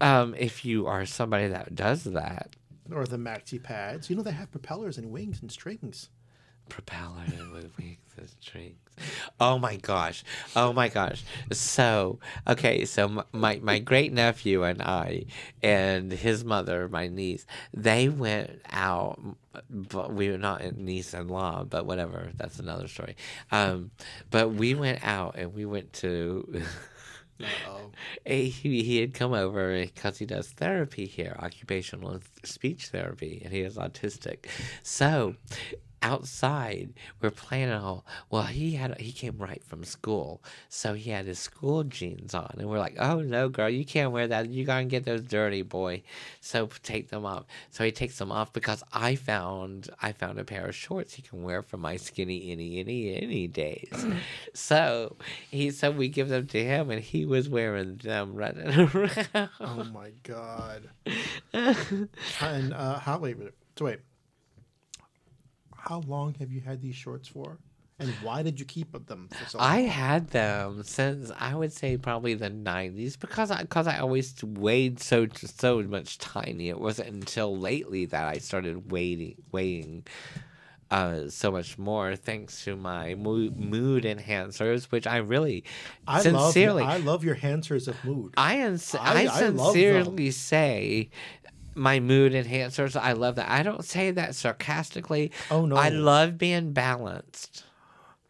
Um, 0.00 0.34
if 0.36 0.64
you 0.64 0.86
are 0.86 1.06
somebody 1.06 1.48
that 1.48 1.74
does 1.74 2.04
that, 2.04 2.56
or 2.92 3.06
the 3.06 3.16
maxi 3.16 3.62
pads. 3.62 4.10
You 4.10 4.16
know 4.16 4.22
they 4.22 4.32
have 4.32 4.50
propellers 4.50 4.98
and 4.98 5.10
wings 5.10 5.40
and 5.40 5.50
strings. 5.50 6.10
Propeller 6.68 7.24
with 7.52 7.76
wings 7.78 7.98
and 8.16 8.28
strings. 8.40 8.78
Oh 9.40 9.58
my 9.58 9.76
gosh! 9.76 10.24
Oh 10.54 10.72
my 10.72 10.88
gosh! 10.88 11.24
So 11.52 12.20
okay, 12.46 12.84
so 12.84 13.24
my 13.32 13.58
my 13.62 13.78
great 13.78 14.12
nephew 14.12 14.62
and 14.62 14.80
I 14.80 15.24
and 15.62 16.12
his 16.12 16.44
mother, 16.44 16.88
my 16.88 17.08
niece, 17.08 17.46
they 17.72 18.08
went 18.08 18.60
out. 18.70 19.20
But 19.70 20.12
we 20.12 20.30
were 20.30 20.38
not 20.38 20.62
in 20.62 20.84
niece 20.84 21.14
in 21.14 21.28
law, 21.28 21.64
but 21.64 21.86
whatever. 21.86 22.30
That's 22.36 22.58
another 22.58 22.88
story. 22.88 23.16
Um, 23.52 23.90
but 24.30 24.52
we 24.52 24.74
went 24.74 25.04
out 25.04 25.36
and 25.36 25.54
we 25.54 25.64
went 25.64 25.92
to. 25.94 26.62
Oh, 27.66 27.90
he, 28.24 28.48
he 28.48 29.00
had 29.00 29.12
come 29.12 29.32
over 29.32 29.76
because 29.80 30.18
he 30.18 30.24
does 30.24 30.48
therapy 30.50 31.04
here, 31.04 31.36
occupational 31.40 32.12
and 32.12 32.22
speech 32.44 32.88
therapy, 32.88 33.42
and 33.44 33.52
he 33.52 33.62
is 33.62 33.76
autistic. 33.76 34.46
So 34.84 35.34
outside, 36.04 36.92
we're 37.20 37.30
playing 37.30 37.72
all. 37.72 38.04
Well, 38.30 38.42
he 38.42 38.72
had 38.74 39.00
he 39.00 39.10
came 39.10 39.38
right 39.38 39.64
from 39.64 39.84
school, 39.84 40.42
so 40.68 40.92
he 40.92 41.10
had 41.10 41.24
his 41.24 41.38
school 41.38 41.82
jeans 41.82 42.34
on, 42.34 42.54
and 42.58 42.68
we're 42.68 42.78
like, 42.78 42.96
"Oh 42.98 43.20
no, 43.20 43.48
girl, 43.48 43.70
you 43.70 43.84
can't 43.84 44.12
wear 44.12 44.28
that. 44.28 44.50
You 44.50 44.64
gotta 44.66 44.84
get 44.84 45.06
those 45.06 45.22
dirty, 45.22 45.62
boy." 45.62 46.02
So 46.40 46.68
take 46.82 47.08
them 47.08 47.24
off. 47.24 47.44
So 47.70 47.84
he 47.84 47.90
takes 47.90 48.18
them 48.18 48.30
off 48.30 48.52
because 48.52 48.84
I 48.92 49.16
found 49.16 49.88
I 50.02 50.12
found 50.12 50.38
a 50.38 50.44
pair 50.44 50.66
of 50.66 50.74
shorts 50.74 51.14
he 51.14 51.22
can 51.22 51.42
wear 51.42 51.62
for 51.62 51.78
my 51.78 51.96
skinny 51.96 52.52
any 52.52 52.78
any 52.78 53.16
any 53.16 53.46
days. 53.48 54.06
so 54.54 55.16
he 55.50 55.70
so 55.70 55.90
we 55.90 56.08
give 56.08 56.28
them 56.28 56.46
to 56.48 56.62
him, 56.62 56.90
and 56.90 57.00
he 57.00 57.24
was 57.24 57.48
wearing 57.48 57.96
them 57.96 58.34
running 58.34 58.90
around. 58.94 59.50
oh 59.58 59.84
my 59.84 60.10
god. 60.22 60.90
and 61.54 62.74
uh, 62.74 62.98
how 62.98 63.18
wait, 63.18 63.38
wait, 63.38 63.52
so 63.76 63.86
wait. 63.86 64.00
How 65.88 66.00
long 66.06 66.34
have 66.40 66.50
you 66.50 66.60
had 66.60 66.80
these 66.80 66.94
shorts 66.96 67.28
for? 67.28 67.58
And 68.00 68.08
why 68.22 68.42
did 68.42 68.58
you 68.58 68.66
keep 68.66 68.90
them 69.06 69.28
for 69.30 69.48
so 69.48 69.58
long? 69.58 69.68
I 69.68 69.80
had 69.82 70.28
them 70.30 70.82
since 70.82 71.30
I 71.38 71.54
would 71.54 71.72
say 71.72 71.96
probably 71.96 72.34
the 72.34 72.50
'90s 72.50 73.16
because 73.18 73.52
I 73.52 73.62
because 73.62 73.86
I 73.86 73.98
always 73.98 74.34
weighed 74.42 74.98
so 75.00 75.28
so 75.34 75.80
much 75.82 76.18
tiny. 76.18 76.70
It 76.70 76.80
wasn't 76.80 77.10
until 77.10 77.56
lately 77.56 78.06
that 78.06 78.24
I 78.26 78.38
started 78.38 78.90
weighing 78.90 79.36
weighing 79.52 80.06
uh, 80.90 81.28
so 81.28 81.50
much 81.52 81.78
more 81.78 82.16
thanks 82.16 82.64
to 82.64 82.76
my 82.76 83.14
mood, 83.14 83.56
mood 83.56 84.04
enhancers, 84.04 84.84
which 84.90 85.06
I 85.06 85.18
really 85.18 85.64
I 86.06 86.20
sincerely 86.22 86.82
love 86.82 86.90
I 86.90 86.96
love 86.98 87.24
your 87.24 87.36
enhancers 87.36 87.86
of 87.88 88.02
mood. 88.04 88.34
I, 88.36 88.58
ens- 88.58 88.94
I- 88.94 89.22
I, 89.22 89.26
sincerely 89.26 90.30
say 90.30 91.10
my 91.74 92.00
mood 92.00 92.32
enhancers. 92.32 92.94
I 93.00 93.12
love 93.12 93.36
that. 93.36 93.50
I 93.50 93.62
don't 93.62 93.84
say 93.84 94.10
that 94.12 94.34
sarcastically. 94.34 95.32
Oh, 95.50 95.66
no. 95.66 95.76
I 95.76 95.88
love 95.90 96.38
being 96.38 96.72
balanced. 96.72 97.64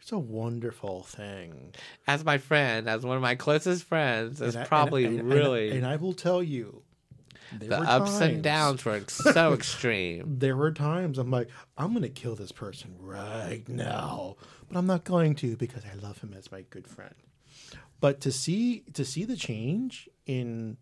It's 0.01 0.12
a 0.12 0.18
wonderful 0.18 1.03
thing. 1.05 1.74
As 2.07 2.24
my 2.24 2.36
friend, 2.38 2.88
as 2.88 3.05
one 3.07 3.16
of 3.16 3.22
my 3.22 3.34
closest 3.36 3.84
friends, 3.84 4.40
is 4.40 4.55
probably 4.66 5.05
and- 5.07 5.20
and- 5.20 5.28
really 5.32 5.70
And, 5.70 5.86
I 5.86 5.97
will 5.97 6.12
tell 6.12 6.42
you, 6.42 6.82
the 7.59 7.74
ups 7.78 8.20
and 8.20 8.42
downs 8.42 8.84
were 8.84 9.01
so 9.09 9.53
extreme. 9.55 10.38
There 10.40 10.57
were 10.57 10.72
times 10.72 11.18
I'm 11.18 11.30
like, 11.30 11.49
I'm 11.78 11.92
gonna 11.95 12.09
kill 12.09 12.34
this 12.34 12.53
person 12.53 12.97
right 12.99 13.66
now, 13.68 14.36
but 14.68 14.78
I'm 14.78 14.86
not 14.86 15.05
going 15.05 15.34
to 15.36 15.57
because 15.57 15.84
I 15.90 15.95
love 15.95 16.18
him 16.20 16.34
as 16.36 16.51
my 16.53 16.62
good 16.68 16.86
friend. 16.88 17.14
But 18.01 18.20
to 18.22 18.32
see 18.32 18.80
to 18.95 19.05
see 19.05 19.24
the 19.24 19.36
change 19.36 20.09
in 20.26 20.76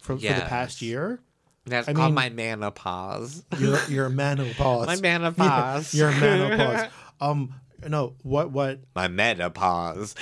from 0.00 0.18
for 0.18 0.26
the 0.26 0.42
past 0.42 0.82
year, 0.82 1.20
That's 1.66 1.88
I 1.88 1.92
called 1.94 2.08
mean- 2.08 2.14
my 2.14 2.28
menopause. 2.30 3.42
your 3.58 3.78
your 3.88 4.08
menopause, 4.08 4.86
My 4.86 4.96
menopause. 5.00 5.94
your, 5.94 6.10
your 6.10 6.20
menopause. 6.20 6.90
Um, 7.20 7.54
no, 7.88 8.14
what 8.22 8.50
what 8.50 8.80
My 8.94 9.08
menopause. 9.08 10.14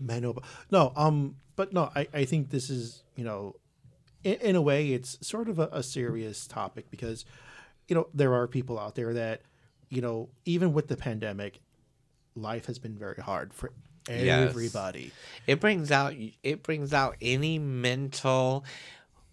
menopause? 0.00 0.44
No, 0.70 0.92
um, 0.96 1.36
but 1.56 1.72
no, 1.72 1.90
I 1.94 2.06
I 2.12 2.24
think 2.24 2.50
this 2.50 2.70
is 2.70 3.02
you 3.16 3.24
know, 3.24 3.56
in, 4.24 4.34
in 4.34 4.56
a 4.56 4.62
way, 4.62 4.92
it's 4.92 5.18
sort 5.26 5.48
of 5.48 5.58
a, 5.58 5.68
a 5.72 5.82
serious 5.82 6.46
topic 6.46 6.90
because, 6.90 7.24
you 7.88 7.94
know, 7.94 8.08
there 8.14 8.34
are 8.34 8.46
people 8.46 8.78
out 8.78 8.94
there 8.94 9.12
that, 9.14 9.42
you 9.88 10.00
know, 10.00 10.28
even 10.44 10.72
with 10.72 10.88
the 10.88 10.96
pandemic, 10.96 11.60
life 12.36 12.66
has 12.66 12.78
been 12.78 12.96
very 12.96 13.22
hard 13.22 13.52
for 13.54 13.70
Yes. 14.08 14.48
everybody. 14.48 15.12
it 15.46 15.60
brings 15.60 15.90
out 15.90 16.14
it 16.42 16.62
brings 16.62 16.94
out 16.94 17.16
any 17.20 17.58
mental 17.58 18.64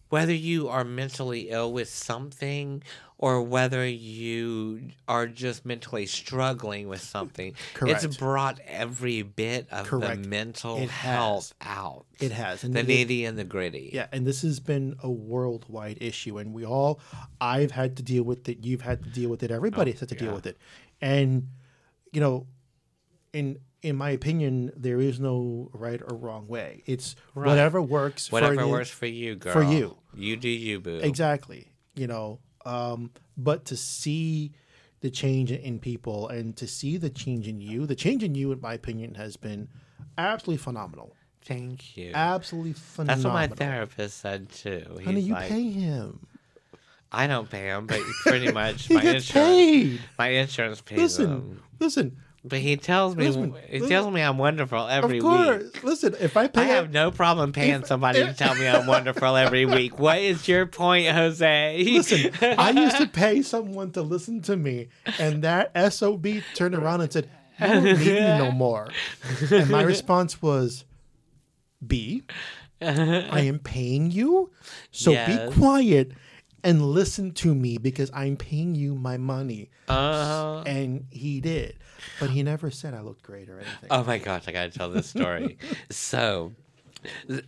whether 0.10 0.34
you 0.34 0.68
are 0.68 0.84
mentally 0.84 1.50
ill 1.50 1.72
with 1.74 1.90
something 1.90 2.84
or 3.18 3.42
whether 3.42 3.88
you 3.88 4.90
are 5.08 5.26
just 5.26 5.66
mentally 5.66 6.06
struggling 6.06 6.88
with 6.90 7.02
something 7.02 7.54
it's 7.84 8.18
brought 8.18 8.60
every 8.68 9.22
bit 9.22 9.68
of 9.72 9.88
Correct. 9.88 10.24
the 10.24 10.28
mental 10.28 10.78
It 10.78 10.90
health 10.90 11.54
has. 11.60 11.78
out 11.78 12.06
It 12.20 12.32
has, 12.34 12.64
and 12.64 12.74
the 12.74 12.82
it- 12.82 12.88
nitty 13.08 13.28
and 13.28 13.38
the 13.38 13.46
gritty 13.46 13.90
Yeah, 13.94 14.08
and 14.12 14.28
this 14.28 14.42
has 14.42 14.60
been 14.60 14.96
a 15.02 15.10
worldwide 15.10 15.98
issue, 16.02 16.38
and 16.38 16.54
we 16.54 16.66
all, 16.66 17.00
I've 17.40 17.72
had 17.72 17.96
to 17.98 18.04
deal 18.04 18.24
with 18.24 18.48
it. 18.50 18.60
You've 18.64 18.82
had 18.82 19.04
to 19.04 19.10
deal 19.10 19.30
with 19.30 19.44
it. 19.44 19.52
Everybody's 19.52 19.96
oh, 19.96 20.00
had 20.02 20.10
to 20.10 20.16
deal 20.16 20.34
with 20.34 20.46
it, 20.46 20.58
and 21.02 21.50
you 22.12 22.20
know, 22.22 22.48
in 23.34 23.60
in 23.86 23.96
my 23.96 24.10
opinion, 24.10 24.72
there 24.76 25.00
is 25.00 25.20
no 25.20 25.70
right 25.74 26.02
or 26.02 26.16
wrong 26.18 26.48
way. 26.48 26.82
It's 26.86 27.16
Right. 27.36 27.48
whatever 27.48 27.82
works. 27.82 28.32
whatever 28.32 28.56
for 28.56 28.62
you. 28.66 28.72
works 28.72 28.90
for 28.90 29.06
you 29.06 29.36
girl 29.36 29.54
for 29.54 29.64
you. 29.64 29.98
you 30.14 30.36
do 30.38 30.50
you 30.50 30.80
boo 30.80 31.00
Exactly. 31.04 31.68
You 31.96 32.08
know, 32.08 32.40
um, 32.66 33.12
but 33.38 33.66
to 33.66 33.78
see 33.78 34.52
the 35.02 35.10
change 35.12 35.52
in 35.52 35.80
people 35.80 36.28
and 36.30 36.56
to 36.58 36.68
see 36.68 36.98
the 36.98 37.10
change 37.10 37.48
in 37.48 37.62
you, 37.62 37.86
the 37.86 37.96
change 37.96 38.24
in 38.24 38.34
you, 38.36 38.52
in 38.52 38.60
my 38.60 38.74
opinion, 38.74 39.16
has 39.16 39.38
been 39.38 39.68
absolutely 40.18 40.58
phenomenal. 40.64 41.16
thank 41.44 41.96
you 41.96 42.12
Absolutely 42.16 42.74
phenomenal. 42.74 43.16
that's 43.16 43.26
what 43.26 43.34
my 43.34 43.48
therapist 43.56 44.18
said 44.18 44.50
too 44.50 44.84
He's 44.98 45.06
Honey, 45.06 45.22
you 45.22 45.34
like, 45.34 45.50
pay 45.50 45.70
him. 45.70 46.26
I 47.12 47.28
don't 47.28 47.50
pay 47.50 47.68
him, 47.68 47.86
but 47.86 48.02
pretty 48.24 48.52
much 48.62 48.88
He 48.88 48.96
my 48.96 49.02
gets 49.04 49.28
insurance. 49.30 49.50
paid. 49.56 50.00
My 50.18 50.28
insurance 50.30 50.82
pays 50.82 50.98
Listen, 50.98 51.28
him. 51.30 51.62
listen. 51.80 52.18
But 52.48 52.60
he 52.60 52.78
tells 52.78 53.16
me 53.16 53.26
Listen, 53.26 53.56
he 53.68 53.74
listen. 53.80 53.90
tells 53.90 54.14
me 54.14 54.22
I'm 54.22 54.38
wonderful 54.38 54.86
every 54.88 55.20
week. 55.20 55.24
of 55.24 55.32
week. 55.64 55.72
course, 55.74 55.84
listen. 55.84 56.16
If 56.20 56.38
I 56.38 56.46
pay, 56.48 56.62
I 56.62 56.66
have 56.66 56.94
no 56.94 57.10
problem 57.10 57.52
paying 57.54 57.82
if- 57.82 57.88
somebody 57.88 58.24
to 58.24 58.34
tell 58.36 58.54
me 58.54 58.68
I'm 58.68 58.86
wonderful 58.86 59.36
every 59.36 59.66
week. 59.78 59.98
What 59.98 60.20
is 60.20 60.48
your 60.48 60.68
point, 60.68 61.08
Jose? 61.10 61.84
listen. 61.84 62.32
I 62.60 62.70
used 62.70 62.98
to 62.98 63.08
pay 63.08 63.42
someone 63.54 63.92
to 63.94 64.04
listen 64.04 64.42
to 64.44 64.56
me, 64.56 64.90
and 65.18 65.44
that 65.44 65.72
sob 65.92 66.28
turned 66.54 66.76
around 66.76 67.02
and 67.02 67.12
said, 67.12 67.30
You 67.60 67.66
don't 67.68 67.84
need 67.84 67.98
me 68.06 68.38
no 68.38 68.52
more. 68.52 68.90
And 69.50 69.70
my 69.72 69.82
response 69.82 70.40
was, 70.40 70.86
B, 71.86 72.24
I 72.80 73.40
am 73.42 73.58
paying 73.60 74.12
you. 74.12 74.52
So 74.92 75.12
Yes. 75.12 75.50
be 75.50 75.58
quiet 75.60 76.12
and 76.66 76.82
listen 76.82 77.32
to 77.36 77.56
me 77.56 77.78
because 77.78 78.12
I'm 78.14 78.36
paying 78.36 78.76
you 78.76 78.96
my 78.96 79.16
money. 79.18 79.70
Uh, 79.88 80.64
And 80.66 81.06
he 81.12 81.40
did. 81.40 81.78
But 82.20 82.32
he 82.32 82.44
never 82.44 82.70
said 82.72 82.94
I 82.94 83.00
looked 83.02 83.22
great 83.24 83.50
or 83.50 83.60
anything. 83.60 83.88
oh 83.92 84.04
my 84.04 84.18
gosh, 84.18 84.48
I 84.48 84.52
gotta 84.52 84.72
tell 84.72 84.90
this 84.90 85.08
story. 85.08 85.58
so, 85.90 86.52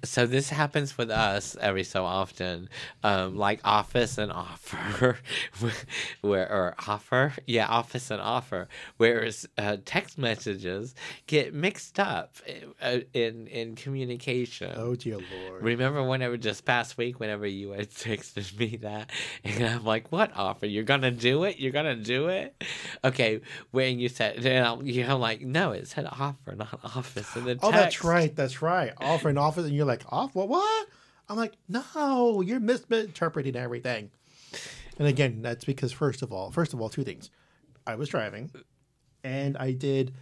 so 0.03 0.25
this 0.25 0.49
happens 0.49 0.97
with 0.97 1.09
us 1.09 1.55
every 1.59 1.83
so 1.83 2.05
often, 2.05 2.69
um, 3.03 3.37
like 3.37 3.59
office 3.63 4.17
and 4.17 4.31
offer, 4.31 5.17
where 6.21 6.51
or 6.51 6.75
offer, 6.87 7.33
yeah, 7.45 7.67
office 7.67 8.11
and 8.11 8.21
offer, 8.21 8.67
whereas 8.97 9.47
uh, 9.57 9.77
text 9.85 10.17
messages 10.17 10.95
get 11.27 11.53
mixed 11.53 11.99
up 11.99 12.35
uh, 12.81 12.99
in 13.13 13.47
in 13.47 13.75
communication. 13.75 14.73
oh, 14.75 14.95
dear 14.95 15.17
Lord. 15.17 15.63
Remember 15.63 16.03
whenever 16.03 16.37
just 16.37 16.65
past 16.65 16.97
week, 16.97 17.19
whenever 17.19 17.47
you 17.47 17.71
had 17.71 17.89
texted 17.91 18.57
me 18.57 18.77
that, 18.77 19.11
and 19.43 19.63
I'm 19.63 19.85
like, 19.85 20.11
"What 20.11 20.31
offer? 20.35 20.65
You're 20.65 20.83
gonna 20.83 21.11
do 21.11 21.43
it? 21.43 21.59
You're 21.59 21.71
gonna 21.71 21.95
do 21.95 22.27
it?" 22.27 22.63
Okay, 23.03 23.41
when 23.71 23.99
you 23.99 24.09
said, 24.09 24.45
and 24.45 24.65
I'm, 24.65 24.85
you 24.85 25.05
know, 25.05 25.15
I'm 25.15 25.21
like, 25.21 25.41
"No, 25.41 25.71
it 25.71 25.87
said 25.87 26.05
offer, 26.05 26.55
not 26.55 26.79
office." 26.83 27.35
And 27.35 27.45
then 27.47 27.59
Oh, 27.63 27.71
that's 27.71 28.03
right. 28.03 28.35
That's 28.35 28.61
right. 28.61 28.93
Offer 28.97 29.29
an 29.29 29.37
office, 29.47 29.65
and 29.65 29.75
you're 29.75 29.85
like, 29.85 30.03
off? 30.09 30.35
What? 30.35 30.49
What? 30.49 30.87
I'm 31.29 31.37
like, 31.37 31.53
no, 31.67 32.41
you're 32.41 32.59
misinterpreting 32.59 33.55
everything. 33.55 34.11
And 34.97 35.07
again, 35.07 35.41
that's 35.41 35.65
because 35.65 35.91
first 35.91 36.21
of 36.21 36.31
all, 36.31 36.51
first 36.51 36.73
of 36.73 36.81
all, 36.81 36.89
two 36.89 37.03
things. 37.03 37.29
I 37.85 37.95
was 37.95 38.09
driving, 38.09 38.51
and 39.23 39.57
I 39.57 39.71
did 39.71 40.13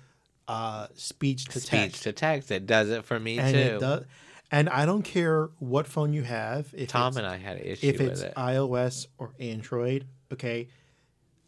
uh, 0.47 0.87
speech 0.93 1.45
to 1.45 1.59
Speech 1.59 1.69
text, 1.69 2.03
to 2.03 2.11
text. 2.11 2.51
It 2.51 2.65
does 2.67 2.89
it 2.89 3.05
for 3.05 3.19
me 3.19 3.39
and 3.39 3.53
too. 3.53 3.59
it 3.59 3.79
does. 3.79 4.05
And 4.51 4.69
I 4.69 4.85
don't 4.85 5.01
care 5.01 5.49
what 5.59 5.87
phone 5.87 6.13
you 6.13 6.21
have. 6.23 6.73
If 6.73 6.89
Tom 6.89 7.17
and 7.17 7.25
I 7.25 7.37
had 7.37 7.57
an 7.57 7.63
issue 7.63 7.87
if 7.87 7.99
it's 7.99 8.21
it. 8.21 8.35
iOS 8.35 9.07
or 9.17 9.33
Android, 9.39 10.07
okay. 10.31 10.67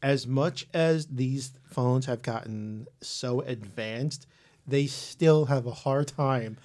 As 0.02 0.28
much 0.28 0.68
as 0.74 1.08
these 1.08 1.54
phones 1.66 2.06
have 2.06 2.22
gotten 2.22 2.88
so 3.02 3.42
advanced, 3.42 4.28
they 4.68 4.86
still 4.88 5.46
have 5.46 5.66
a 5.66 5.72
hard 5.72 6.08
time 6.08 6.58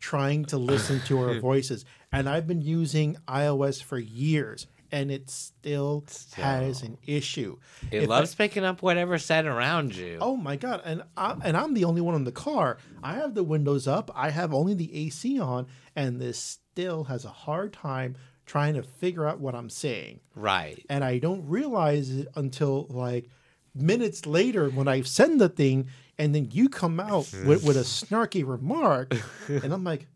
trying 0.00 0.44
to 0.46 0.58
listen 0.58 1.00
to 1.06 1.18
our 1.20 1.40
voices. 1.50 1.84
And 2.12 2.28
I've 2.28 2.46
been 2.46 2.62
using 2.62 3.16
iOS 3.26 3.82
for 3.82 3.98
years, 3.98 4.66
and 4.90 5.10
it 5.10 5.28
still, 5.28 6.04
has 6.36 6.82
an 6.82 6.96
issue. 7.06 7.58
it 7.90 8.02
If 8.04 8.04
I- 8.04 8.06
loves 8.06 8.34
picking 8.34 8.64
up 8.64 8.80
whatever's 8.82 9.24
said 9.24 9.44
around 9.46 9.94
you. 9.94 10.18
Oh 10.20 10.36
my 10.36 10.56
god! 10.56 10.80
And 10.84 11.02
I'm 11.16 11.42
and 11.44 11.56
I'm 11.56 11.74
the 11.74 11.84
only 11.84 12.00
one 12.00 12.14
in 12.14 12.24
the 12.24 12.32
car. 12.32 12.78
I 13.02 13.14
have 13.14 13.34
the 13.34 13.44
windows 13.44 13.86
up. 13.86 14.10
I 14.14 14.30
have 14.30 14.54
only 14.54 14.74
the 14.74 14.94
AC 15.06 15.38
on, 15.38 15.66
and 15.94 16.20
this 16.20 16.38
still 16.38 17.04
has 17.04 17.24
a 17.24 17.28
hard 17.30 17.72
time 17.72 18.16
trying 18.46 18.72
to 18.74 18.82
figure 18.82 19.26
out 19.26 19.40
what 19.40 19.54
I'm 19.54 19.68
saying. 19.68 20.20
Right. 20.34 20.82
And 20.88 21.04
I 21.04 21.18
don't 21.18 21.46
realize 21.46 22.10
it 22.10 22.28
until 22.34 22.86
like 22.88 23.28
minutes 23.74 24.26
later 24.26 24.70
when 24.70 24.88
I 24.88 25.02
send 25.02 25.40
the 25.40 25.48
thing, 25.48 25.88
and 26.18 26.34
then 26.34 26.48
you 26.52 26.68
come 26.68 27.00
out 27.00 27.32
with, 27.44 27.64
with 27.64 27.76
a 27.76 27.80
snarky 27.80 28.46
remark, 28.46 29.14
and 29.48 29.72
I'm 29.72 29.84
like, 29.84 30.06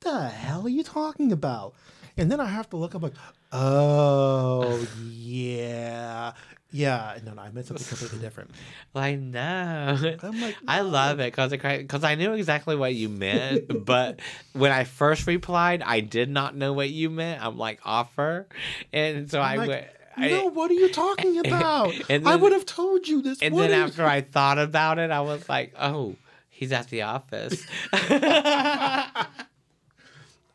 "The 0.00 0.28
hell 0.28 0.66
are 0.66 0.68
you 0.68 0.82
talking 0.82 1.32
about?" 1.32 1.74
And 2.16 2.30
then 2.30 2.40
I 2.40 2.46
have 2.46 2.68
to 2.70 2.76
look 2.76 2.94
up 2.94 3.02
like, 3.02 3.14
"Oh 3.52 4.86
yeah." 5.10 6.32
Yeah, 6.72 7.18
no, 7.24 7.34
no, 7.34 7.42
I 7.42 7.50
meant 7.50 7.66
something 7.66 7.84
completely 7.84 8.18
different. 8.20 8.50
I 8.94 9.16
know. 9.16 10.16
I'm 10.22 10.40
like, 10.40 10.56
I 10.68 10.82
love 10.82 11.18
it 11.18 11.32
because 11.32 11.50
because 11.50 12.04
I 12.04 12.14
knew 12.14 12.32
exactly 12.32 12.76
what 12.76 12.94
you 12.94 13.08
meant, 13.08 13.64
but 13.84 14.20
when 14.52 14.70
I 14.70 14.84
first 14.84 15.26
replied, 15.26 15.82
I 15.82 16.00
did 16.00 16.30
not 16.30 16.54
know 16.54 16.72
what 16.72 16.90
you 16.90 17.10
meant. 17.10 17.44
I'm 17.44 17.58
like 17.58 17.80
offer, 17.84 18.46
and 18.92 19.28
so 19.30 19.40
I 19.40 19.56
like, 19.56 19.68
went. 19.68 19.86
I- 20.24 20.28
no, 20.30 20.46
what 20.46 20.70
are 20.70 20.74
you 20.74 20.88
talking 20.90 21.38
about? 21.46 21.94
And 22.10 22.28
I 22.28 22.36
would 22.36 22.52
have 22.52 22.66
told 22.66 23.06
you 23.08 23.22
this. 23.22 23.40
and 23.42 23.54
What 23.54 23.62
then 23.68 23.72
are 23.72 23.76
you- 23.76 23.84
after 23.88 24.04
I 24.06 24.20
thought 24.20 24.58
about 24.58 24.98
it, 24.98 25.10
I 25.10 25.20
was 25.20 25.48
like, 25.48 25.74
oh, 25.78 26.16
he's 26.48 26.72
at 26.72 26.88
the 26.90 27.02
office. 27.02 27.64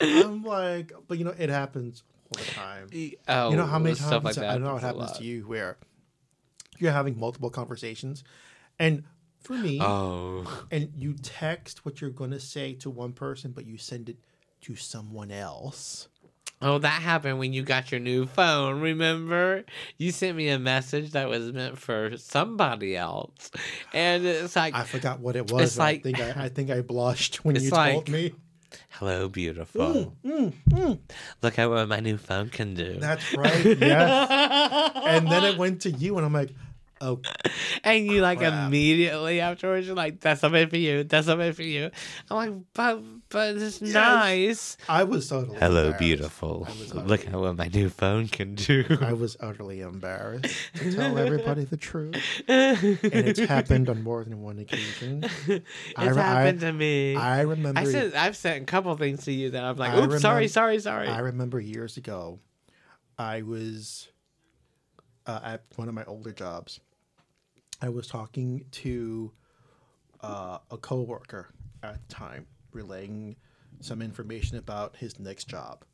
I'm 0.00 0.42
like, 0.44 0.92
but 1.08 1.18
you 1.18 1.24
know, 1.24 1.34
it 1.36 1.48
happens 1.48 2.02
all 2.36 2.42
the 2.44 2.50
time. 2.52 2.88
oh, 3.28 3.50
you 3.50 3.56
know 3.56 3.66
how 3.66 3.78
many 3.78 3.94
stuff 3.94 4.10
times 4.22 4.24
like 4.24 4.34
that 4.36 4.50
I 4.50 4.58
know 4.58 4.76
it 4.76 4.82
happens 4.82 5.12
to 5.12 5.24
you 5.24 5.42
where 5.46 5.76
you're 6.78 6.92
having 6.92 7.18
multiple 7.18 7.50
conversations, 7.50 8.22
and 8.78 9.04
for 9.40 9.54
me, 9.54 9.78
Oh, 9.80 10.66
and 10.70 10.92
you 10.96 11.14
text 11.14 11.84
what 11.84 12.00
you're 12.00 12.10
going 12.10 12.32
to 12.32 12.40
say 12.40 12.74
to 12.74 12.90
one 12.90 13.12
person, 13.12 13.52
but 13.52 13.64
you 13.64 13.78
send 13.78 14.08
it 14.10 14.16
to 14.62 14.74
someone 14.76 15.30
else. 15.30 16.08
Oh, 16.62 16.78
that 16.78 17.02
happened 17.02 17.38
when 17.38 17.52
you 17.52 17.62
got 17.62 17.90
your 17.90 18.00
new 18.00 18.26
phone. 18.26 18.80
Remember, 18.80 19.64
you 19.98 20.10
sent 20.12 20.36
me 20.36 20.48
a 20.48 20.58
message 20.58 21.12
that 21.12 21.28
was 21.28 21.52
meant 21.52 21.78
for 21.78 22.16
somebody 22.16 22.96
else, 22.96 23.50
and 23.92 24.24
it's 24.26 24.56
like, 24.56 24.74
I 24.74 24.84
forgot 24.84 25.20
what 25.20 25.36
it 25.36 25.50
was. 25.50 25.62
It's 25.62 25.76
and 25.76 25.82
I 25.82 25.86
like- 25.92 26.02
think 26.02 26.20
I, 26.20 26.44
I 26.44 26.48
think 26.48 26.70
I 26.70 26.80
blushed 26.80 27.44
when 27.44 27.56
you 27.56 27.70
like- 27.70 27.92
told 27.92 28.08
me. 28.08 28.32
"Hello, 28.90 29.28
beautiful. 29.28 30.14
Mm, 30.24 30.98
Look 31.42 31.58
at 31.58 31.68
what 31.70 31.88
my 31.88 32.00
new 32.00 32.16
phone 32.18 32.48
can 32.50 32.74
do." 32.74 32.98
That's 32.98 33.32
right. 33.34 33.64
Yes. 33.64 34.92
and 35.06 35.26
then 35.30 35.44
it 35.44 35.56
went 35.58 35.82
to 35.82 35.90
you, 35.90 36.16
and 36.16 36.26
I'm 36.26 36.32
like, 36.32 36.50
oh, 37.00 37.20
And 37.84 38.06
you 38.06 38.20
like 38.22 38.40
immediately 38.42 39.40
afterwards, 39.40 39.86
you're 39.86 39.96
like, 39.96 40.20
"That's 40.20 40.40
something 40.40 40.68
for 40.68 40.76
you. 40.76 41.04
That's 41.04 41.26
something 41.26 41.52
for 41.52 41.62
you." 41.62 41.90
I'm 42.30 42.36
like, 42.36 42.52
"But, 42.74 43.02
but 43.28 43.56
it's 43.56 43.80
nice." 43.80 44.76
I 44.88 45.04
was 45.04 45.28
totally 45.28 45.58
Hello, 45.58 45.92
beautiful. 45.92 46.66
I 46.68 46.70
was 46.70 46.94
Look 46.94 47.26
at 47.26 47.32
what 47.32 47.56
my 47.56 47.68
new 47.68 47.88
phone 47.88 48.28
can 48.28 48.54
do. 48.54 48.84
I 49.00 49.12
was 49.12 49.36
utterly 49.40 49.80
embarrassed 49.80 50.54
to 50.76 50.92
tell 50.92 51.18
everybody 51.26 51.64
the 51.64 51.76
truth, 51.76 52.16
and 52.48 52.98
it's 53.02 53.40
happened 53.40 53.88
on 53.88 54.02
more 54.02 54.24
than 54.24 54.42
one 54.42 54.58
occasion. 54.58 55.24
It's 55.46 55.64
I 55.96 56.08
re- 56.08 56.16
happened 56.16 56.64
I, 56.64 56.66
to 56.66 56.72
me. 56.72 57.16
I 57.16 57.40
remember. 57.42 57.80
I 57.80 57.84
said 57.84 58.14
I've 58.14 58.36
sent 58.36 58.62
a 58.62 58.66
couple 58.66 58.96
things 58.96 59.24
to 59.24 59.32
you 59.32 59.50
that 59.50 59.64
I'm 59.64 59.76
like, 59.76 59.92
I 59.92 60.04
oops, 60.04 60.20
sorry, 60.20 60.46
remem- 60.46 60.50
sorry, 60.50 60.78
sorry. 60.80 61.08
I 61.08 61.20
remember 61.20 61.60
years 61.60 61.96
ago, 61.96 62.40
I 63.18 63.42
was 63.42 64.08
uh, 65.26 65.40
at 65.42 65.64
one 65.76 65.88
of 65.88 65.94
my 65.94 66.04
older 66.04 66.32
jobs. 66.32 66.80
I 67.80 67.90
was 67.90 68.06
talking 68.06 68.64
to 68.72 69.32
uh, 70.22 70.58
a 70.70 70.78
coworker 70.78 71.48
at 71.82 72.08
the 72.08 72.14
time, 72.14 72.46
relaying 72.76 73.36
some 73.80 74.00
information 74.02 74.58
about 74.58 74.96
his 74.96 75.18
next 75.18 75.48
job, 75.48 75.84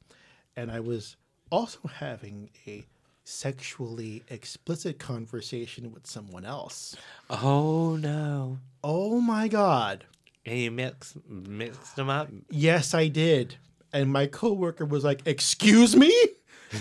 and 0.57 0.71
I 0.71 0.81
was 0.81 1.17
also 1.51 1.81
having 1.89 2.51
a 2.67 2.85
sexually 3.25 4.23
explicit 4.29 4.99
conversation 4.99 5.93
with 5.93 6.07
someone 6.07 6.45
else. 6.45 6.97
oh 7.31 7.97
no! 7.97 8.59
Oh 8.83 9.21
my 9.21 9.49
god! 9.49 10.05
And 10.45 10.59
you 10.59 10.71
mix 10.71 11.17
mixed 11.29 11.97
them 11.97 12.11
up. 12.11 12.29
Yes, 12.51 12.95
I 12.95 13.09
did. 13.09 13.57
And 13.93 14.11
my 14.11 14.27
coworker 14.27 14.85
was 14.85 15.05
like, 15.05 15.27
"Excuse 15.27 15.95
me." 15.97 16.13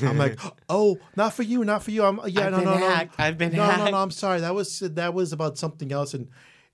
I'm 0.02 0.18
like, 0.18 0.39
"Oh, 0.70 0.97
not 1.16 1.34
for 1.34 1.43
you, 1.43 1.64
not 1.66 1.84
for 1.84 1.91
you." 1.91 2.04
I'm 2.04 2.20
yeah, 2.28 2.47
I've 2.47 2.52
no, 2.52 2.58
been 2.58 2.66
no, 2.66 2.78
no, 2.78 2.89
hacked. 2.89 3.16
I've 3.20 3.38
been 3.38 3.52
hacked. 3.52 3.78
no, 3.80 3.86
no, 3.86 3.91
no. 3.91 3.97
I'm 3.97 4.12
sorry. 4.12 4.41
That 4.41 4.56
was 4.56 4.80
that 4.80 5.14
was 5.14 5.34
about 5.34 5.58
something 5.58 5.91
else. 5.91 6.14
And 6.14 6.30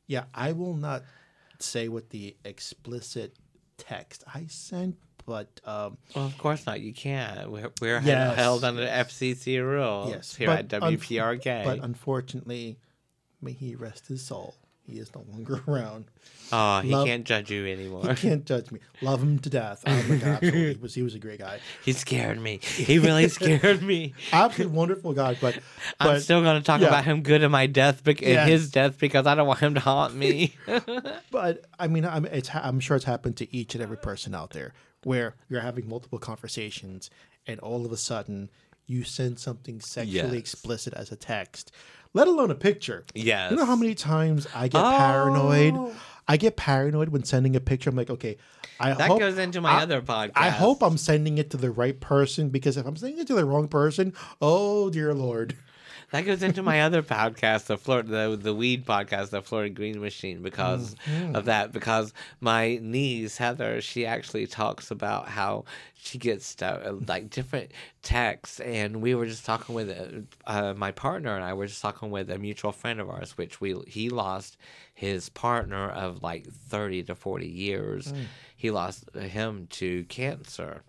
yeah, 0.06 0.26
I 0.34 0.52
will 0.54 0.76
not 0.76 1.04
say 1.64 1.88
what 1.88 2.10
the 2.10 2.36
explicit 2.46 3.36
text 3.78 4.24
I 4.34 4.46
sent, 4.48 4.98
but 5.26 5.60
um, 5.66 5.98
Well, 6.16 6.26
of 6.26 6.38
course 6.38 6.66
not. 6.66 6.82
You 6.82 6.94
can't. 6.94 7.52
We're, 7.52 7.72
we're 7.82 8.00
Yes, 8.02 8.36
held 8.36 8.64
under 8.64 8.86
FCC 8.86 9.62
rules 9.62 10.10
yes, 10.10 10.36
here 10.36 10.48
but 10.48 10.74
at 10.74 10.84
un- 10.84 10.94
but 11.66 11.80
unfortunately, 11.80 12.78
may 13.42 13.52
he 13.54 13.76
rest 13.76 14.08
his 14.08 14.26
soul. 14.26 14.56
He 14.90 15.00
is 15.00 15.14
no 15.14 15.26
longer 15.30 15.62
around. 15.68 16.06
oh, 16.54 16.80
he 16.80 16.92
love- 16.92 17.06
can't 17.06 17.26
judge 17.26 17.52
you 17.52 17.68
anymore. 17.68 18.08
He 18.14 18.16
can't 18.30 18.46
judge 18.46 18.72
me. 18.72 18.80
Love 19.02 19.22
him 19.22 19.38
to 19.40 19.50
death. 19.50 19.84
Oh 19.86 20.06
my 20.08 20.16
god, 20.16 20.28
absolutely. 20.42 20.74
he 20.76 20.80
was 20.80 20.94
he 20.96 21.04
was 21.04 21.14
a 21.14 21.20
great 21.20 21.40
guy. 21.40 21.60
He 21.84 21.92
scared 21.92 22.40
me. 22.40 22.60
He 22.64 22.98
really 23.00 23.28
scared 23.40 23.84
me. 23.84 24.14
Absolutely 24.32 24.76
wonderful 24.78 25.14
guy. 25.14 25.36
But 25.42 25.60
I'm 26.00 26.20
still 26.22 26.42
going 26.42 26.60
to 26.60 26.66
talk 26.66 26.80
yeah. 26.82 26.88
about 26.88 27.04
him 27.04 27.22
good 27.22 27.44
in 27.44 27.52
my 27.52 27.68
death, 27.68 28.04
bec- 28.04 28.22
in 28.22 28.48
his 28.48 28.72
death, 28.72 28.98
because 28.98 29.28
I 29.28 29.36
don't 29.36 29.46
want 29.48 29.60
him 29.60 29.74
to 29.74 29.80
haunt 29.82 30.16
me. 30.16 30.56
But 31.32 31.66
I 31.78 31.88
mean, 31.88 32.06
I'm, 32.06 32.26
it's 32.26 32.50
I'm 32.56 32.80
sure 32.80 32.96
it's 32.96 33.06
happened 33.06 33.38
to 33.38 33.56
each 33.56 33.76
and 33.76 33.84
every 33.84 33.98
person 33.98 34.34
out 34.34 34.52
there 34.52 34.74
where 35.04 35.36
you're 35.50 35.62
having 35.62 35.88
multiple 35.88 36.20
conversations, 36.20 37.10
and 37.46 37.60
all 37.60 37.86
of 37.86 37.92
a 37.92 37.98
sudden 37.98 38.50
you 38.86 39.04
send 39.04 39.38
something 39.40 39.82
sexually 39.82 40.14
Yes. 40.16 40.34
explicit 40.34 40.94
as 40.94 41.12
a 41.12 41.16
text, 41.18 41.72
let 42.18 42.28
alone 42.28 42.52
a 42.52 42.56
picture. 42.56 43.06
yes. 43.16 43.52
You 43.52 43.58
know 43.58 43.66
how 43.66 43.76
many 43.76 43.96
times 43.96 44.48
I 44.54 44.68
get 44.68 44.82
paranoid? 44.82 45.74
Oh. 45.76 45.94
I 46.28 46.36
get 46.36 46.58
paranoid 46.58 47.10
when 47.10 47.24
sending 47.24 47.56
a 47.56 47.62
picture. 47.62 47.90
I'm 47.90 47.96
like, 47.96 48.10
okay, 48.10 48.36
I 48.82 48.94
That 48.94 49.08
hope 49.08 49.20
goes 49.20 49.38
into 49.38 49.62
my 49.62 49.72
I- 49.80 49.84
other 49.84 50.02
podcast. 50.02 50.32
I 50.36 50.50
hope 50.50 50.84
I'm 50.84 50.98
sending 50.98 51.38
it 51.38 51.50
to 51.52 51.58
the 51.58 51.72
right 51.72 51.98
person 52.00 52.50
because 52.50 52.76
if 52.76 52.86
I'm 52.86 52.98
sending 52.98 53.20
it 53.20 53.28
to 53.28 53.34
the 53.36 53.46
wrong 53.46 53.68
person, 53.70 54.14
oh 54.42 54.90
dear 54.90 55.14
lord. 55.14 55.56
That 56.12 56.22
goes 56.26 56.42
into 56.44 56.64
my 56.64 56.82
other 56.82 57.04
podcast, 57.04 57.66
the 57.66 57.78
Florida, 57.78 58.30
the, 58.32 58.38
the 58.38 58.54
weed 58.56 58.86
podcast, 58.86 59.30
the 59.32 59.42
Florida 59.42 59.70
Green 59.74 60.00
Machine, 60.00 60.42
because 60.42 60.96
Mm-hmm. 61.06 61.36
of 61.36 61.46
that. 61.46 61.72
Because 61.72 62.14
my 62.40 62.80
niece 62.82 63.38
Heather, 63.38 63.82
she 63.82 64.06
actually 64.06 64.48
talks 64.48 64.90
about 64.92 65.28
how 65.28 65.66
she 65.96 66.18
gets 66.18 66.46
stuff 66.46 66.82
like 67.08 67.30
different 67.30 67.72
texts, 68.04 68.60
and 68.62 69.02
we 69.02 69.16
were 69.16 69.26
just 69.26 69.46
talking 69.46 69.76
with 69.76 69.90
uh, 69.90 70.50
uh, 70.50 70.74
my 70.76 70.92
partner 70.92 71.36
and 71.36 71.44
I 71.44 71.54
were 71.54 71.68
just 71.68 71.82
talking 71.82 72.10
with 72.12 72.30
a 72.32 72.38
mutual 72.38 72.72
friend 72.72 73.02
of 73.02 73.10
ours, 73.10 73.38
which 73.38 73.60
we 73.60 73.76
he 73.88 74.10
lost 74.10 74.58
his 74.94 75.28
partner 75.30 75.90
of 75.90 76.24
like 76.24 76.48
thirty 76.48 77.04
to 77.04 77.16
forty 77.16 77.48
years. 77.50 78.14
He 78.56 78.72
lost 78.72 79.10
him 79.16 79.68
to 79.72 80.06
cancer. 80.06 80.84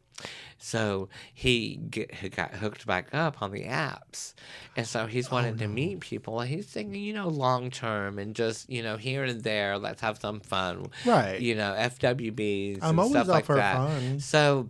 So 0.60 1.08
he 1.32 1.76
get, 1.76 2.12
he 2.12 2.28
got 2.28 2.54
hooked 2.54 2.84
back 2.86 3.14
up 3.14 3.40
on 3.42 3.52
the 3.52 3.64
apps, 3.64 4.34
and 4.76 4.86
so 4.86 5.06
he's 5.06 5.28
oh, 5.28 5.36
wanting 5.36 5.56
to 5.58 5.68
meet 5.68 6.00
people. 6.00 6.40
And 6.40 6.50
he's 6.50 6.66
thinking, 6.66 7.00
you 7.00 7.12
know, 7.14 7.28
long 7.28 7.70
term 7.70 8.18
and 8.18 8.34
just 8.34 8.68
you 8.68 8.82
know 8.82 8.96
here 8.96 9.22
and 9.24 9.42
there. 9.42 9.78
Let's 9.78 10.00
have 10.00 10.18
some 10.18 10.40
fun, 10.40 10.90
Right. 11.06 11.40
You 11.40 11.54
know, 11.54 11.74
FWBs 11.78 12.78
I'm 12.82 12.90
and 12.90 12.98
always 12.98 13.12
stuff 13.12 13.28
up 13.28 13.34
like 13.34 13.44
for 13.44 13.56
that. 13.56 13.76
fun. 13.76 14.20
So, 14.20 14.68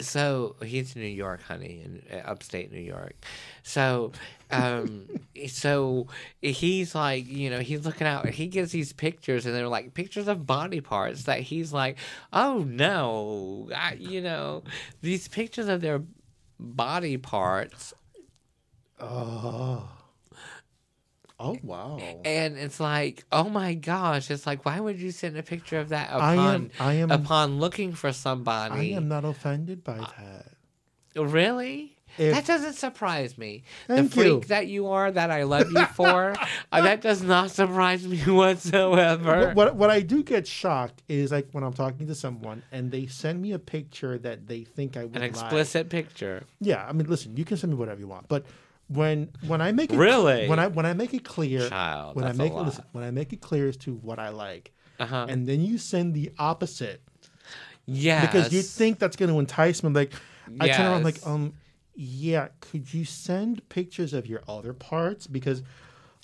so 0.00 0.56
he's 0.64 0.94
in 0.94 1.02
New 1.02 1.08
York, 1.08 1.42
honey, 1.42 1.82
in 1.84 2.02
uh, 2.12 2.28
upstate 2.28 2.72
New 2.72 2.80
York. 2.80 3.14
So, 3.62 4.12
um, 4.50 5.08
so 5.48 6.06
he's 6.40 6.94
like, 6.94 7.26
you 7.28 7.50
know, 7.50 7.60
he's 7.60 7.84
looking 7.84 8.06
out. 8.06 8.28
He 8.28 8.46
gets 8.46 8.72
these 8.72 8.92
pictures, 8.92 9.46
and 9.46 9.54
they're 9.54 9.68
like 9.68 9.94
pictures 9.94 10.28
of 10.28 10.46
body 10.46 10.80
parts 10.80 11.24
that 11.24 11.40
he's 11.40 11.72
like, 11.72 11.98
oh 12.32 12.64
no, 12.66 13.68
I, 13.74 13.94
you 13.98 14.20
know, 14.20 14.62
these 15.02 15.28
pictures 15.28 15.68
of 15.68 15.80
their 15.80 16.02
body 16.58 17.16
parts 17.16 17.94
Oh. 19.00 19.88
Oh 21.40 21.56
wow. 21.62 21.98
and 22.24 22.58
it's 22.58 22.80
like 22.80 23.24
oh 23.30 23.48
my 23.48 23.74
gosh 23.74 24.30
it's 24.30 24.44
like 24.44 24.64
why 24.64 24.80
would 24.80 24.98
you 24.98 25.12
send 25.12 25.36
a 25.36 25.42
picture 25.42 25.78
of 25.78 25.90
that 25.90 26.10
I 26.12 26.34
upon 26.34 26.54
am 26.54 26.70
I 26.80 26.92
am 26.94 27.10
upon 27.12 27.60
looking 27.60 27.92
for 27.92 28.12
somebody? 28.12 28.94
I 28.94 28.96
am 28.96 29.08
not 29.08 29.24
offended 29.24 29.84
by 29.84 29.98
that. 29.98 30.46
Really? 31.14 31.94
If- 32.16 32.34
that 32.34 32.46
doesn't 32.46 32.72
surprise 32.72 33.36
me. 33.36 33.62
Thank 33.86 34.10
the 34.10 34.14
freak 34.14 34.26
you. 34.26 34.40
that 34.48 34.66
you 34.66 34.88
are, 34.88 35.10
that 35.10 35.30
I 35.30 35.44
love 35.44 35.70
you 35.70 35.84
for, 35.94 36.34
uh, 36.72 36.80
that 36.80 37.00
does 37.00 37.22
not 37.22 37.50
surprise 37.50 38.06
me 38.06 38.18
whatsoever. 38.26 39.46
What, 39.48 39.54
what 39.54 39.76
what 39.76 39.90
I 39.90 40.00
do 40.00 40.22
get 40.22 40.46
shocked 40.46 41.02
is 41.08 41.30
like 41.30 41.48
when 41.52 41.62
I'm 41.62 41.74
talking 41.74 42.06
to 42.06 42.14
someone 42.14 42.62
and 42.72 42.90
they 42.90 43.06
send 43.06 43.40
me 43.40 43.52
a 43.52 43.58
picture 43.58 44.18
that 44.18 44.46
they 44.48 44.64
think 44.64 44.96
I 44.96 45.04
would 45.04 45.16
An 45.16 45.22
explicit 45.22 45.90
picture. 45.90 46.44
Yeah, 46.60 46.84
I 46.84 46.92
mean, 46.92 47.06
listen, 47.08 47.36
you 47.36 47.44
can 47.44 47.56
send 47.56 47.72
me 47.72 47.78
whatever 47.78 48.00
you 48.00 48.08
want, 48.08 48.26
but 48.28 48.44
when 48.88 49.30
when 49.46 49.60
I 49.60 49.72
make 49.72 49.92
it 49.92 49.96
Really? 49.96 50.48
when 50.48 50.58
I 50.58 50.66
when 50.68 50.86
I 50.86 50.92
make 50.94 51.12
it 51.14 51.24
clear 51.24 51.68
Child, 51.68 52.16
when 52.16 52.24
I 52.24 52.32
make 52.32 52.52
it 52.52 52.56
listen, 52.56 52.84
when 52.92 53.04
I 53.04 53.10
make 53.10 53.32
it 53.32 53.40
clear 53.40 53.68
as 53.68 53.76
to 53.78 53.94
what 53.94 54.18
I 54.18 54.30
like, 54.30 54.72
Uh-huh. 54.98 55.26
and 55.28 55.46
then 55.46 55.60
you 55.60 55.78
send 55.78 56.14
the 56.14 56.32
opposite 56.38 57.02
Yes. 57.86 58.26
because 58.26 58.52
you 58.52 58.62
think 58.62 58.98
that's 58.98 59.16
going 59.16 59.30
to 59.30 59.38
entice 59.38 59.82
me. 59.82 59.90
Like 59.90 60.12
I 60.60 60.68
turn 60.68 60.86
around 60.86 61.04
like, 61.04 61.26
um, 61.26 61.54
yeah, 61.94 62.48
could 62.60 62.92
you 62.92 63.04
send 63.04 63.66
pictures 63.70 64.12
of 64.12 64.26
your 64.26 64.42
other 64.48 64.72
parts 64.72 65.26
because 65.26 65.62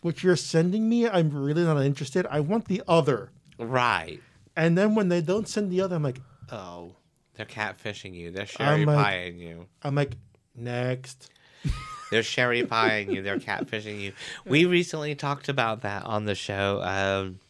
what 0.03 0.23
you're 0.23 0.37
sending 0.37 0.89
me, 0.89 1.09
I'm 1.09 1.31
really 1.31 1.65
not 1.65 1.79
interested. 1.83 2.27
I 2.31 2.41
want 2.41 2.67
the 2.67 2.83
other. 2.87 3.31
Right. 3.59 4.21
And 4.57 4.77
then 4.77 4.95
when 4.95 5.09
they 5.09 5.21
don't 5.23 5.49
send 5.49 5.71
the 5.71 5.81
other, 5.81 5.97
I'm 5.97 6.03
like, 6.03 6.21
oh, 6.53 6.97
They're 7.35 7.47
catfishing 7.47 8.15
you. 8.15 8.31
They're 8.31 8.47
sherry 8.47 8.85
like- 8.85 9.07
pieing 9.07 9.39
you. 9.39 9.67
I'm 9.83 9.95
like, 9.95 10.17
next. 10.55 11.31
They're 12.15 12.23
sherry 12.23 12.63
pieing 12.63 13.13
you. 13.13 13.23
They're 13.23 13.41
catfishing 13.41 14.01
you. 14.01 14.13
We 14.47 14.67
recently 14.67 15.17
talked 15.17 15.49
about 15.49 15.83
that 15.83 16.05
on 16.05 16.27
the 16.27 16.37
show. 16.37 16.81
Um, 16.81 17.41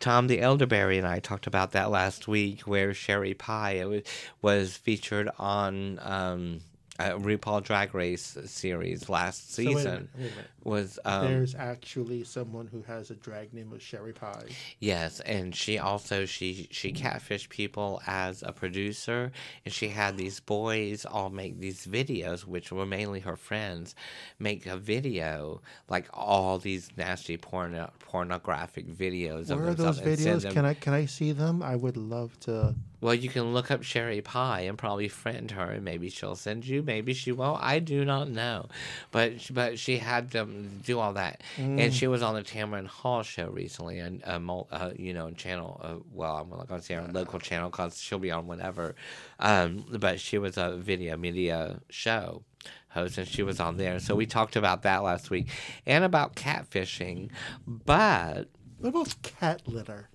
Tom 0.00 0.26
the 0.26 0.40
Elderberry 0.40 0.98
and 0.98 1.06
I 1.06 1.20
talked 1.20 1.46
about 1.46 1.70
that 1.70 1.88
last 1.88 2.26
week, 2.26 2.62
where 2.62 2.92
Sherry 2.92 3.34
Pie 3.34 3.84
was, 3.84 4.02
was 4.42 4.76
featured 4.76 5.28
on 5.38 6.00
um, 6.02 6.62
a 6.98 7.10
RuPaul 7.10 7.62
Drag 7.62 7.94
Race 7.94 8.36
series 8.46 9.08
last 9.08 9.54
So 9.54 9.62
wait 9.62 9.68
a 9.68 9.76
season. 9.76 9.92
minute, 9.92 10.08
wait 10.18 10.32
a 10.32 10.68
was 10.68 10.98
um, 11.04 11.26
There's 11.26 11.54
actually 11.54 12.24
someone 12.24 12.66
who 12.66 12.82
has 12.82 13.10
a 13.10 13.14
drag 13.14 13.54
name 13.54 13.72
of 13.72 13.82
Sherry 13.82 14.12
Pie. 14.12 14.48
Yes, 14.78 15.20
and 15.20 15.54
she 15.54 15.78
also 15.78 16.24
she 16.26 16.68
she 16.70 16.92
catfished 16.92 17.48
people 17.48 18.02
as 18.06 18.42
a 18.42 18.52
producer, 18.52 19.32
and 19.64 19.72
she 19.72 19.88
had 19.88 20.16
these 20.16 20.40
boys 20.40 21.04
all 21.04 21.30
make 21.30 21.58
these 21.58 21.86
videos, 21.86 22.42
which 22.42 22.70
were 22.70 22.86
mainly 22.86 23.20
her 23.20 23.36
friends, 23.36 23.94
make 24.38 24.66
a 24.66 24.76
video 24.76 25.62
like 25.88 26.08
all 26.12 26.58
these 26.58 26.90
nasty 26.96 27.36
porno 27.36 27.90
pornographic 28.00 28.88
videos. 28.88 29.48
Where 29.54 29.68
are 29.68 29.74
those 29.74 30.00
themselves 30.00 30.00
and 30.00 30.18
send 30.18 30.42
videos? 30.42 30.52
Can 30.52 30.64
I 30.64 30.74
can 30.74 30.92
I 30.92 31.06
see 31.06 31.32
them? 31.32 31.62
I 31.62 31.76
would 31.76 31.96
love 31.96 32.38
to. 32.40 32.74
Well, 33.00 33.14
you 33.14 33.28
can 33.28 33.54
look 33.54 33.70
up 33.70 33.82
Sherry 33.84 34.20
Pie 34.20 34.62
and 34.62 34.76
probably 34.76 35.08
friend 35.08 35.50
her, 35.52 35.70
and 35.70 35.84
maybe 35.84 36.10
she'll 36.10 36.34
send 36.34 36.66
you. 36.66 36.82
Maybe 36.82 37.14
she 37.14 37.30
won't. 37.30 37.62
I 37.62 37.78
do 37.78 38.04
not 38.04 38.28
know, 38.28 38.66
but 39.12 39.48
but 39.52 39.78
she 39.78 39.98
had 39.98 40.30
them 40.30 40.80
do 40.84 40.98
all 40.98 41.12
that, 41.12 41.42
and 41.56 41.94
she 41.94 42.06
was 42.08 42.22
on 42.22 42.34
the 42.34 42.42
Tamron 42.42 42.86
Hall 42.86 43.22
show 43.22 43.48
recently, 43.50 44.00
and 44.00 44.22
uh, 44.24 44.40
mul- 44.40 44.66
uh, 44.72 44.90
you 44.96 45.14
know, 45.14 45.30
channel. 45.30 45.80
Uh, 45.82 45.94
well, 46.12 46.36
I'm 46.36 46.50
not 46.50 46.68
gonna 46.68 46.82
say 46.82 46.94
our 46.96 47.06
local 47.06 47.38
channel 47.38 47.70
because 47.70 48.00
she'll 48.00 48.18
be 48.18 48.32
on 48.32 48.46
whenever, 48.48 48.96
um, 49.38 49.84
but 49.98 50.18
she 50.18 50.38
was 50.38 50.56
a 50.56 50.76
video 50.76 51.16
media 51.16 51.80
show 51.90 52.42
host, 52.88 53.18
and 53.18 53.28
she 53.28 53.42
was 53.42 53.60
on 53.60 53.76
there. 53.76 54.00
So 54.00 54.16
we 54.16 54.26
talked 54.26 54.56
about 54.56 54.82
that 54.82 55.04
last 55.04 55.30
week, 55.30 55.48
and 55.86 56.02
about 56.04 56.34
catfishing, 56.34 57.30
but. 57.66 58.48
What 58.78 58.90
about 58.90 59.14
cat 59.22 59.62
litter? 59.66 60.08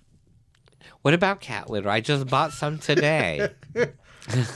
What 1.04 1.12
about 1.12 1.40
cat 1.40 1.68
litter? 1.68 1.90
I 1.90 2.00
just 2.00 2.28
bought 2.28 2.54
some 2.54 2.78
today. 2.78 3.50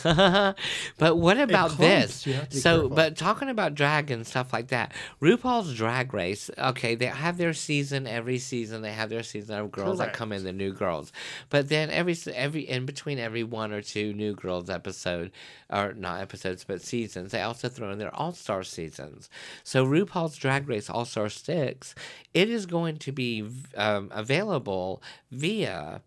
but 0.08 1.18
what 1.18 1.38
about 1.38 1.76
this? 1.76 2.26
You 2.26 2.32
have 2.32 2.48
to 2.48 2.54
be 2.54 2.60
So, 2.60 2.70
careful. 2.80 2.96
but 2.96 3.16
talking 3.18 3.50
about 3.50 3.74
drag 3.74 4.10
and 4.10 4.26
stuff 4.26 4.50
like 4.50 4.68
that, 4.68 4.92
RuPaul's 5.20 5.74
Drag 5.74 6.14
Race. 6.14 6.50
Okay, 6.56 6.94
they 6.94 7.04
have 7.04 7.36
their 7.36 7.52
season 7.52 8.06
every 8.06 8.38
season. 8.38 8.80
They 8.80 8.92
have 8.92 9.10
their 9.10 9.22
season 9.22 9.58
of 9.58 9.70
girls 9.70 9.98
that 9.98 10.14
come 10.14 10.32
in, 10.32 10.44
the 10.44 10.54
new 10.54 10.72
girls. 10.72 11.12
But 11.50 11.68
then 11.68 11.90
every 11.90 12.16
every 12.34 12.62
in 12.62 12.86
between 12.86 13.18
every 13.18 13.44
one 13.44 13.70
or 13.72 13.82
two 13.82 14.14
new 14.14 14.34
girls 14.34 14.70
episode, 14.70 15.32
or 15.68 15.92
not 15.92 16.22
episodes, 16.22 16.64
but 16.64 16.80
seasons, 16.80 17.32
they 17.32 17.42
also 17.42 17.68
throw 17.68 17.90
in 17.90 17.98
their 17.98 18.14
All 18.16 18.32
Star 18.32 18.62
seasons. 18.62 19.28
So 19.64 19.84
RuPaul's 19.84 20.36
Drag 20.38 20.66
Race 20.66 20.88
All 20.88 21.04
Star 21.04 21.28
Six, 21.28 21.94
it 22.32 22.48
is 22.48 22.64
going 22.64 22.96
to 23.00 23.12
be 23.12 23.46
um, 23.76 24.10
available 24.14 25.02
via 25.30 26.00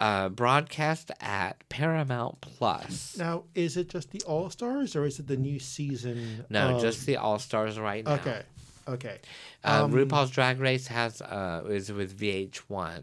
uh, 0.00 0.28
broadcast 0.28 1.10
at 1.20 1.66
Paramount 1.68 2.40
Plus. 2.40 3.16
Now, 3.18 3.44
is 3.54 3.76
it 3.76 3.88
just 3.88 4.10
the 4.10 4.20
All 4.26 4.50
Stars 4.50 4.94
or 4.96 5.06
is 5.06 5.18
it 5.18 5.26
the 5.26 5.36
new 5.36 5.58
season? 5.58 6.44
No, 6.50 6.78
just 6.80 7.06
the 7.06 7.16
All 7.16 7.38
Stars 7.38 7.78
right 7.78 8.04
now. 8.04 8.14
Okay, 8.14 8.42
okay. 8.88 9.18
Uh, 9.64 9.84
Um, 9.84 9.92
RuPaul's 9.92 10.30
Drag 10.30 10.60
Race 10.60 10.86
has 10.88 11.20
uh, 11.22 11.64
is 11.68 11.90
with 11.92 12.18
VH1. 12.18 13.02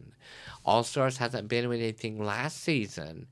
All 0.65 0.83
Stars 0.83 1.17
hasn't 1.17 1.47
been 1.47 1.67
with 1.69 1.79
anything 1.79 2.23
last 2.23 2.61
season. 2.61 3.27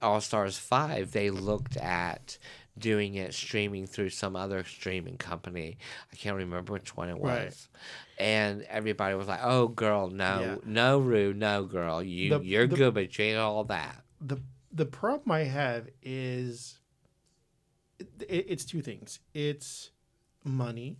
All 0.00 0.20
Stars 0.20 0.56
five 0.58 1.12
they 1.12 1.30
looked 1.30 1.76
at 1.76 2.38
doing 2.78 3.16
it 3.16 3.34
streaming 3.34 3.86
through 3.86 4.08
some 4.08 4.34
other 4.34 4.64
streaming 4.64 5.18
company. 5.18 5.76
I 6.10 6.16
can't 6.16 6.36
remember 6.36 6.72
which 6.72 6.96
one 6.96 7.10
it 7.10 7.18
was. 7.18 7.28
Right. 7.28 7.68
And 8.18 8.62
everybody 8.62 9.14
was 9.14 9.28
like, 9.28 9.40
"Oh, 9.42 9.68
girl, 9.68 10.08
no, 10.08 10.40
Yeah. 10.40 10.56
no, 10.64 10.98
Ru, 10.98 11.34
no, 11.34 11.64
girl, 11.64 12.02
you 12.02 12.30
The- 12.38 12.44
you're 12.44 12.66
the- 12.66 12.76
good, 12.76 12.94
but 12.94 13.18
you 13.18 13.24
ain't 13.26 13.38
all 13.38 13.64
that." 13.64 14.02
the 14.20 14.38
the 14.74 14.86
problem 14.86 15.32
I 15.32 15.40
have 15.44 15.90
is 16.00 16.78
it, 18.00 18.46
it's 18.48 18.64
two 18.64 18.80
things. 18.80 19.18
It's 19.34 19.90
money 20.44 20.96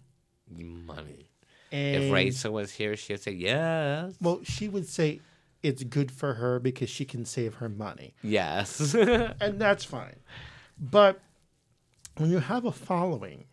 Money. 0.50 1.28
and 1.70 2.04
if 2.04 2.12
Rachel 2.12 2.52
was 2.52 2.72
here, 2.72 2.96
she'd 2.96 3.20
say 3.20 3.32
yes. 3.32 4.14
well, 4.20 4.40
she 4.44 4.68
would 4.68 4.86
say 4.86 5.20
it's 5.62 5.82
good 5.84 6.10
for 6.10 6.34
her 6.34 6.58
because 6.58 6.90
she 6.90 7.04
can 7.04 7.24
save 7.24 7.54
her 7.54 7.68
money, 7.68 8.14
Yes. 8.22 8.94
and 9.40 9.58
that's 9.60 9.84
fine. 9.84 10.16
But 10.78 11.20
when 12.16 12.30
you 12.30 12.38
have 12.38 12.64
a 12.64 12.72
following, 12.72 13.44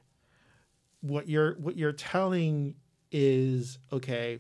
what 1.02 1.28
you're 1.30 1.54
what 1.56 1.78
you're 1.78 1.92
telling 1.94 2.76
is 3.12 3.78
okay. 3.92 4.40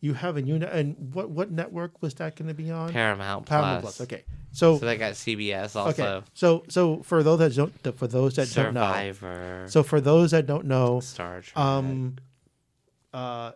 You 0.00 0.12
have 0.12 0.36
a 0.36 0.42
unit, 0.42 0.68
and 0.70 1.14
what 1.14 1.30
what 1.30 1.50
network 1.50 2.02
was 2.02 2.12
that 2.14 2.36
going 2.36 2.48
to 2.48 2.54
be 2.54 2.70
on? 2.70 2.92
Paramount, 2.92 3.46
Paramount 3.46 3.80
Plus. 3.80 3.96
Plus. 3.96 4.06
Okay, 4.06 4.24
so, 4.52 4.76
So 4.78 4.84
they 4.84 4.98
got 4.98 5.14
CBS 5.14 5.74
also. 5.76 5.90
okay, 6.18 6.26
so 6.34 6.62
so 6.68 7.02
for 7.02 7.22
those 7.22 7.38
that 7.38 7.54
don't 7.54 7.96
for 7.96 8.06
those 8.06 8.36
that 8.36 8.52
don't 8.52 8.74
know, 8.74 8.82
Survivor. 8.82 9.64
so 9.66 9.82
for 9.82 10.02
those 10.02 10.32
that 10.32 10.44
don't 10.46 10.66
know, 10.66 11.00
Star 11.00 11.40
Trek. 11.40 11.56
um, 11.56 12.16
uh, 13.14 13.52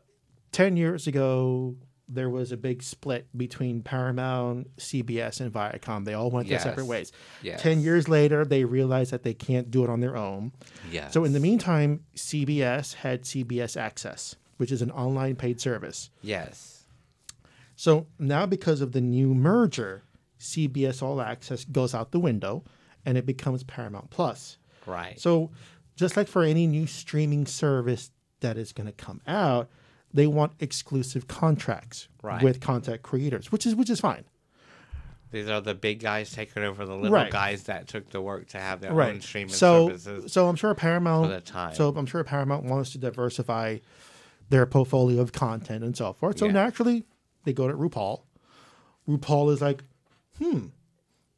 ten 0.51 0.79
years 0.79 1.07
ago, 1.07 1.77
there 2.09 2.31
was 2.31 2.53
a 2.53 2.57
big 2.57 2.83
split 2.83 3.27
between 3.37 3.83
Paramount, 3.83 4.75
CBS, 4.79 5.41
and 5.41 5.53
Viacom. 5.53 6.05
They 6.05 6.15
all 6.15 6.31
went 6.31 6.49
their 6.49 6.59
separate 6.59 6.87
ways. 6.87 7.13
Yes. 7.43 7.61
Ten 7.61 7.81
years 7.81 8.09
later, 8.09 8.45
they 8.45 8.65
realized 8.65 9.11
that 9.13 9.23
they 9.23 9.35
can't 9.35 9.71
do 9.71 9.85
it 9.85 9.91
on 9.91 10.01
their 10.01 10.17
own. 10.17 10.53
Yes. 10.91 11.13
So 11.13 11.25
in 11.25 11.33
the 11.33 11.41
meantime, 11.41 12.05
CBS 12.17 12.95
had 12.95 13.23
CBS 13.25 13.77
Access, 13.77 14.37
which 14.57 14.73
is 14.73 14.81
an 14.83 14.91
online 14.91 15.37
paid 15.37 15.61
service. 15.61 16.11
yes. 16.23 16.75
So 17.77 18.09
now, 18.19 18.45
because 18.45 18.81
of 18.81 18.91
the 18.91 19.01
new 19.01 19.35
merger, 19.35 20.03
CBS 20.41 21.01
All 21.01 21.21
Access 21.21 21.65
goes 21.65 21.95
out 21.95 22.11
the 22.11 22.19
window, 22.19 22.65
and 23.07 23.17
it 23.17 23.25
becomes 23.25 23.63
Paramount 23.63 24.11
Plus. 24.11 24.59
Right. 24.85 25.21
So, 25.21 25.53
just 25.95 26.17
like 26.17 26.27
for 26.27 26.43
any 26.43 26.67
new 26.67 26.89
streaming 26.89 27.47
service 27.47 28.11
that 28.41 28.57
is 28.57 28.73
going 28.73 28.87
to 28.89 28.93
come 28.93 29.21
out, 29.29 29.69
they 30.13 30.27
want 30.27 30.53
exclusive 30.61 31.27
contracts 31.29 32.09
Right. 32.23 32.43
with 32.43 32.61
content 32.61 33.03
creators, 33.03 33.53
which 33.53 33.67
is 33.67 33.75
which 33.75 33.91
is 33.91 34.01
fine. 34.01 34.25
These 35.31 35.49
are 35.49 35.61
the 35.61 35.75
big 35.75 36.01
guys 36.01 36.31
taking 36.33 36.63
over 36.63 36.87
the 36.87 36.95
little 36.97 37.11
Right. 37.15 37.31
guys 37.31 37.65
that 37.65 37.87
took 37.87 38.09
the 38.11 38.21
work 38.23 38.49
to 38.49 38.59
have 38.59 38.81
their 38.81 38.93
own 38.93 38.97
Right. 38.97 39.23
streaming 39.23 39.53
So, 39.53 39.89
services. 39.89 40.33
so 40.33 40.49
I'm 40.49 40.57
sure 40.57 40.75
Paramount. 40.75 41.27
for 41.27 41.33
the 41.35 41.41
time. 41.43 41.75
So 41.75 41.91
I'm 41.95 42.07
sure 42.07 42.25
Paramount 42.25 42.65
wants 42.65 42.93
to 42.93 42.99
diversify 42.99 43.79
their 44.49 44.65
portfolio 44.65 45.21
of 45.21 45.33
content 45.33 45.85
and 45.85 45.95
so 45.95 46.15
forth. 46.15 46.39
So 46.39 46.47
Yeah. 46.47 46.53
naturally, 46.53 47.05
they 47.45 47.53
go 47.53 47.69
to 47.69 47.75
RuPaul. 47.75 48.23
RuPaul 49.07 49.53
is 49.53 49.61
like, 49.61 49.85
hmm, 50.39 50.69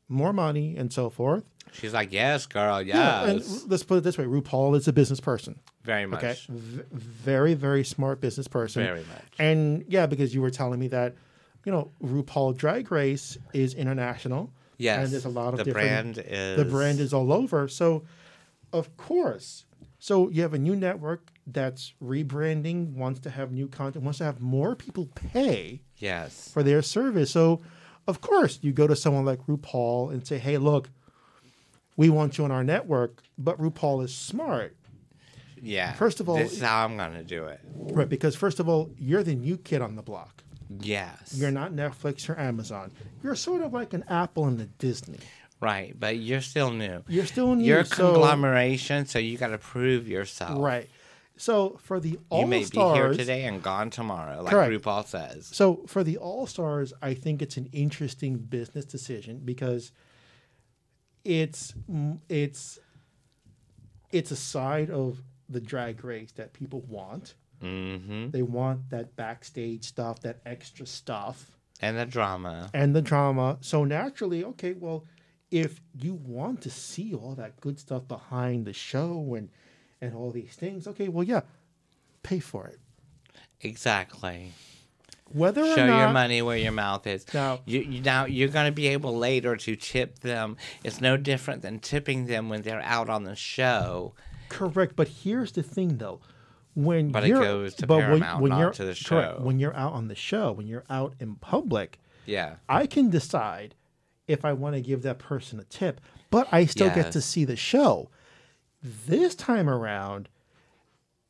more 0.08 0.32
money 0.32 0.76
and 0.76 0.92
so 0.92 1.10
forth. 1.10 1.49
She's 1.72 1.92
like, 1.92 2.12
yes, 2.12 2.46
girl, 2.46 2.82
Yeah, 2.82 3.24
and 3.24 3.38
yes. 3.40 3.64
let's 3.68 3.82
put 3.82 3.98
it 3.98 4.04
this 4.04 4.18
way: 4.18 4.24
RuPaul 4.24 4.76
is 4.76 4.88
a 4.88 4.92
business 4.92 5.20
person. 5.20 5.58
Very 5.84 6.06
much. 6.06 6.22
Okay, 6.22 6.36
v- 6.48 6.82
very 6.92 7.54
very 7.54 7.84
smart 7.84 8.20
business 8.20 8.48
person. 8.48 8.82
Very 8.84 9.00
much. 9.00 9.24
And 9.38 9.84
yeah, 9.88 10.06
because 10.06 10.34
you 10.34 10.42
were 10.42 10.50
telling 10.50 10.78
me 10.80 10.88
that, 10.88 11.14
you 11.64 11.72
know, 11.72 11.90
RuPaul 12.02 12.56
Drag 12.56 12.90
Race 12.90 13.38
is 13.52 13.74
international. 13.74 14.52
Yes. 14.78 15.04
and 15.04 15.12
there's 15.12 15.26
a 15.26 15.28
lot 15.28 15.52
of 15.52 15.58
the 15.58 15.64
different. 15.64 16.14
brand 16.14 16.24
is 16.26 16.56
the 16.56 16.64
brand 16.64 17.00
is 17.00 17.12
all 17.12 17.32
over. 17.32 17.68
So, 17.68 18.04
of 18.72 18.96
course, 18.96 19.66
so 19.98 20.30
you 20.30 20.40
have 20.40 20.54
a 20.54 20.58
new 20.58 20.74
network 20.74 21.30
that's 21.46 21.92
rebranding, 22.02 22.94
wants 22.94 23.20
to 23.20 23.30
have 23.30 23.52
new 23.52 23.68
content, 23.68 24.04
wants 24.04 24.18
to 24.18 24.24
have 24.24 24.40
more 24.40 24.74
people 24.74 25.06
pay 25.14 25.82
yes. 25.98 26.50
for 26.50 26.62
their 26.62 26.80
service. 26.80 27.30
So, 27.30 27.60
of 28.06 28.20
course, 28.22 28.58
you 28.62 28.72
go 28.72 28.86
to 28.86 28.96
someone 28.96 29.24
like 29.26 29.40
RuPaul 29.46 30.12
and 30.12 30.26
say, 30.26 30.38
"Hey, 30.38 30.56
look, 30.56 30.88
we 31.96 32.08
want 32.10 32.38
you 32.38 32.44
on 32.44 32.50
our 32.50 32.64
network." 32.64 33.22
But 33.38 33.58
RuPaul 33.58 34.04
is 34.04 34.14
smart, 34.14 34.76
Yeah. 35.62 35.92
First 35.92 36.20
of 36.20 36.28
all- 36.28 36.36
this 36.36 36.52
is 36.54 36.60
how 36.62 36.84
I'm 36.84 36.96
gonna 36.96 37.22
do 37.22 37.44
it. 37.46 37.60
right? 37.74 38.08
Because 38.08 38.34
first 38.34 38.60
of 38.60 38.68
all, 38.68 38.90
you're 38.98 39.22
the 39.22 39.34
new 39.34 39.56
kid 39.58 39.82
on 39.82 39.94
the 39.96 40.02
block. 40.02 40.42
Yes. 40.80 41.34
You're 41.36 41.50
not 41.50 41.72
Netflix 41.72 42.28
or 42.30 42.38
Amazon. 42.38 42.92
You're 43.22 43.34
sort 43.34 43.60
of 43.60 43.72
like 43.72 43.92
an 43.92 44.04
Apple 44.08 44.46
and 44.46 44.60
a 44.60 44.66
Disney. 44.66 45.18
right, 45.60 45.94
but 46.00 46.16
you're 46.16 46.40
still 46.40 46.70
new. 46.70 47.02
You're 47.08 47.26
still 47.26 47.54
new. 47.54 47.64
You're 47.66 47.80
a 47.80 47.84
so- 47.84 48.12
conglomeration, 48.12 49.04
so 49.04 49.18
you 49.18 49.36
got 49.36 49.48
to 49.48 49.58
prove 49.58 50.08
yourself. 50.08 50.58
right? 50.58 50.88
So 51.36 51.78
for 51.82 52.00
the 52.00 52.18
all 52.30 52.40
Stars, 52.40 52.44
You 52.44 52.46
may 52.50 52.64
stars, 52.64 52.92
be 52.92 52.98
here 52.98 53.12
today 53.26 53.44
and 53.44 53.62
gone 53.62 53.90
tomorrow, 53.90 54.42
like 54.42 54.50
Correct. 54.52 54.72
RuPaul 54.82 55.06
says. 55.06 55.46
So 55.52 55.82
for 55.86 56.02
the 56.04 56.16
All 56.18 56.46
Stars, 56.46 56.92
I 57.02 57.12
think 57.14 57.42
it's 57.42 57.56
an 57.58 57.68
interesting 57.72 58.36
business 58.38 58.84
decision 58.86 59.40
because 59.44 59.90
it's 61.24 61.74
it's 62.28 62.78
it's 64.10 64.30
a 64.30 64.36
side 64.36 64.90
of 64.90 65.22
the 65.48 65.60
drag 65.60 66.04
race 66.04 66.32
that 66.32 66.52
people 66.52 66.80
want. 66.88 67.34
Mm-hmm. 67.62 68.30
They 68.30 68.42
want 68.42 68.88
that 68.90 69.14
backstage 69.16 69.84
stuff, 69.84 70.20
that 70.20 70.40
extra 70.46 70.86
stuff, 70.86 71.50
And 71.80 71.98
the 71.98 72.06
drama. 72.06 72.70
and 72.72 72.94
the 72.96 73.02
drama. 73.02 73.58
So 73.60 73.84
naturally, 73.84 74.44
okay, 74.44 74.72
well, 74.72 75.04
if 75.50 75.80
you 75.98 76.14
want 76.14 76.62
to 76.62 76.70
see 76.70 77.12
all 77.14 77.34
that 77.34 77.60
good 77.60 77.78
stuff 77.78 78.06
behind 78.08 78.64
the 78.66 78.72
show 78.72 79.34
and 79.36 79.50
and 80.00 80.14
all 80.14 80.30
these 80.30 80.54
things, 80.54 80.86
okay, 80.86 81.08
well, 81.08 81.24
yeah, 81.24 81.42
pay 82.22 82.38
for 82.40 82.66
it. 82.66 82.78
Exactly. 83.60 84.52
Whether 85.32 85.62
or 85.62 85.74
Show 85.74 85.86
not 85.86 85.98
your 86.00 86.12
money 86.12 86.42
where 86.42 86.56
your 86.56 86.72
mouth 86.72 87.06
is. 87.06 87.24
Now- 87.32 87.60
you, 87.64 87.80
you 87.80 88.00
now 88.02 88.24
you're 88.26 88.48
going 88.48 88.66
to 88.66 88.72
be 88.72 88.88
able 88.88 89.16
later 89.16 89.56
to 89.56 89.76
tip 89.76 90.18
them. 90.20 90.56
It's 90.84 91.00
no 91.00 91.16
different 91.16 91.62
than 91.62 91.78
tipping 91.78 92.26
them 92.26 92.48
when 92.48 92.62
they're 92.62 92.82
out 92.82 93.08
on 93.08 93.24
the 93.24 93.36
show. 93.36 94.14
Correct, 94.48 94.96
but 94.96 95.06
here's 95.08 95.52
the 95.52 95.62
thing 95.62 95.98
though. 95.98 96.20
When 96.74 97.10
But 97.10 97.24
it 97.24 97.28
you're, 97.28 97.42
goes 97.42 97.74
to 97.76 97.86
but 97.86 98.00
Paramount, 98.00 98.44
not 98.44 98.58
you're, 98.58 98.70
to 98.70 98.84
the 98.84 99.04
correct, 99.04 99.38
show. 99.38 99.38
when 99.40 99.58
you're 99.58 99.74
out 99.74 99.92
on 99.92 100.08
the 100.08 100.14
show, 100.14 100.52
when 100.52 100.66
you're 100.68 100.84
out 100.88 101.14
in 101.18 101.34
public, 101.36 101.98
Yeah. 102.26 102.56
I 102.68 102.86
can 102.86 103.10
decide 103.10 103.74
if 104.28 104.44
I 104.44 104.52
want 104.52 104.76
to 104.76 104.80
give 104.80 105.02
that 105.02 105.18
person 105.18 105.58
a 105.58 105.64
tip, 105.64 106.00
but 106.30 106.46
I 106.52 106.66
still 106.66 106.88
get 106.90 107.10
to 107.12 107.20
see 107.20 107.44
the 107.44 107.56
show. 107.56 108.08
This 108.82 109.34
time 109.34 109.68
around, 109.68 110.28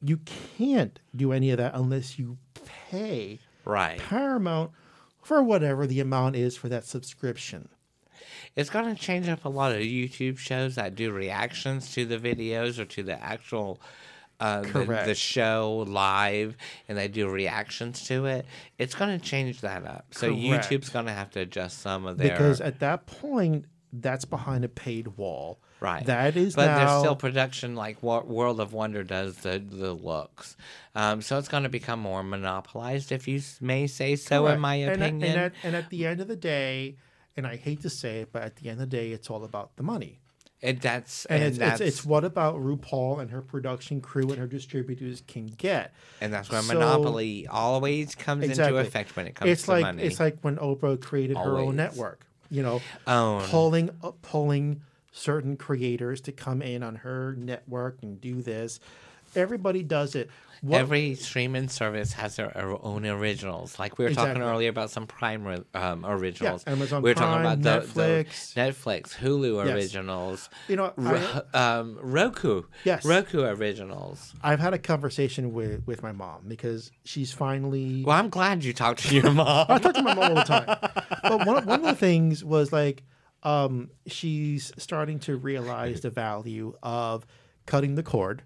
you 0.03 0.19
can't 0.19 0.99
do 1.17 1.33
any 1.33 1.51
of 1.51 1.57
that 1.59 1.75
unless 1.75 2.19
you 2.19 2.37
pay 2.91 3.39
Right. 3.71 3.99
Paramount 3.99 4.73
for 5.23 5.43
whatever 5.43 5.87
the 5.87 6.01
amount 6.01 6.37
is 6.37 6.57
for 6.57 6.69
that 6.69 6.85
subscription. 6.85 7.69
It's 8.57 8.69
going 8.69 8.93
to 8.95 9.01
change 9.01 9.29
up 9.29 9.45
a 9.45 9.49
lot 9.49 9.73
of 9.73 9.79
YouTube 9.79 10.39
shows 10.39 10.75
that 10.75 10.97
do 10.97 11.13
reactions 11.13 11.95
to 11.95 12.05
the 12.05 12.19
videos 12.19 12.79
or 12.79 12.85
to 12.87 13.03
the 13.03 13.23
actual 13.23 13.81
uh, 14.41 14.63
the, 14.63 15.03
the 15.07 15.15
show 15.15 15.85
live, 15.87 16.57
and 16.89 16.97
they 16.97 17.09
do 17.09 17.29
reactions 17.29 18.05
to 18.07 18.27
it. 18.27 18.47
It's 18.79 18.95
going 18.95 19.19
to 19.19 19.25
change 19.25 19.61
that 19.61 19.85
up. 19.85 20.07
So 20.13 20.29
Correct. 20.29 20.71
YouTube's 20.71 20.89
going 20.89 21.07
to 21.07 21.13
have 21.13 21.31
to 21.33 21.41
adjust 21.41 21.79
some 21.81 22.07
of 22.07 22.19
their 22.19 22.31
Because 22.31 22.61
at 22.61 22.81
that 22.81 23.07
point, 23.07 23.67
that's 23.93 24.25
behind 24.25 24.65
a 24.65 24.69
paid 24.69 25.19
wall. 25.19 25.61
Right. 25.81 26.05
That 26.07 26.37
is 26.37 26.55
but 26.55 26.67
now. 26.67 26.77
there's 26.79 27.01
still 27.01 27.17
production 27.17 27.75
like 27.75 28.03
what 28.03 28.27
World 28.27 28.61
of 28.61 28.73
Wonder 28.73 29.03
does 29.03 29.37
the 29.39 29.59
the 29.59 29.93
looks. 29.95 30.57
Um, 30.95 31.23
so 31.23 31.39
it's 31.39 31.49
going 31.49 31.63
to 31.63 31.69
become 31.69 32.01
more 32.01 32.23
monopolized, 32.23 33.13
if 33.13 33.27
you 33.29 33.41
may 33.61 33.87
say 33.87 34.17
so, 34.17 34.47
in 34.47 34.51
Correct. 34.53 34.61
my 34.61 34.75
And 34.75 34.91
at- 34.91 35.09
opinion. 35.09 35.31
And 35.31 35.41
at, 35.41 35.53
and 35.63 35.77
at 35.77 35.89
the 35.91 36.07
end 36.07 36.21
of 36.21 36.29
the 36.29 36.37
day, 36.37 36.97
and 37.37 37.47
I 37.47 37.57
hate 37.57 37.81
to 37.83 37.91
say 37.91 38.21
it, 38.21 38.33
but 38.33 38.43
at 38.43 38.57
the 38.57 38.69
end 38.69 38.81
of 38.83 38.91
the 38.91 38.97
day, 38.97 39.13
it's 39.13 39.31
all 39.31 39.45
about 39.45 39.77
the 39.77 39.83
money. 39.83 40.19
and 40.63 40.79
that's 40.81 41.25
And, 41.27 41.43
and, 41.43 41.49
it's, 41.51 41.59
that's 41.59 41.81
it's 41.81 41.97
it's 41.99 42.05
what 42.05 42.25
about 42.25 42.57
RuPaul 42.57 43.21
and 43.21 43.31
her 43.31 43.41
production 43.41 44.03
crew 44.03 44.29
and 44.29 44.37
her 44.39 44.47
distributors 44.47 45.23
can 45.27 45.47
get. 45.47 45.95
and 46.21 46.31
that's 46.35 46.51
where 46.51 46.61
so- 46.61 46.75
monopoly 46.75 47.47
always 47.47 48.15
comes 48.15 48.45
Exactly. 48.45 48.77
into 48.77 48.87
effect 48.87 49.17
when 49.17 49.27
it 49.27 49.35
comes 49.35 49.51
It's 49.51 49.63
to 49.63 49.71
like 49.71 49.83
money. 49.83 50.03
it's 50.03 50.21
like 50.21 50.37
when 50.43 50.57
Oprah 50.57 51.01
created 51.01 51.39
her 51.39 51.57
own 51.57 51.77
network. 51.77 52.27
You 52.53 52.65
know, 52.65 52.83
Own. 53.07 53.43
pulling 53.45 53.91
uh, 54.03 54.11
pulling 54.23 54.83
certain 55.13 55.57
creators 55.57 56.21
to 56.23 56.33
come 56.33 56.63
in 56.63 56.83
on 56.83 56.97
her 56.97 57.35
network 57.39 57.99
and 58.03 58.21
do 58.21 58.43
this. 58.43 58.81
Everybody 59.37 59.83
does 59.85 60.15
it. 60.17 60.29
What- 60.61 60.81
Every 60.81 61.15
streaming 61.15 61.69
service 61.69 62.13
has 62.15 62.37
their 62.37 62.53
own 62.85 63.07
originals. 63.07 63.79
Like 63.79 63.97
we 63.97 64.05
were 64.05 64.11
talking 64.13 64.43
earlier 64.43 64.69
about 64.69 64.91
some 64.91 65.07
Prime 65.07 65.45
ri- 65.47 65.63
um, 65.73 66.05
originals. 66.05 66.65
Amazon 66.67 67.01
we 67.01 67.11
were 67.11 67.15
Prime, 67.15 67.45
talking 67.45 67.63
about 67.63 67.85
the, 67.87 67.93
the 67.95 68.01
Netflix. 68.27 68.55
Netflix, 68.55 69.17
Hulu 69.17 69.65
Yes. 69.65 69.75
originals, 69.75 70.51
you 70.69 70.77
know, 70.77 70.93
I, 70.99 71.43
um, 71.79 71.97
Roku, 72.03 72.65
Yes. 72.85 73.05
Roku 73.07 73.43
originals. 73.45 74.35
I've 74.43 74.61
had 74.61 74.75
a 74.75 74.79
conversation 74.79 75.53
with 75.55 75.87
with 75.87 76.03
my 76.03 76.13
mom 76.13 76.45
because 76.49 76.91
she's 77.05 77.33
finally 77.33 78.05
Well, 78.05 78.19
I'm 78.19 78.29
glad 78.31 78.65
you 78.65 78.73
talked 78.75 79.07
to 79.09 79.15
your 79.15 79.31
mom. 79.33 79.67
I 79.69 79.79
talk 79.79 79.95
to 79.95 80.03
my 80.03 80.15
mom 80.15 80.29
all 80.31 80.35
the 80.35 80.43
time. 80.43 80.67
But 81.23 81.47
one, 81.47 81.65
one 81.67 81.81
of 81.81 81.87
the 81.87 81.95
things 81.95 82.45
was 82.45 82.73
like, 82.73 83.03
um, 83.43 83.91
she's 84.07 84.73
starting 84.77 85.19
to 85.21 85.37
realize 85.37 86.01
the 86.01 86.11
value 86.11 86.75
of 86.83 87.27
cutting 87.67 87.95
the 87.95 88.03
cord 88.03 88.43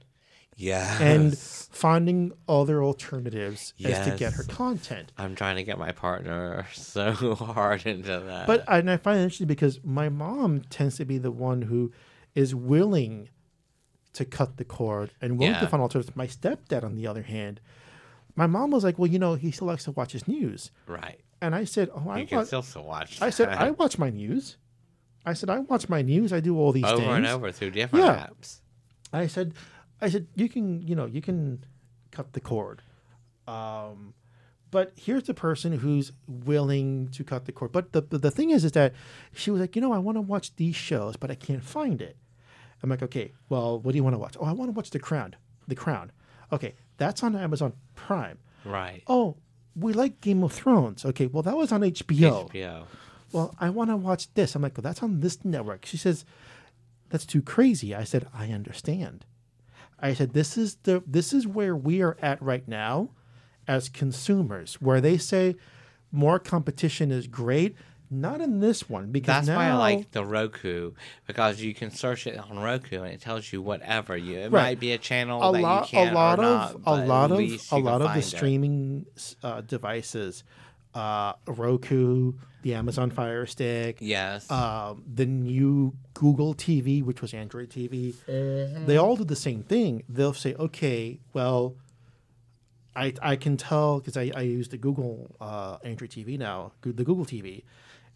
yeah, 0.57 1.03
and 1.03 1.37
finding 1.37 2.33
other 2.49 2.83
alternatives 2.83 3.75
as 3.85 4.07
to 4.07 4.17
get 4.17 4.35
her 4.35 4.45
content. 4.45 5.11
I'm 5.19 5.35
trying 5.35 5.57
to 5.57 5.65
get 5.65 5.79
my 5.79 5.91
partner 5.91 6.67
so 6.75 7.35
hard 7.35 7.87
into 7.87 8.21
that. 8.21 8.47
But 8.47 8.63
and 8.69 8.89
I 8.91 8.97
find 8.97 9.19
it 9.19 9.23
interesting 9.23 9.49
because 9.49 9.81
my 9.83 10.09
mom 10.09 10.61
tends 10.71 10.97
to 10.99 11.05
be 11.05 11.19
the 11.19 11.33
one 11.33 11.63
who 11.63 11.93
is 12.37 12.55
willing 12.55 13.31
to 14.13 14.25
cut 14.25 14.57
the 14.59 14.65
cord 14.65 15.11
and 15.21 15.39
willing 15.41 15.55
to 15.55 15.61
Yeah. 15.63 15.67
find 15.67 15.83
alternatives. 15.83 16.15
My 16.15 16.29
stepdad, 16.29 16.85
on 16.85 16.95
the 16.95 17.07
other 17.09 17.23
hand, 17.23 17.61
my 18.37 18.47
mom 18.47 18.71
was 18.71 18.85
like, 18.85 18.97
"Well, 18.97 19.11
you 19.11 19.19
know, 19.19 19.35
he 19.35 19.51
still 19.51 19.67
likes 19.67 19.85
to 19.85 19.91
watch 19.91 20.13
his 20.13 20.29
news," 20.29 20.71
right, 20.87 21.21
and 21.41 21.53
I 21.55 21.65
said, 21.65 21.91
"Oh, 21.93 22.09
I 22.11 22.25
can 22.25 22.39
watch." 22.39 22.47
still 22.47 22.63
still 22.63 22.85
watch. 22.85 23.21
I 23.21 23.31
said, 23.31 23.49
I 23.49 23.71
watch 23.73 23.99
my 23.99 24.11
news. 24.11 24.57
I 25.27 25.33
said, 25.33 25.49
I 25.51 25.61
watch 25.61 25.89
my 25.89 26.03
news. 26.03 26.33
I 26.33 26.41
do 26.41 26.59
all 26.59 26.73
these 26.73 26.83
things. 26.85 26.93
over 26.93 27.03
things. 27.03 27.17
and 27.17 27.27
over 27.27 27.51
through 27.53 27.71
different 27.71 28.05
Yeah. 28.05 28.27
apps. 28.29 28.61
I 29.13 29.27
said, 29.27 29.55
I 30.01 30.09
said, 30.11 30.27
you 30.35 30.49
can, 30.49 30.83
you 30.83 30.95
know, 30.95 31.07
you 31.07 31.23
can 31.23 31.65
cut 32.11 32.33
the 32.33 32.41
cord. 32.41 32.83
Um, 33.47 34.15
but 34.71 34.93
here's 34.97 35.25
the 35.25 35.35
person 35.35 35.73
who's 35.79 36.13
willing 36.27 37.09
to 37.13 37.25
cut 37.25 37.45
the 37.47 37.53
cord. 37.53 37.73
But 37.73 37.93
the, 37.93 38.01
the, 38.03 38.19
the 38.19 38.31
thing 38.31 38.51
is, 38.51 38.65
is 38.65 38.73
that 38.73 38.93
she 39.33 39.51
was 39.51 39.61
like, 39.61 39.77
you 39.77 39.83
know, 39.83 39.93
I 39.93 39.99
want 39.99 40.17
to 40.17 40.21
watch 40.23 40.55
these 40.57 40.75
shows, 40.77 41.17
but 41.17 41.31
I 41.31 41.35
can't 41.37 41.63
find 41.63 42.03
it. 42.03 42.17
I'm 42.83 42.91
like, 42.91 43.03
okay, 43.03 43.33
well, 43.49 43.79
what 43.81 43.93
do 43.93 43.97
you 43.97 44.05
want 44.05 44.15
to 44.15 44.19
watch? 44.19 44.37
Oh, 44.39 44.45
I 44.45 44.53
want 44.53 44.69
to 44.69 44.73
watch 44.73 44.91
The 44.91 44.99
Crown. 44.99 45.37
The 45.69 45.75
Crown. 45.75 46.13
Okay, 46.53 46.75
that's 46.99 47.23
on 47.23 47.35
Amazon 47.37 47.73
Prime. 47.95 48.39
Right. 48.65 49.03
Oh, 49.07 49.37
we 49.77 49.93
like 49.93 50.21
Game 50.21 50.43
of 50.43 50.53
Thrones. 50.53 51.05
Okay, 51.05 51.27
well 51.27 51.43
that 51.45 51.57
was 51.57 51.73
on 51.73 51.81
HBO. 51.81 52.51
HBO. 52.51 52.85
Well, 53.35 53.55
I 53.59 53.69
want 53.71 53.91
to 53.91 53.97
watch 53.97 54.33
this. 54.35 54.55
I'm 54.55 54.63
like, 54.63 54.77
well, 54.79 54.83
that's 54.83 55.03
on 55.03 55.21
this 55.21 55.45
network. 55.45 55.85
She 55.85 55.97
says, 55.97 56.25
that's 57.11 57.27
too 57.27 57.43
crazy. 57.43 57.95
I 57.95 58.05
said, 58.05 58.29
I 58.33 58.51
understand. 58.53 59.27
I 60.01 60.15
said, 60.15 60.33
this 60.35 60.57
is 60.57 60.77
the 60.85 61.03
this 61.07 61.33
is 61.33 61.47
where 61.47 61.75
we 61.75 62.01
are 62.01 62.17
at 62.23 62.41
right 62.41 62.67
now 62.69 63.11
as 63.67 63.89
consumers, 63.89 64.75
where 64.81 65.01
they 65.01 65.19
say 65.19 65.57
more 66.13 66.39
competition 66.39 67.11
is 67.11 67.27
great. 67.27 67.75
Not 68.11 68.41
in 68.41 68.61
this 68.61 68.89
one 68.89 69.11
because 69.11 69.35
That's 69.35 69.47
now 69.49 69.57
why 69.57 69.69
I 69.71 69.75
like 69.97 70.13
the 70.13 70.25
Roku 70.25 70.93
because 71.27 71.61
you 71.61 71.75
can 71.75 71.91
search 71.91 72.27
it 72.29 72.39
on 72.39 72.59
Roku 72.61 73.03
and 73.03 73.13
it 73.13 73.21
tells 73.21 73.53
you 73.53 73.61
whatever 73.63 74.17
you. 74.17 74.37
It 74.39 74.53
Right. 74.53 74.63
might 74.63 74.81
be 74.81 74.93
a 74.93 74.99
channel 74.99 75.43
a 75.43 75.53
that 75.53 75.61
lot, 75.63 75.93
you 75.93 75.99
can 75.99 76.13
a 76.13 76.15
lot 76.15 76.39
or 76.39 76.45
of 76.45 76.85
not, 76.85 77.03
a 77.03 77.07
lot 77.07 77.33
of 77.33 77.41
a 77.73 77.77
lot 77.79 78.03
of 78.03 78.13
the 78.13 78.19
it. 78.21 78.23
streaming 78.23 79.07
uh, 79.43 79.63
devices, 79.63 80.45
uh, 80.95 81.33
Roku, 81.47 82.35
the 82.65 82.75
Amazon 82.75 83.11
Fire 83.11 83.45
Stick, 83.45 83.99
Yes. 84.01 84.51
um, 84.51 85.05
the 85.07 85.27
new 85.27 85.93
Google 86.15 86.55
TV, 86.55 87.03
which 87.05 87.21
was 87.21 87.35
Android 87.35 87.69
TV, 87.69 88.15
Mm-hmm. 88.27 88.87
they 88.87 88.97
all 88.97 89.17
do 89.17 89.25
the 89.25 89.37
same 89.37 89.63
thing. 89.63 90.03
They'll 90.09 90.33
say, 90.33 90.55
okay, 90.55 91.21
well, 91.35 91.77
I, 92.97 93.13
I 93.21 93.37
can 93.37 93.57
tell 93.57 93.99
because 94.01 94.17
I, 94.17 94.31
I 94.35 94.43
use 94.43 94.69
the 94.69 94.79
Google 94.79 95.35
uh, 95.41 95.77
Android 95.85 96.11
TV 96.11 96.39
now, 96.39 96.73
the 96.83 96.93
Google 97.05 97.27
TV, 97.27 97.65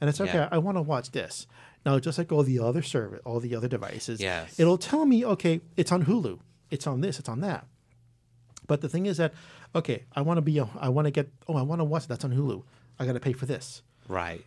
and 0.00 0.08
it's 0.08 0.20
okay. 0.20 0.34
Yeah. 0.38 0.48
I 0.50 0.58
want 0.58 0.78
to 0.78 0.82
watch 0.82 1.10
this 1.10 1.46
now, 1.84 1.98
just 1.98 2.16
like 2.16 2.32
all 2.32 2.42
the 2.42 2.58
other 2.60 2.80
service, 2.82 3.20
all 3.26 3.40
the 3.40 3.54
other 3.54 3.68
devices. 3.68 4.18
Yes. 4.20 4.58
it'll 4.58 4.78
tell 4.78 5.04
me, 5.04 5.24
okay, 5.26 5.60
it's 5.76 5.92
on 5.92 6.04
Hulu, 6.06 6.38
it's 6.70 6.86
on 6.86 7.00
this, 7.02 7.18
it's 7.18 7.28
on 7.28 7.40
that. 7.40 7.66
But 8.66 8.80
the 8.80 8.88
thing 8.88 9.04
is 9.06 9.16
that, 9.18 9.34
okay, 9.74 10.04
I 10.14 10.22
want 10.22 10.38
to 10.38 10.42
be, 10.42 10.56
a, 10.58 10.68
I 10.78 10.88
want 10.88 11.06
to 11.06 11.10
get, 11.10 11.28
oh, 11.48 11.56
I 11.56 11.62
want 11.62 11.80
to 11.80 11.84
watch 11.84 12.06
that's 12.06 12.24
on 12.24 12.32
Hulu. 12.32 12.62
I 12.98 13.04
got 13.06 13.12
to 13.12 13.20
pay 13.20 13.32
for 13.32 13.46
this. 13.46 13.82
Right. 14.08 14.44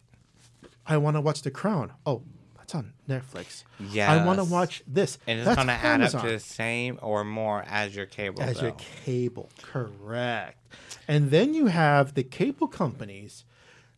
I 0.85 0.97
want 0.97 1.15
to 1.15 1.21
watch 1.21 1.41
The 1.43 1.51
Crown. 1.51 1.93
Oh, 2.05 2.23
that's 2.57 2.75
on 2.75 2.93
Netflix. 3.07 3.63
Yeah. 3.79 4.11
I 4.11 4.25
want 4.25 4.39
to 4.39 4.43
watch 4.43 4.83
this. 4.87 5.17
And 5.27 5.39
it's 5.39 5.55
going 5.55 5.67
to 5.67 5.73
add 5.73 6.01
up 6.01 6.11
to 6.11 6.29
the 6.29 6.39
same 6.39 6.99
or 7.01 7.23
more 7.23 7.63
as 7.67 7.95
your 7.95 8.05
cable 8.05 8.41
as 8.41 8.61
your 8.61 8.75
cable. 9.05 9.49
Correct. 9.61 10.57
And 11.07 11.31
then 11.31 11.53
you 11.53 11.67
have 11.67 12.13
the 12.13 12.23
cable 12.23 12.67
companies 12.67 13.45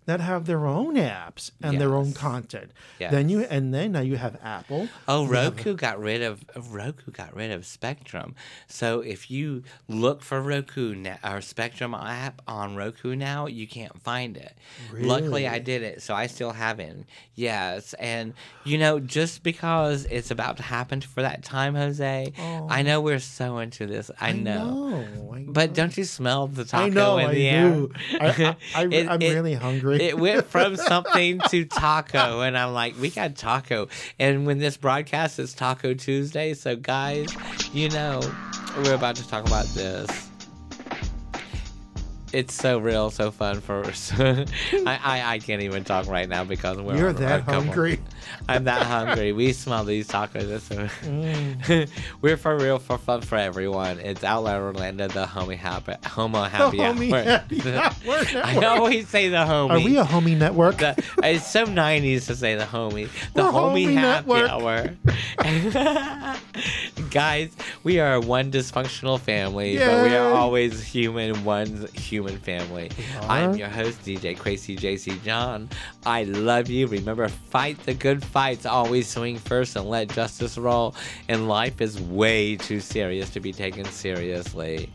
that 0.06 0.20
have 0.20 0.46
their 0.46 0.66
own 0.66 0.96
apps 0.96 1.52
and 1.62 1.80
their 1.80 1.96
own 1.96 2.08
Yes. 2.08 2.18
content. 2.18 2.72
Then 3.00 3.30
you 3.30 3.42
and 3.42 3.74
then 3.74 3.92
now 3.94 4.00
you 4.02 4.18
have 4.18 4.38
Apple. 4.44 4.88
Oh, 5.08 5.26
You 5.26 5.32
have- 5.34 5.56
Roku 5.58 5.76
got 5.76 6.00
rid 6.00 6.22
of 6.22 6.44
Roku 6.72 7.12
got 7.12 7.36
rid 7.36 7.52
of 7.52 7.66
Spectrum. 7.66 8.36
So 8.68 9.02
if 9.02 9.30
you 9.32 9.64
look 9.88 10.22
for 10.22 10.42
Roku 10.42 10.96
now, 10.96 11.18
or 11.24 11.42
Spectrum 11.42 11.94
app 11.94 12.42
on 12.48 12.76
Roku 12.76 13.16
now, 13.16 13.46
you 13.48 13.68
can't 13.68 14.02
find 14.02 14.38
it. 14.38 14.58
Really? 14.92 15.08
Luckily, 15.08 15.48
I 15.48 15.60
did 15.60 15.84
it, 15.84 16.02
so 16.02 16.14
I 16.14 16.28
still 16.28 16.52
have 16.52 16.80
it. 16.80 17.06
Yes, 17.36 17.94
and 17.96 18.34
you 18.64 18.78
know, 18.78 19.00
just 19.00 19.44
because 19.44 20.06
it's 20.06 20.32
about 20.32 20.58
to 20.58 20.64
happen 20.64 21.02
for 21.02 21.22
that 21.22 21.44
time, 21.44 21.76
Jose, 21.76 22.32
Oh. 22.38 22.68
I 22.70 22.82
know 22.82 23.02
we're 23.02 23.20
so 23.20 23.58
into 23.60 23.86
this. 23.88 24.10
I, 24.20 24.32
know. 24.34 25.02
know, 25.02 25.34
I 25.36 25.46
But 25.48 25.74
don't 25.74 25.96
you 25.98 26.04
smell 26.04 26.48
the 26.48 26.64
taco 26.66 26.86
I 26.86 26.90
know, 26.90 27.18
in 27.18 27.26
I 27.28 27.34
the 27.34 27.48
air? 27.50 27.70
do. 27.70 27.92
I, 28.20 28.28
I, 28.28 28.56
I, 28.84 28.84
it- 28.86 29.34
really 29.34 29.54
hungry. 29.56 29.93
It 30.02 30.18
went 30.18 30.46
from 30.46 30.76
something 30.76 31.40
to 31.50 31.66
taco, 31.66 32.42
and 32.42 32.58
I'm 32.58 32.74
like, 32.74 33.00
we 33.00 33.10
got 33.10 33.36
taco. 33.36 33.88
And 34.20 34.46
when 34.46 34.60
this 34.60 34.78
broadcast 34.78 35.40
is 35.40 35.54
Taco 35.54 35.94
Tuesday, 35.94 36.54
so 36.54 36.76
guys, 36.76 37.36
you 37.74 37.90
know, 37.90 38.22
we're 38.78 38.96
about 38.96 39.16
to 39.18 39.28
talk 39.28 39.46
about 39.46 39.66
this. 39.68 40.33
It's 42.34 42.54
so 42.56 42.80
real, 42.80 43.12
so 43.12 43.30
fun 43.30 43.62
for 43.62 43.86
us. 43.86 44.12
I, 44.20 44.48
I 44.88 45.34
I 45.36 45.40
can't 45.40 45.62
even 45.62 45.84
talk 45.84 46.08
right 46.08 46.28
now 46.28 46.44
because 46.44 46.78
we're 46.80 46.98
You're 46.98 47.10
on 47.10 47.16
that 47.18 47.44
hungry. 47.44 48.00
I'm 48.50 48.64
that 48.64 48.82
hungry. 48.88 49.32
We 49.34 49.54
smell 49.54 49.84
these 49.84 50.08
tacos. 50.08 50.62
So- 50.62 50.90
Mm. 51.04 51.90
we're 52.22 52.38
for 52.38 52.58
real, 52.58 52.80
for 52.80 52.98
fun 52.98 53.22
for 53.22 53.38
everyone. 53.38 54.00
It's 54.00 54.24
Outlaw 54.24 54.58
Orlando, 54.58 55.08
the 55.10 55.26
homie 55.26 55.58
happy, 55.58 55.94
homo 56.08 56.44
happy 56.44 56.78
The 56.78 56.84
homie 56.84 57.14
hour. 57.14 57.24
happy 57.24 57.62
hour 57.62 57.92
I 58.44 58.54
network. 58.54 58.64
always 58.66 59.08
say 59.10 59.30
the 59.30 59.38
homie. 59.38 59.70
Are 59.70 59.80
we 59.80 59.98
a 59.98 60.04
homie 60.04 60.36
network? 60.38 60.78
The, 60.78 60.96
it's 61.24 61.46
so 61.52 61.66
90s 61.66 62.26
to 62.28 62.36
say 62.36 62.56
the 62.56 62.64
homie. 62.66 63.10
The 63.36 63.44
We're 63.44 63.52
homie, 63.52 63.86
homie 63.88 63.94
happy 63.94 64.32
network. 64.32 64.50
hour. 64.50 64.96
Guys, 67.12 67.52
we 67.84 68.00
are 68.00 68.20
one 68.20 68.52
dysfunctional 68.52 69.20
family, 69.20 69.78
but 69.78 70.04
we 70.04 70.16
are 70.16 70.32
always 70.34 70.82
human, 70.84 71.44
one 71.44 71.88
human 71.94 72.23
family. 72.32 72.90
are. 73.22 73.30
I'm 73.30 73.56
your 73.56 73.70
host, 73.70 74.02
DJ 74.04 74.38
Crazy 74.38 74.76
JC 74.76 75.22
John. 75.24 75.70
I 76.06 76.24
love 76.24 76.70
you. 76.70 76.88
Remember, 76.88 77.28
fight 77.28 77.78
the 77.86 77.94
good 77.94 78.24
fights. 78.24 78.66
Always 78.66 79.08
swing 79.08 79.38
first 79.38 79.76
and 79.76 79.90
let 79.90 80.10
justice 80.10 80.58
roll. 80.58 80.96
And 81.30 81.48
life 81.48 81.82
is 81.82 82.00
way 82.02 82.56
too 82.56 82.80
serious 82.80 83.30
to 83.32 83.40
be 83.40 83.52
taken 83.52 83.86
seriously. 83.86 84.92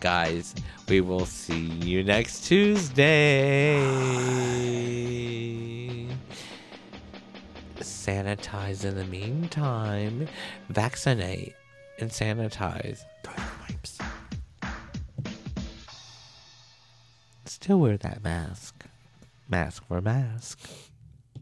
Guys, 0.00 0.54
we 0.88 1.00
will 1.00 1.26
see 1.26 1.60
you 1.60 2.04
next 2.04 2.46
Tuesday. 2.46 3.80
Sanitize 7.78 8.84
in 8.84 8.96
the 8.96 9.04
meantime. 9.06 10.28
Vaccinate 10.68 11.54
and 11.98 12.10
sanitize. 12.10 13.04
Wipes. 13.24 13.93
Still 17.46 17.80
wear 17.80 17.96
that 17.98 18.24
mask. 18.24 18.86
Mask 19.48 19.86
for 19.86 20.00
mask. 20.00 20.58